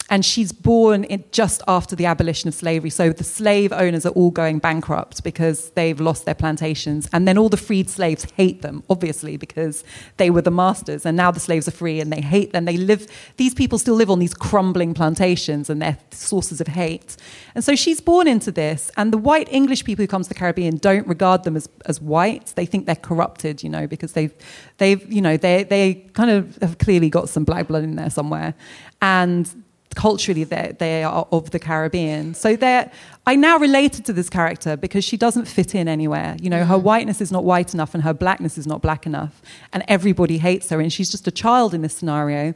[0.10, 2.90] And she's born just after the abolition of slavery.
[2.90, 7.07] So the slave owners are all going bankrupt because they've lost their plantations.
[7.14, 9.84] And then all the freed slaves hate them, obviously, because
[10.18, 11.06] they were the masters.
[11.06, 12.65] And now the slaves are free and they hate them.
[12.65, 13.07] They live,
[13.38, 17.15] these people still live on these crumbling plantations and they're sources of hate.
[17.53, 18.90] And so she's born into this.
[18.98, 22.02] And the white English people who come to the Caribbean don't regard them as, as
[22.02, 22.53] white.
[22.56, 24.34] They think they're corrupted, you know, because they've,
[24.77, 28.10] they've you know, they, they kind of have clearly got some black blood in there
[28.10, 28.56] somewhere.
[29.02, 29.64] And
[29.95, 32.34] culturally they they are of the Caribbean.
[32.34, 32.90] So they
[33.26, 36.36] I now related to this character because she doesn't fit in anywhere.
[36.40, 39.41] You know, her whiteness is not white enough and her blackness is not black enough,
[39.74, 42.53] and everybody hates her, and she's just a child in this scenario.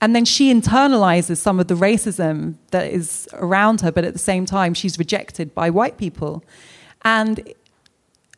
[0.00, 4.18] And then she internalizes some of the racism that is around her, but at the
[4.18, 6.44] same time, she's rejected by white people.
[7.02, 7.54] And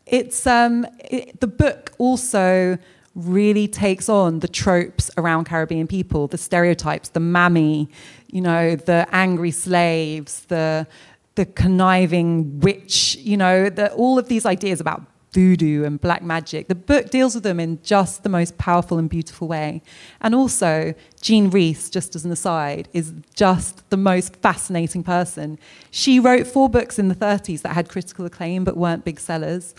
[0.07, 2.79] it's um, it, the book also
[3.17, 7.89] really takes on the tropes around Caribbean people, the stereotypes, the mammy,
[8.29, 10.87] you know, the angry slaves, the
[11.35, 15.03] the conniving witch, you know, the, all of these ideas about
[15.33, 16.67] voodoo and black magic.
[16.67, 19.83] The book deals with them in just the most powerful and beautiful way.
[20.23, 25.59] And also, Jean Rhys, just as an aside, is just the most fascinating person.
[25.91, 29.75] She wrote four books in the 30s that had critical acclaim but weren't big sellers.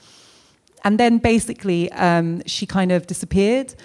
[0.83, 3.75] And then basically, um, she kind of disappeared.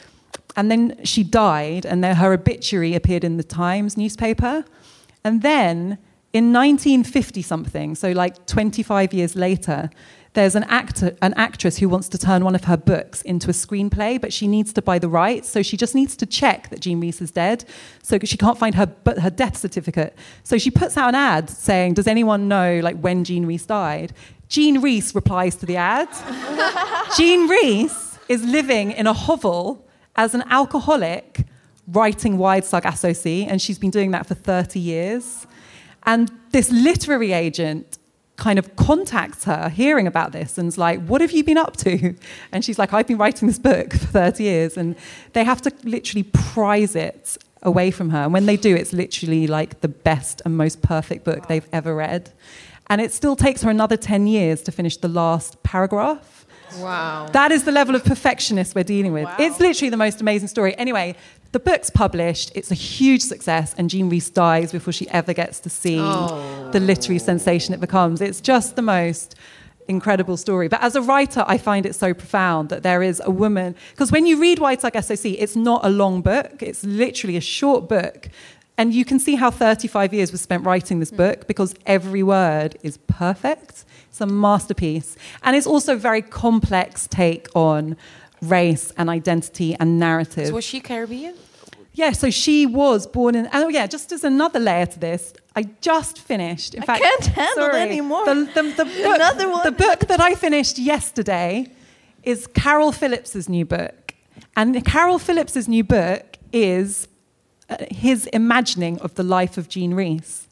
[0.57, 4.65] And then she died, and then her obituary appeared in the Times newspaper.
[5.25, 5.99] And then
[6.33, 9.91] in 1950 something, so like 25 years later,
[10.35, 13.53] there's an actor, an actress who wants to turn one of her books into a
[13.53, 15.51] screenplay, but she needs to buy the rights.
[15.51, 17.67] So she just needs to check that Jean Rhys is dead.
[18.03, 20.17] So she can't find her, but her death certificate.
[20.43, 24.15] So she puts out an ad saying, "Does anyone know like when Jean Rhys died?"
[24.53, 26.11] Jean Rhys replies to the ad.
[27.17, 29.83] Jean Rhys is living in a hovel
[30.15, 31.47] as an alcoholic,
[31.89, 35.47] writing Wide Sargasso Sea, and she's been doing that for 30 years.
[36.05, 37.97] And this literary agent
[38.37, 42.15] kind of contacts her hearing about this and's like, What have you been up to?
[42.53, 44.77] And she's like, I've been writing this book for 30 years.
[44.77, 44.97] And
[45.33, 48.25] they have to literally prize it away from her.
[48.25, 51.95] And when they do, it's literally like the best and most perfect book they've ever
[51.95, 52.33] read.
[52.93, 56.45] And it still takes her another 10 years to finish the last paragraph.
[56.77, 57.27] Wow.
[57.33, 59.31] That is the level of perfectionist we're dealing with.
[59.39, 60.77] It's literally the most amazing story.
[60.77, 61.17] Anyway,
[61.53, 65.59] the book's published, it's a huge success, and Jean Rhys dies before she ever gets
[65.61, 66.69] to see oh.
[66.73, 68.21] the literary sensation it becomes.
[68.21, 69.37] It's just the most
[69.89, 70.69] incredible story.
[70.69, 74.13] But as a writer, I find it so profound that there is a woman, because
[74.13, 77.89] when you read Wide Sargasso Sea, it's not a long book, it's literally a short
[77.89, 78.29] book.
[78.83, 81.19] And you can see how 35 years was spent writing this hmm.
[81.19, 83.85] book because every word is perfect.
[84.09, 85.17] It's a masterpiece.
[85.45, 87.97] And it's also a very complex take on
[88.41, 90.49] race and identity and narrative.
[90.49, 91.37] So was she Caribbean?
[91.93, 93.49] Yeah, so she was born in.
[93.53, 96.75] Oh, yeah, just as another layer to this, I just finished.
[96.75, 98.25] In I fact, can't handle sorry, anymore.
[98.25, 99.63] The, the, the book, Another one.
[99.63, 101.71] The book that I finished yesterday
[102.25, 104.15] is Caryl Phillips's new book,
[104.57, 107.07] and Caryl Phillips's new book is
[107.91, 110.47] his imagining of the life of Jean Rhys.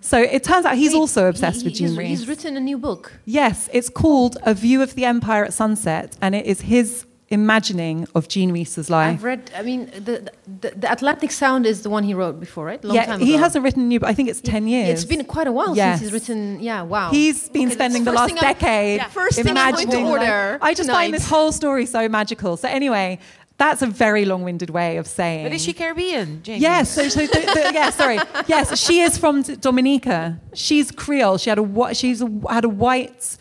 [0.00, 2.08] So it turns out he's Wait, also obsessed he- with Jean he's, Rhys.
[2.08, 3.12] He's written a new book.
[3.24, 8.06] Yes, it's called A View of the Empire at Sunset, and it is his imagining
[8.14, 9.14] of Jean Rhys's life.
[9.14, 9.50] I've read.
[9.56, 10.30] I mean, the,
[10.60, 12.82] the the Atlantic Sound is the one he wrote before, right?
[12.84, 13.42] Long yeah, he ago.
[13.42, 14.88] hasn't written a new, but I think it's 10 years.
[14.90, 15.98] It's been quite a while Yes.
[15.98, 16.60] since he's written.
[16.60, 17.10] Yeah, wow.
[17.10, 19.74] He's been Okay, spending the last first thing I'm- decade yeah, first thing I'm going
[19.74, 20.04] to imagining.
[20.06, 22.56] like- order I just find this whole story so magical.
[22.56, 23.18] So anyway,
[23.58, 25.44] that's a very long-winded way of saying.
[25.44, 26.42] But is she Caribbean?
[26.42, 26.60] Jane?
[26.60, 28.18] Yes, so, so yeah, sorry.
[28.46, 30.38] Yes, she is from Dominica.
[30.52, 31.38] She's Creole.
[31.38, 33.38] She had a she's a, had a white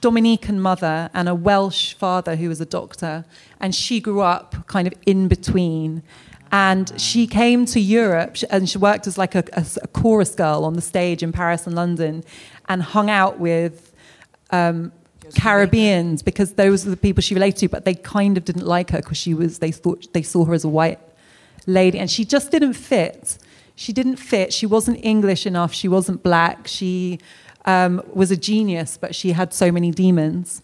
[0.00, 3.24] Dominican mother and a Welsh father who was a doctor,
[3.58, 6.02] and she grew up kind of in between.
[6.52, 9.42] And she came to Europe and she worked as like a
[9.92, 12.22] chorus girl on the stage in Paris and London,
[12.68, 13.92] and hung out with
[14.50, 14.92] um,
[15.34, 17.68] Caribbeans because those are the people she related to.
[17.68, 20.54] But they kind of didn't like her because she was they thought they saw her
[20.54, 21.00] as a white
[21.66, 23.38] lady, and she just didn't fit.
[23.74, 24.52] She didn't fit.
[24.52, 25.72] She wasn't English enough.
[25.74, 26.66] She wasn't black.
[26.66, 27.18] She
[27.66, 30.62] um, was a genius, but she had so many demons.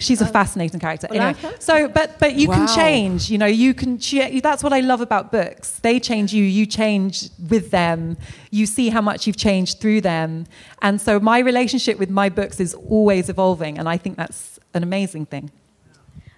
[0.00, 0.28] She's a oh.
[0.28, 1.06] fascinating character.
[1.10, 3.30] Anyway, so but but you can change.
[3.30, 3.98] You know, you can.
[3.98, 5.78] ch- That's what I love about books.
[5.80, 6.42] They change you.
[6.42, 8.16] You change with them.
[8.50, 10.46] You see how much you've changed through them.
[10.82, 14.82] And so my relationship with my books is always evolving, and I think that's an
[14.82, 15.50] amazing thing.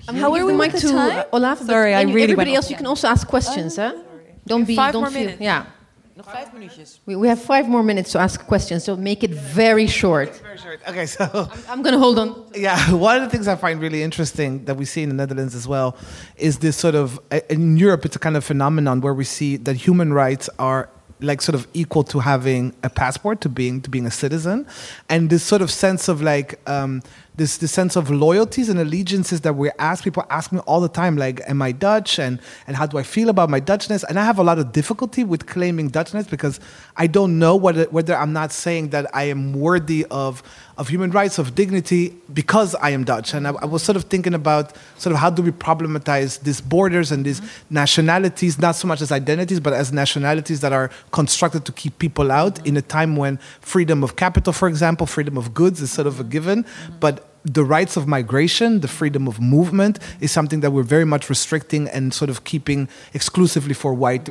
[0.09, 1.25] I'm How are we the with the to time?
[1.33, 1.61] Olaf.
[1.61, 2.71] Sorry, I any- really Everybody went else, off.
[2.73, 3.83] you can also ask questions, oh.
[3.83, 4.03] huh?
[4.47, 4.75] Don't be.
[4.75, 5.21] Five don't more feel.
[5.21, 5.41] minutes.
[5.41, 5.67] Yeah.
[6.15, 7.01] Nog vijf minuutjes.
[7.05, 10.41] We, we have five more minutes to ask questions, so make it very short.
[10.43, 10.81] Very short.
[10.89, 12.35] Okay, so I'm gonna hold on.
[12.55, 15.55] yeah, one of the things I find really interesting that we see in the Netherlands
[15.55, 15.97] as well
[16.37, 17.19] is this sort of
[17.49, 20.89] in Europe it's a kind of phenomenon where we see that human rights are
[21.21, 24.67] like sort of equal to having a passport to being to being a citizen
[25.09, 27.01] and this sort of sense of like um,
[27.35, 30.89] this this sense of loyalties and allegiances that we ask people ask me all the
[30.89, 32.19] time like am i dutch?
[32.19, 34.05] And and how do i feel about my dutchness?
[34.09, 36.61] And i have a lot of difficulty with claiming dutchness because
[36.97, 40.43] i don't know whether whether i'm not saying that i am worthy of
[40.79, 43.35] of human rights of dignity because i am dutch.
[43.35, 46.61] And i, I was sort of thinking about sort of how do we problematize these
[46.61, 47.75] borders and these mm-hmm.
[47.75, 52.31] nationalities not so much as identities but as nationalities that are constructed to keep people
[52.31, 56.07] out in a time when freedom of capital for example freedom of goods is sort
[56.07, 56.65] of a given.
[56.65, 56.99] Mm-hmm.
[56.99, 61.29] But the rights of migration, the freedom of movement, is something that we're very much
[61.29, 64.29] restricting and sort of keeping exclusively for white.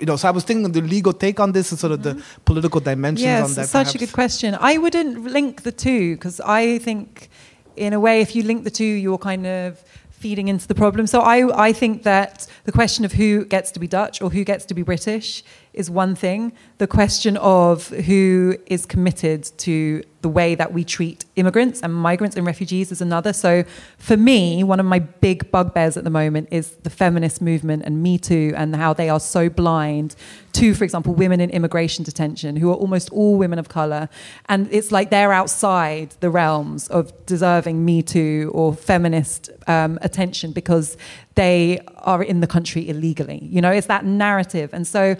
[0.00, 2.14] You know, so I was thinking the legal take on this and sort of the
[2.14, 2.42] mm-hmm.
[2.44, 3.68] political dimensions yes, on that.
[3.68, 4.56] such a good question.
[4.58, 7.28] I wouldn't link the two because I think,
[7.76, 11.06] in a way, if you link the two, you're kind of feeding into the problem.
[11.06, 14.44] So I, I think that the question of who gets to be Dutch or who
[14.44, 15.44] gets to be British
[15.76, 16.52] is one thing.
[16.78, 22.34] The question of who is committed to the way that we treat immigrants and migrants
[22.36, 23.32] and refugees is another.
[23.32, 23.62] So
[23.96, 28.02] for me, one of my big bugbears at the moment is the feminist movement and
[28.02, 30.16] Me Too and how they are so blind
[30.54, 34.08] to, for example, women in immigration detention who are almost all women of color.
[34.48, 40.50] And it's like they're outside the realms of deserving Me Too or feminist um, attention
[40.50, 40.96] because
[41.36, 43.44] they are in the country illegally.
[43.44, 44.70] You know, it's that narrative.
[44.72, 45.16] And so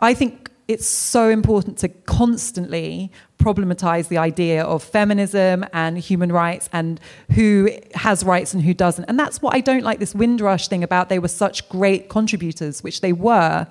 [0.00, 6.68] I think it's so important to constantly problematize the idea of feminism and human rights
[6.72, 7.00] and
[7.32, 9.04] who has rights and who doesn't.
[9.06, 12.84] And that's what I don't like this Windrush thing about they were such great contributors,
[12.84, 13.66] which they were,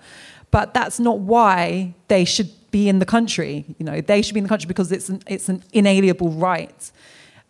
[0.52, 3.66] but that's not why they should be in the country.
[3.78, 6.92] You know, they should be in the country because it's an, it's an inalienable right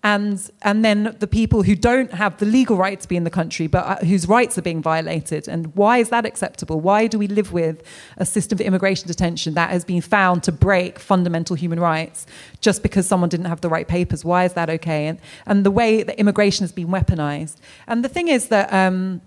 [0.02, 3.30] and and then the people who don't have the legal right to be in the
[3.30, 5.48] country but uh, whose rights are being violated.
[5.48, 6.80] And why is that acceptable?
[6.80, 7.84] Why do we live with
[8.16, 12.26] a system of immigration detention that has been found to break fundamental human rights
[12.62, 14.24] just because someone didn't have the right papers?
[14.24, 15.08] Why is that okay?
[15.08, 17.58] And and the way that immigration has been weaponized.
[17.86, 19.22] And the thing is that um,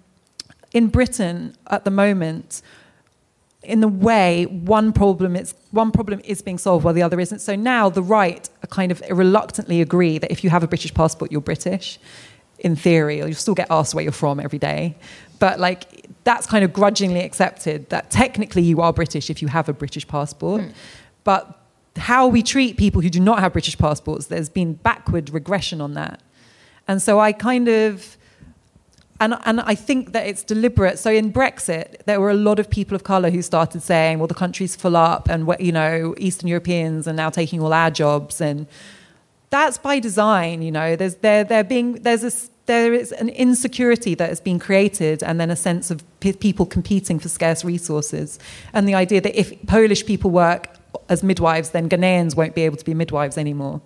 [0.72, 2.62] in Britain at the moment
[3.62, 7.40] in the way one problem is one problem is being solved while the other isn't.
[7.40, 11.30] So now the right kind of reluctantly agree that if you have a British passport,
[11.30, 11.98] you're British.
[12.58, 14.94] In theory, or you'll still get asked where you're from every day,
[15.40, 19.68] but like that's kind of grudgingly accepted that technically you are British if you have
[19.68, 20.60] a British passport.
[20.60, 20.72] Mm.
[21.24, 21.58] But
[21.96, 25.94] how we treat people who do not have British passports, there's been backward regression on
[25.94, 26.22] that.
[26.86, 28.16] And so I kind of
[29.20, 30.98] and, and I think that it's deliberate.
[30.98, 34.26] So in Brexit, there were a lot of people of color who started saying, well,
[34.26, 38.40] the country's full up and, you know, Eastern Europeans are now taking all our jobs.
[38.40, 38.66] And
[39.50, 40.96] that's by design, you know.
[40.96, 42.32] There's, there, there being, there's a,
[42.66, 46.66] there is an insecurity that has been created and then a sense of p- people
[46.66, 48.38] competing for scarce resources.
[48.72, 50.68] And the idea that if Polish people work
[51.08, 53.82] as midwives, then Ghanaians won't be able to be midwives anymore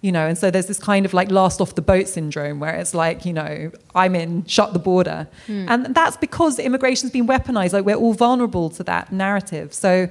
[0.00, 2.74] you know and so there's this kind of like last off the boat syndrome where
[2.74, 5.28] it's like you know i'm in shut the border.
[5.46, 5.66] Mm.
[5.68, 7.72] and that's because immigration's been weaponized.
[7.72, 9.72] Like we're all vulnerable to that narrative.
[9.74, 10.08] So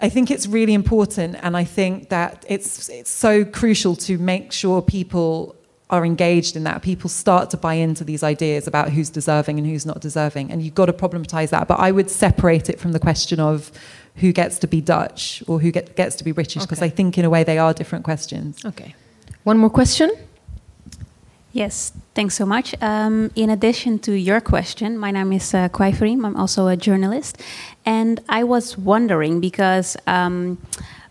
[0.00, 4.52] i think it's really important and i think that it's it's so crucial to make
[4.52, 5.56] sure people
[5.90, 6.82] are engaged in that.
[6.82, 10.62] People start to buy into these ideas about who's deserving and who's not deserving and
[10.62, 11.66] you've got to problematize that.
[11.66, 13.72] But i would separate it from the question of
[14.20, 16.86] who gets to be Dutch or who get, gets to be British, because okay.
[16.86, 18.64] I think in a way they are different questions.
[18.64, 18.94] Okay.
[19.44, 20.10] One more question?
[21.52, 22.74] Yes, thanks so much.
[22.82, 27.40] Um, in addition to your question, my name is uh, Kwai I'm also a journalist.
[27.86, 30.58] And I was wondering because um,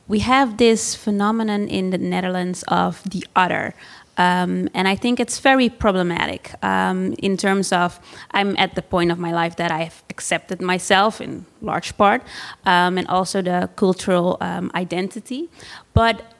[0.08, 3.74] we have this phenomenon in the Netherlands of the other.
[4.18, 8.00] Um, and I think it's very problematic um, in terms of
[8.32, 12.24] I'm at the point of my life that I've accepted myself in large part,
[12.66, 15.50] um, and also the cultural um, identity.
[15.94, 16.34] But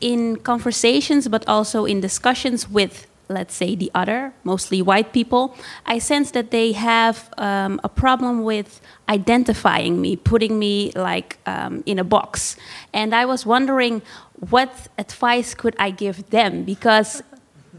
[0.00, 5.56] in conversations, but also in discussions with let's say the other, mostly white people,
[5.86, 11.82] I sense that they have um, a problem with identifying me, putting me like um,
[11.86, 12.56] in a box.
[12.92, 14.02] And I was wondering
[14.50, 16.64] what advice could I give them?
[16.64, 17.22] Because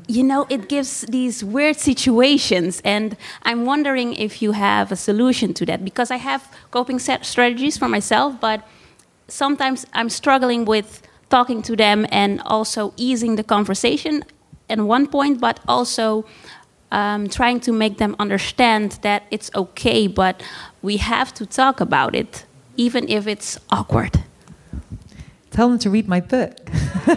[0.08, 5.54] you know, it gives these weird situations, and I'm wondering if you have a solution
[5.54, 8.68] to that because I have coping strategies for myself, but
[9.28, 14.26] sometimes I'm struggling with talking to them and also easing the conversation
[14.70, 16.26] at one point, but also
[16.92, 20.44] um, trying to make them understand that it's okay, but
[20.82, 22.46] we have to talk about it,
[22.76, 24.24] even if it's awkward.
[25.54, 26.58] Tell them to read my book.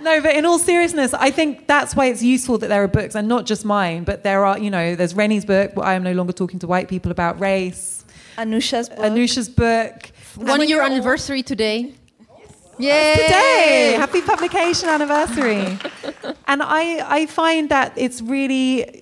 [0.00, 3.14] no, but in all seriousness, I think that's why it's useful that there are books,
[3.14, 6.02] and not just mine, but there are, you know, there's Reni's book, but I Am
[6.02, 8.06] No Longer Talking to White People about race.
[8.38, 8.98] Anusha's book.
[8.98, 10.10] Anusha's book.
[10.36, 11.92] One year anniversary today.
[12.78, 13.14] Yay!
[13.14, 15.78] Today, happy publication anniversary.
[16.48, 18.99] and I, I find that it's really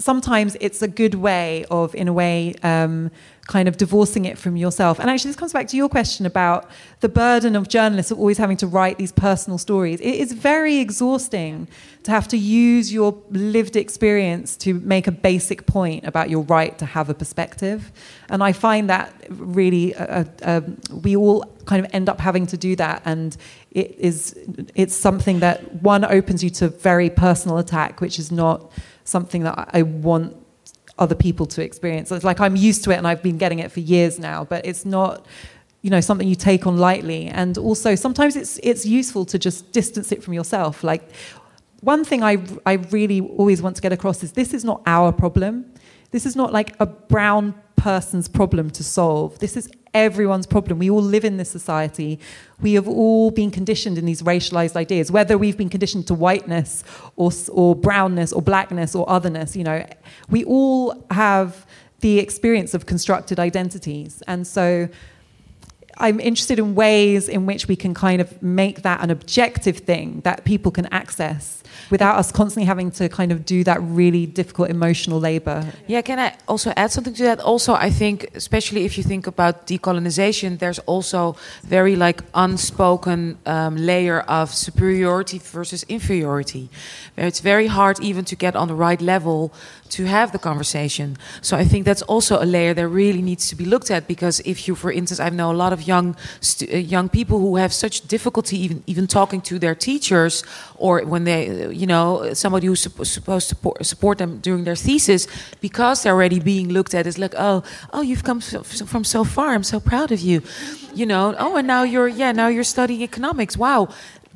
[0.00, 3.10] sometimes it's a good way of, in a way, um,
[3.46, 4.98] kind of divorcing it from yourself.
[4.98, 6.70] And actually, this comes back to your question about
[7.00, 10.00] the burden of journalists of always having to write these personal stories.
[10.00, 11.68] It is very exhausting
[12.04, 16.78] to have to use your lived experience to make a basic point about your right
[16.78, 17.92] to have a perspective.
[18.28, 20.60] And I find that really, uh, uh,
[21.02, 23.02] we all kind of end up having to do that.
[23.04, 23.36] And
[23.72, 24.38] it is,
[24.74, 28.70] it's something that one opens you to very personal attack, which is not
[29.10, 30.36] something that I want
[30.98, 32.12] other people to experience.
[32.12, 34.64] It's like I'm used to it and I've been getting it for years now, but
[34.66, 35.26] it's not
[35.82, 37.26] you know something you take on lightly.
[37.26, 40.84] And also sometimes it's it's useful to just distance it from yourself.
[40.84, 41.10] Like
[41.80, 45.12] one thing I, I really always want to get across is this is not our
[45.12, 45.72] problem.
[46.10, 49.38] This is not like a brown person's problem to solve.
[49.38, 50.78] This is everyone's problem.
[50.78, 52.18] We all live in this society.
[52.60, 56.84] We have all been conditioned in these racialized ideas whether we've been conditioned to whiteness
[57.16, 59.86] or, or brownness or blackness or otherness you know.
[60.28, 61.66] We all have
[62.00, 64.22] the experience of constructed identities.
[64.26, 64.88] And so
[66.00, 70.22] I'm interested in ways in which we can kind of make that an objective thing
[70.22, 74.70] that people can access without us constantly having to kind of do that really difficult
[74.70, 75.72] emotional labor.
[75.86, 77.40] Yeah, can I also add something to that?
[77.40, 83.76] Also, I think, especially if you think about decolonization, there's also very like unspoken um,
[83.76, 86.70] layer of superiority versus inferiority.
[87.16, 89.52] It's very hard even to get on the right level
[89.90, 91.16] to have the conversation.
[91.42, 94.40] So I think that's also a layer that really needs to be looked at because
[94.40, 97.72] if you, for instance, I know a lot of young uh, young people who have
[97.72, 100.44] such difficulty even even talking to their teachers
[100.76, 101.40] or when they,
[101.82, 105.26] you know, somebody who's supposed to support, support them during their thesis
[105.60, 107.62] because they're already being looked at as like, oh,
[107.92, 109.48] oh, you've come from so far.
[109.54, 110.42] I'm so proud of you,
[110.94, 111.34] you know.
[111.38, 113.56] Oh, and now you're yeah, now you're studying economics.
[113.56, 113.88] Wow,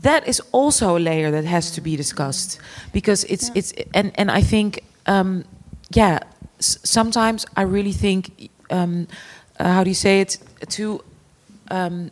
[0.03, 2.61] that is also a layer that has to be discussed
[2.93, 3.59] because it's yeah.
[3.59, 5.45] it's and and I think um,
[5.97, 6.19] yeah,
[6.59, 9.07] sometimes I really think, um,
[9.59, 10.39] uh, how do you say it,
[10.71, 11.03] to
[11.71, 12.11] um,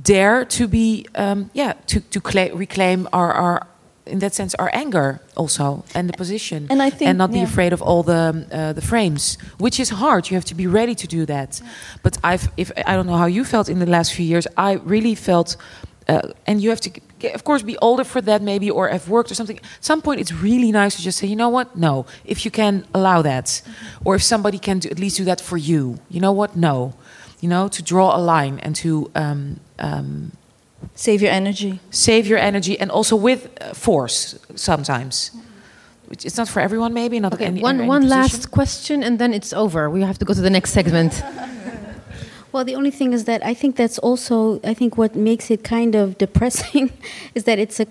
[0.00, 2.20] dare to be, um, yeah, to, to
[2.54, 3.66] reclaim our, our,
[4.06, 7.38] in that sense, our anger also and the position, and I think, and not yeah.
[7.38, 10.30] be afraid of all the uh, the frames, which is hard.
[10.30, 11.60] You have to be ready to do that.
[11.60, 11.70] Yeah.
[12.02, 14.74] But I've, if I don't know how you felt in the last few years, I
[14.74, 15.56] really felt,
[16.08, 16.90] uh, and you have to
[17.34, 19.58] of course, be older for that maybe, or have worked or something.
[19.58, 21.76] At some point, it's really nice to just say, you know what?
[21.76, 22.06] No.
[22.24, 24.08] If you can allow that, mm-hmm.
[24.08, 26.56] or if somebody can do, at least do that for you, you know what?
[26.56, 26.94] No.
[27.40, 30.32] You know, to draw a line and to um, um,
[30.94, 31.80] save your energy.
[31.90, 35.30] Save your energy, and also with uh, force sometimes.
[36.06, 37.20] Which it's not for everyone, maybe.
[37.20, 37.46] Not okay.
[37.46, 38.20] Any, one any one position.
[38.20, 39.90] last question, and then it's over.
[39.90, 41.22] We have to go to the next segment.
[42.56, 45.62] Well, the only thing is that I think that's also, I think what makes it
[45.62, 46.90] kind of depressing
[47.34, 47.86] is that it's a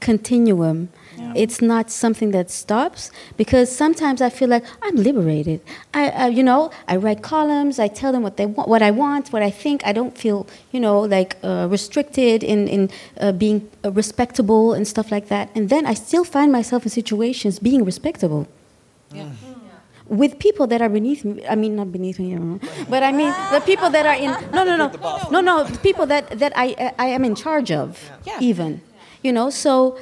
[0.00, 0.90] continuum.
[1.20, 1.32] Yeah.
[1.42, 5.60] It's not something that stops because sometimes I feel like I'm liberated.
[5.92, 7.78] I, uh, you know, I write columns.
[7.78, 9.86] I tell them what they want, what I want, what I think.
[9.86, 12.90] I don't feel, you know, like uh, restricted in in
[13.20, 15.50] uh, being uh, respectable and stuff like that.
[15.54, 18.48] And then I still find myself in situations being respectable.
[19.12, 19.24] Yeah.
[19.24, 19.60] Mm
[20.10, 21.46] with people that are beneath me.
[21.46, 22.36] I mean, not beneath me,
[22.90, 24.30] but I mean the people that are in.
[24.52, 24.90] No, no, no,
[25.30, 25.64] no, no.
[25.64, 28.36] The people that that I I am in charge of, yeah.
[28.40, 28.82] even,
[29.22, 29.48] you know.
[29.48, 29.98] So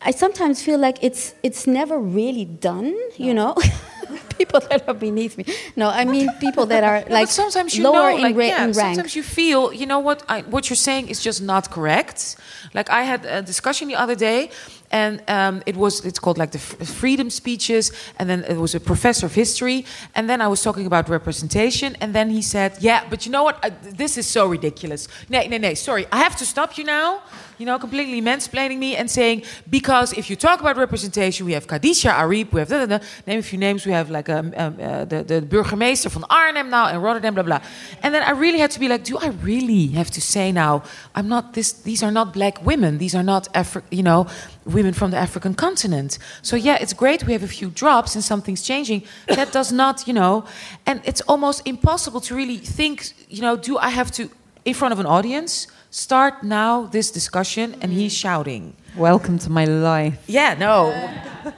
[0.00, 3.54] I sometimes feel like it's it's never really done, you know.
[4.38, 5.44] people that are beneath me.
[5.76, 8.64] No, I mean people that are like sometimes you lower know, in, like, ra- yeah,
[8.64, 8.94] in rank.
[8.94, 10.22] Sometimes you feel, you know what?
[10.28, 12.36] I, what you're saying is just not correct.
[12.74, 14.50] Like I had a discussion the other day
[14.90, 17.92] and um, it was it's called like the freedom speeches.
[18.18, 19.84] And then it was a professor of history.
[20.14, 21.96] And then i was talking about representation.
[22.00, 23.58] And then he said yeah but you know what?
[23.62, 25.08] I, this is so ridiculous.
[25.28, 26.06] No no no sorry.
[26.12, 27.22] I have to stop you now
[27.58, 31.66] you know completely mansplaining me and saying because if you talk about representation we have
[31.66, 33.84] Khadija Arib we have da, da, da, name a few names.
[33.84, 37.42] We have like um, um, uh, the, the burgemeester van Arnhem now and Rotterdam blah
[37.42, 37.60] blah.
[38.02, 40.82] And then i really had to be like do i really have to say now
[41.14, 42.98] i'm not this these are not black women.
[42.98, 44.26] These are not Afri- you know
[44.68, 46.18] women from the African continent.
[46.42, 49.02] So yeah, it's great we have a few drops and something's changing.
[49.26, 50.44] That does not, you know,
[50.86, 54.30] and it's almost impossible to really think, you know, do I have to
[54.64, 58.20] in front of an audience start now this discussion and he's mm.
[58.20, 58.76] shouting.
[58.96, 60.18] Welcome to my life.
[60.26, 60.90] Yeah, no.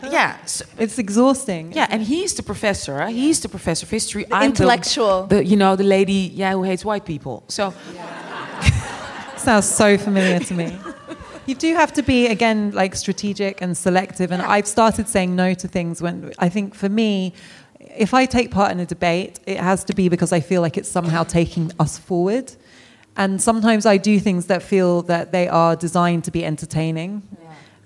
[0.03, 0.45] Yeah.
[0.45, 1.73] So, it's exhausting.
[1.73, 3.07] Yeah, and he's the professor.
[3.09, 4.25] He's the professor of history.
[4.25, 5.27] The I'm intellectual.
[5.27, 7.43] The, the, you know, the lady, yeah, who hates white people.
[7.49, 7.75] So.
[9.37, 10.79] Sounds so familiar to me.
[11.51, 14.31] You do have to be again like strategic and selective.
[14.31, 17.33] And I've started saying no to things when I think for me,
[17.81, 20.77] if I take part in a debate, it has to be because I feel like
[20.77, 22.53] it's somehow taking us forward.
[23.17, 27.27] And sometimes I do things that feel that they are designed to be entertaining.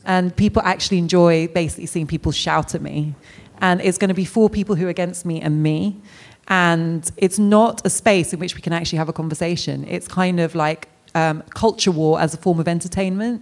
[0.05, 3.15] And people actually enjoy basically seeing people shout at me.
[3.63, 6.03] And it's going to be four people who are against me and me.
[6.49, 9.87] And it's not a space in which we can actually have a conversation.
[9.89, 13.41] It's kind of like um, culture war as a form of entertainment.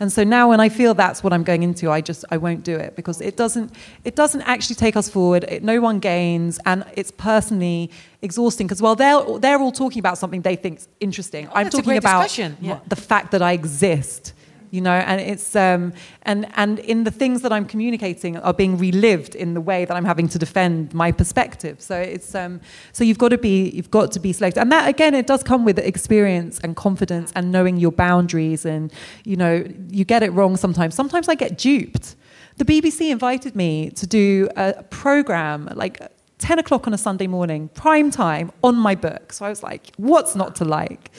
[0.00, 2.64] And so now when I feel that's what I'm going into, I just I won't
[2.64, 3.70] do it because it doesn't
[4.04, 5.44] it doesn't actually take us forward.
[5.44, 7.90] It, no one gains, and it's personally
[8.20, 11.70] exhausting because while they're they're all talking about something they think's interesting, I'm Oh, a
[11.70, 12.36] talking about.
[12.38, 12.80] Yeah.
[12.88, 14.32] the fact that I exist.
[14.74, 15.92] You know, and it's um,
[16.22, 19.96] and and in the things that I'm communicating are being relived in the way that
[19.96, 21.80] I'm having to defend my perspective.
[21.80, 22.60] So it's um,
[22.90, 25.44] so you've got to be you've got to be selective, and that again it does
[25.44, 28.66] come with experience and confidence and knowing your boundaries.
[28.66, 28.92] And
[29.24, 30.96] you know, you get it wrong sometimes.
[30.96, 32.16] Sometimes I get duped.
[32.56, 36.00] The BBC invited me to do a program like
[36.38, 39.32] 10 o'clock on a Sunday morning, prime time, on my book.
[39.32, 41.12] So I was like, what's not to like?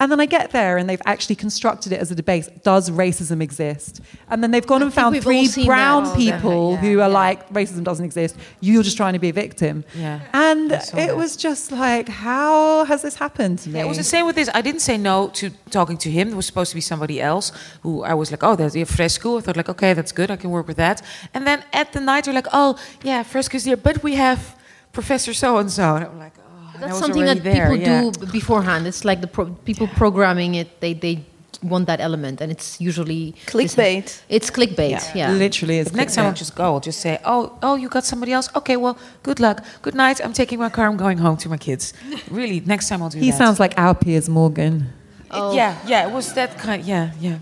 [0.00, 2.62] And then I get there and they've actually constructed it as a debate.
[2.62, 4.00] Does racism exist?
[4.28, 6.14] And then they've gone and found three brown.
[6.16, 8.36] People yeah, who are like, racism doesn't exist.
[8.60, 9.84] You're just trying to be a victim.
[9.96, 11.16] Yeah, And it that.
[11.16, 13.78] was just like, how has this happened to me?
[13.78, 14.50] Yeah, it was the same with this.
[14.52, 16.28] I didn't say no to talking to him.
[16.28, 17.52] There was supposed to be somebody else
[17.82, 19.38] who I was like, oh, there's a fresco.
[19.38, 20.30] I thought like, okay, that's good.
[20.30, 21.02] I can work with that.
[21.32, 24.56] And then at the night, they're like, oh, yeah, fresco's here, but we have
[24.92, 25.96] Professor so and so.
[25.96, 26.43] And I'm like, I
[26.86, 28.10] That's something that there, people yeah.
[28.10, 28.86] do beforehand.
[28.86, 30.80] It's like the pro- people programming it.
[30.80, 31.24] They they
[31.62, 34.22] want that element, and it's usually Clickbait.
[34.28, 35.14] It's clickbait.
[35.14, 35.32] Yeah.
[35.32, 35.88] Literally is.
[35.88, 36.64] But next time I'll just go.
[36.64, 38.48] I'll just say, oh, oh, you got somebody else?
[38.54, 39.64] Okay, well, good luck.
[39.82, 40.20] Good night.
[40.24, 40.86] I'm taking my car.
[40.86, 41.92] I'm going home to my kids.
[42.30, 43.38] really, next time I'll do He that.
[43.38, 44.92] sounds like our Piers Morgan.
[45.32, 46.84] It- yeah, yeah, it was that kind.
[46.84, 47.38] Yeah, yeah.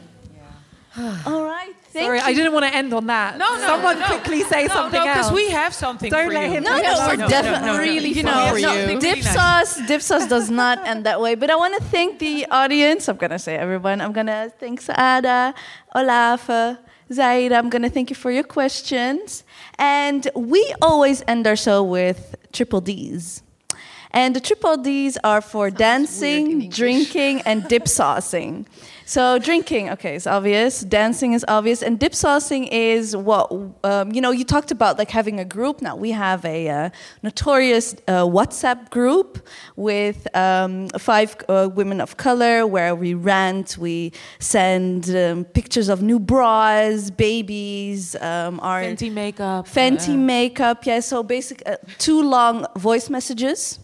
[1.26, 1.74] All right.
[1.92, 2.24] Thank Sorry, you.
[2.24, 3.36] I didn't want to end on that.
[3.36, 4.06] No, no, Someone no.
[4.06, 5.16] quickly say no, something no, else.
[5.28, 6.52] because we have something Don't for let you.
[6.56, 7.28] him No, no, we're off.
[7.30, 8.98] definitely really you know, for you.
[8.98, 11.34] Dipsaus, dip sauce does not end that way.
[11.34, 13.08] But I want to thank the audience.
[13.10, 14.00] I'm gonna say everyone.
[14.00, 15.52] I'm gonna thank Saada,
[15.94, 16.76] Olaf, uh,
[17.12, 17.56] Zaida.
[17.58, 19.44] I'm gonna thank you for your questions.
[19.78, 23.42] And we always end our show with triple D's.
[24.14, 28.66] And the triple D's are for dancing, drinking, and dip saucing.
[29.12, 30.80] So drinking, okay, is obvious.
[30.80, 33.52] Dancing is obvious, and dip saucing is what
[33.84, 34.30] um, you know.
[34.30, 35.82] You talked about like having a group.
[35.82, 36.90] Now we have a uh,
[37.22, 44.12] notorious uh, WhatsApp group with um, five uh, women of color where we rant, we
[44.38, 49.68] send um, pictures of new bras, babies, um, our Fenty makeup.
[49.68, 51.00] Fenty uh, makeup, yeah.
[51.00, 53.78] So basic, uh, two long voice messages,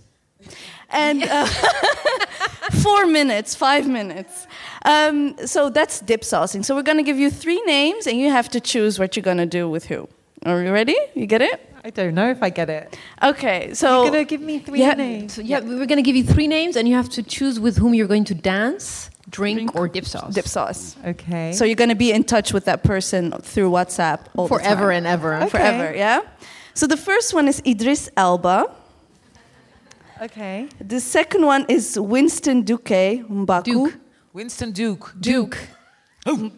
[0.89, 1.45] and uh,
[2.83, 4.47] four minutes, five minutes.
[4.85, 6.65] Um, so that's dip saucing.
[6.65, 9.47] So we're gonna give you three names, and you have to choose what you're gonna
[9.47, 10.09] do with who.
[10.47, 10.97] Are you ready?
[11.15, 11.65] You get it?
[11.85, 12.97] I don't know if I get it.
[13.23, 13.73] Okay.
[13.75, 14.95] So You're gonna give me three Yeah.
[14.95, 15.33] names.
[15.35, 17.59] So yeah, we we're going to give you three names, and you have to choose
[17.59, 20.35] with whom you're going to dance, drink, or dip sauce.
[20.35, 20.97] dip sauce.
[21.07, 21.53] Okay.
[21.53, 24.97] So you're gonna be in touch with that person through WhatsApp all the forever time.
[24.99, 25.35] and ever.
[25.37, 25.49] Okay.
[25.49, 25.95] forever.
[25.97, 26.21] Yeah.
[26.75, 28.71] So the first one is Idris Elba.
[30.23, 30.69] okay.
[30.81, 33.65] The second one is Winston Duke Mbaku.
[33.65, 33.95] Duke.
[34.39, 35.13] Winston Duke.
[35.19, 35.59] Duke.
[36.25, 36.53] Do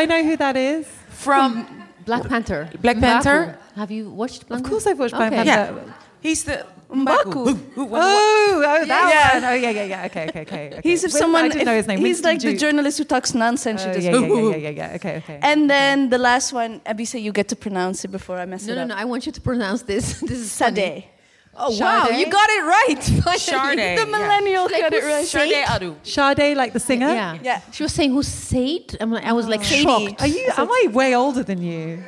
[0.00, 0.86] I know who that is?
[1.08, 1.66] From
[2.04, 2.68] Black Panther.
[2.80, 3.58] Black Panther?
[3.58, 3.76] Mbaku.
[3.80, 4.66] Have you watched Black Panther?
[4.66, 5.42] Of course, I've watched Black Okay.
[5.44, 5.82] Panther.
[5.84, 7.32] yeah, he's the Mbaku.
[7.34, 9.34] Who- who- Oh, oh, that Yeah.
[9.34, 9.44] one.
[9.50, 10.06] Oh, yeah, yeah, yeah.
[10.08, 10.62] Okay, okay, okay.
[10.78, 10.80] okay.
[10.88, 11.44] He's if Win- someone.
[11.44, 11.98] I didn't know his name.
[11.98, 13.82] He's Winston like the journalist who talks nonsense.
[13.84, 14.96] Oh, She yeah, yeah, yeah, yeah, yeah, yeah.
[14.98, 15.38] Okay, okay.
[15.42, 18.72] And then the last one, Abise, you get to pronounce it before I mess No,
[18.72, 18.88] it no, up.
[18.88, 18.94] no.
[18.94, 19.02] No, no.
[19.02, 20.04] I want you to pronounce this.
[20.30, 21.08] This is funny.
[21.56, 21.80] Sade.
[21.80, 23.02] Oh wow, you got it right.
[23.38, 23.98] Sade.
[23.98, 25.26] The millennial Like got it right.
[25.26, 25.96] Sade Adu.
[26.02, 27.08] Sade, like the singer.
[27.08, 27.38] Yeah.
[27.42, 27.60] Yeah.
[27.72, 28.96] She was saying who's Sade?
[29.00, 29.82] I'm like, I was like Sadie.
[29.82, 30.20] shocked.
[30.22, 30.50] Are you?
[30.56, 32.02] Am I way older than you?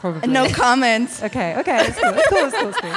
[0.00, 0.28] Probably.
[0.30, 1.22] No comments.
[1.22, 2.12] Okay, okay, it's cool.
[2.14, 2.92] It's cool, it's cool,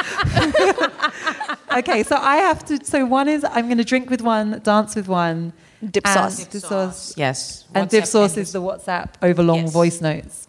[0.58, 1.78] it's cool.
[1.80, 2.84] okay, so I have to.
[2.84, 5.54] So one is I'm going to drink with one, dance with one.
[5.90, 6.46] Dip and sauce.
[6.48, 7.14] Dip sauce.
[7.16, 7.64] Yes.
[7.74, 9.72] And dip sauce is the WhatsApp over long Yes.
[9.72, 10.48] voice notes.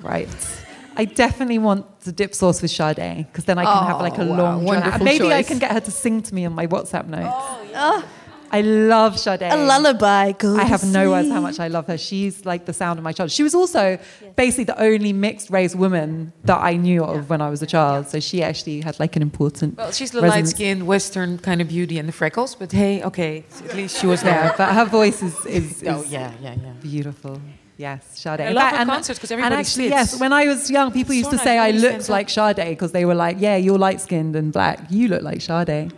[0.00, 0.28] Right.
[0.96, 4.22] I definitely want the dip sauce with Sade because then I can have like a
[4.22, 4.36] Oh, wow.
[4.36, 4.64] long.
[4.64, 7.06] drawn out- Wonderful Maybe I can get her to sing to me on my WhatsApp
[7.06, 7.28] notes.
[7.32, 8.02] Oh, yeah.
[8.52, 9.42] I love Sade.
[9.42, 10.32] a lullaby.
[10.32, 11.96] Go I to have no words how much I love her.
[11.96, 13.30] She's like the sound of my child.
[13.30, 13.96] She was also
[14.34, 18.08] basically the only mixed race woman that I knew of when I was a child.
[18.08, 19.76] So she actually had like an important.
[19.78, 23.74] Well, she's the light-skinned Western kind of beauty and the freckles, but hey, okay, at
[23.76, 24.52] least she was there.
[24.58, 26.72] but her voice is, is, Oh yeah, yeah, yeah.
[26.82, 27.40] beautiful.
[27.80, 28.40] Yes, Sade.
[28.42, 30.12] I love fact, her and- concerts 'cause and everybody actually, sits.
[30.12, 32.92] yes, when I was young, people used to say nice, I looked like Sade because
[32.92, 34.78] they were like, "Yeah, you're light skinned and black.
[34.90, 35.92] You look like Sade."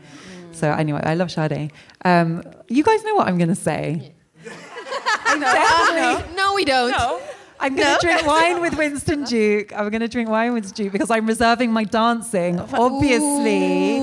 [0.53, 1.73] So anyway, I love Sade.
[2.05, 4.13] Um, you guys know what I'm going to say.
[5.27, 6.91] I definitely, No, we don't.
[6.93, 7.21] No.
[7.59, 8.13] I'm going to No?
[8.13, 9.73] drink wine with Winston Duke.
[9.77, 13.99] I'm going to drink wine with Duke because I'm reserving my dancing, obviously.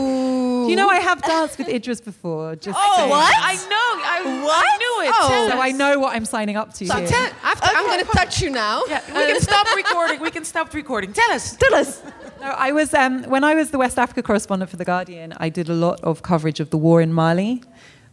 [0.67, 2.55] You know, I have danced with Idris before.
[2.55, 3.09] Just Oh, saying.
[3.09, 3.33] what?
[3.37, 3.89] I know.
[4.15, 4.17] I,
[4.65, 5.13] I knew it.
[5.17, 5.49] Oh.
[5.51, 5.59] So.
[5.61, 7.07] I know what I'm signing up to So here.
[7.07, 8.81] tell, after, I'm going to touch you now.
[8.87, 8.93] we
[9.31, 10.19] can stop recording.
[10.19, 11.13] We can stop recording.
[11.13, 11.55] Tell us.
[11.57, 12.01] Tell us.
[12.41, 15.33] No, I was um, when I was the West Africa correspondent for the Guardian.
[15.37, 17.61] I did a lot of coverage of the war in Mali,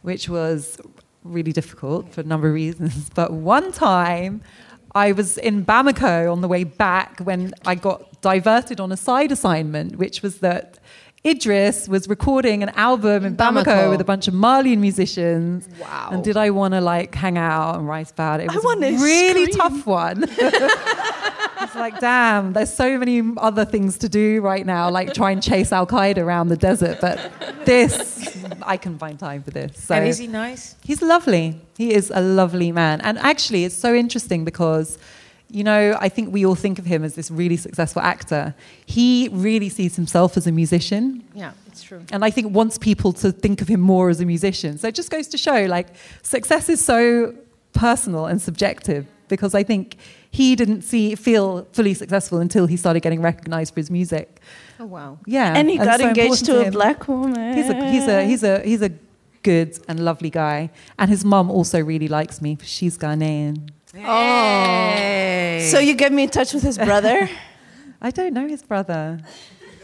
[0.02, 0.78] which was
[1.24, 3.10] really difficult for a number of reasons.
[3.14, 4.42] But one time,
[4.94, 9.30] I was in Bamako on the way back when I got diverted on a side
[9.32, 10.78] assignment, which was that.
[11.26, 13.90] Idris was recording an album in Bamako, Bamako.
[13.90, 15.68] with a bunch of Malian musicians.
[15.80, 16.10] Wow.
[16.12, 18.44] And did I want to like hang out and write about it?
[18.44, 19.56] It was a really scream.
[19.70, 20.24] tough one.
[21.58, 25.42] It's like, damn, there's so many other things to do right now, like try and
[25.42, 26.98] chase Al Qaeda around the desert.
[27.00, 27.18] But
[27.64, 29.82] this, I can find time for this.
[29.82, 30.76] So And is he nice?
[30.84, 31.60] he's lovely.
[31.76, 33.00] He is a lovely man.
[33.00, 34.98] And actually, it's so interesting because,
[35.48, 38.54] you know, I think we all think of him as this really successful actor.
[38.84, 41.24] He really sees himself as a musician.
[41.34, 42.02] Yeah, it's true.
[42.10, 44.78] And I think wants people to think of him more as a musician.
[44.78, 45.88] So it just goes to show like
[46.22, 47.34] success is so
[47.72, 49.96] personal and subjective because I think
[50.30, 54.40] he didn't see feel fully successful until he started getting recognized for his music.
[54.80, 55.18] Oh, wow.
[55.26, 55.56] Yeah.
[55.56, 57.56] And he got so engaged important to a black woman.
[57.56, 58.90] He's a he's a he's a he's a
[59.42, 60.70] good and lovely guy.
[60.98, 62.58] And his mum also really likes me.
[62.62, 63.70] She's Ghanaian.
[63.96, 65.68] Hey.
[65.70, 67.28] So you get me in touch with his brother?
[68.02, 69.18] I don't know his brother.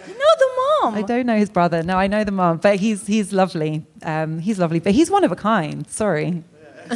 [0.07, 0.51] you know the
[0.83, 0.95] mom.
[0.95, 1.83] I don't know his brother.
[1.83, 3.87] No, I know the mom, but he's he's lovely.
[4.03, 5.89] Um, he's lovely, but he's one of a kind.
[5.89, 6.45] Sorry.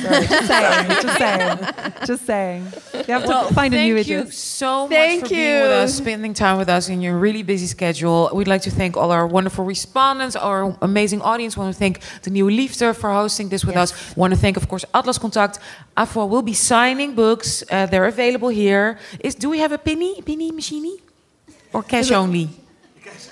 [0.00, 1.58] Sorry, just saying, just saying,
[2.06, 2.62] just saying.
[3.06, 4.38] You have to find a new thank new you Idris.
[4.38, 7.66] so Thank much for being with us, spending time with us in your really busy
[7.66, 8.30] schedule.
[8.34, 11.56] We'd like to thank all our wonderful respondents, our amazing audience.
[11.56, 13.92] We want to thank the Nieuwe Liefde for hosting this with us.
[14.16, 15.58] We want to thank, of course, Atlas Contact.
[15.96, 17.62] Afua will be signing books.
[17.70, 18.98] Uh, they're available here.
[19.20, 20.98] Is, do we have a penny, penny machine?
[21.72, 22.48] Or cash only?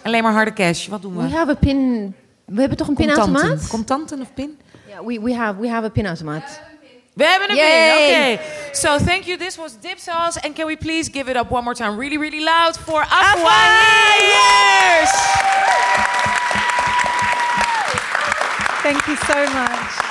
[0.05, 0.89] Alleen maar harde cash.
[0.89, 1.23] Wat doen we?
[1.23, 2.15] We have a pin.
[2.47, 3.33] We hebben toch een Contanten.
[3.33, 3.67] pinautomaat?
[3.69, 4.59] Contanten of pin?
[4.95, 6.61] Yeah, we, we have we have a pinautomaat.
[7.15, 8.37] We hebben een Yay.
[8.37, 8.45] pin.
[8.45, 8.73] Okay.
[8.73, 9.37] So thank you.
[9.37, 10.37] This was Dipsaus.
[10.45, 13.59] And can we please give it up one more time, really, really loud for Afua
[14.31, 15.11] Hirsch.
[18.83, 20.04] Thank you so much.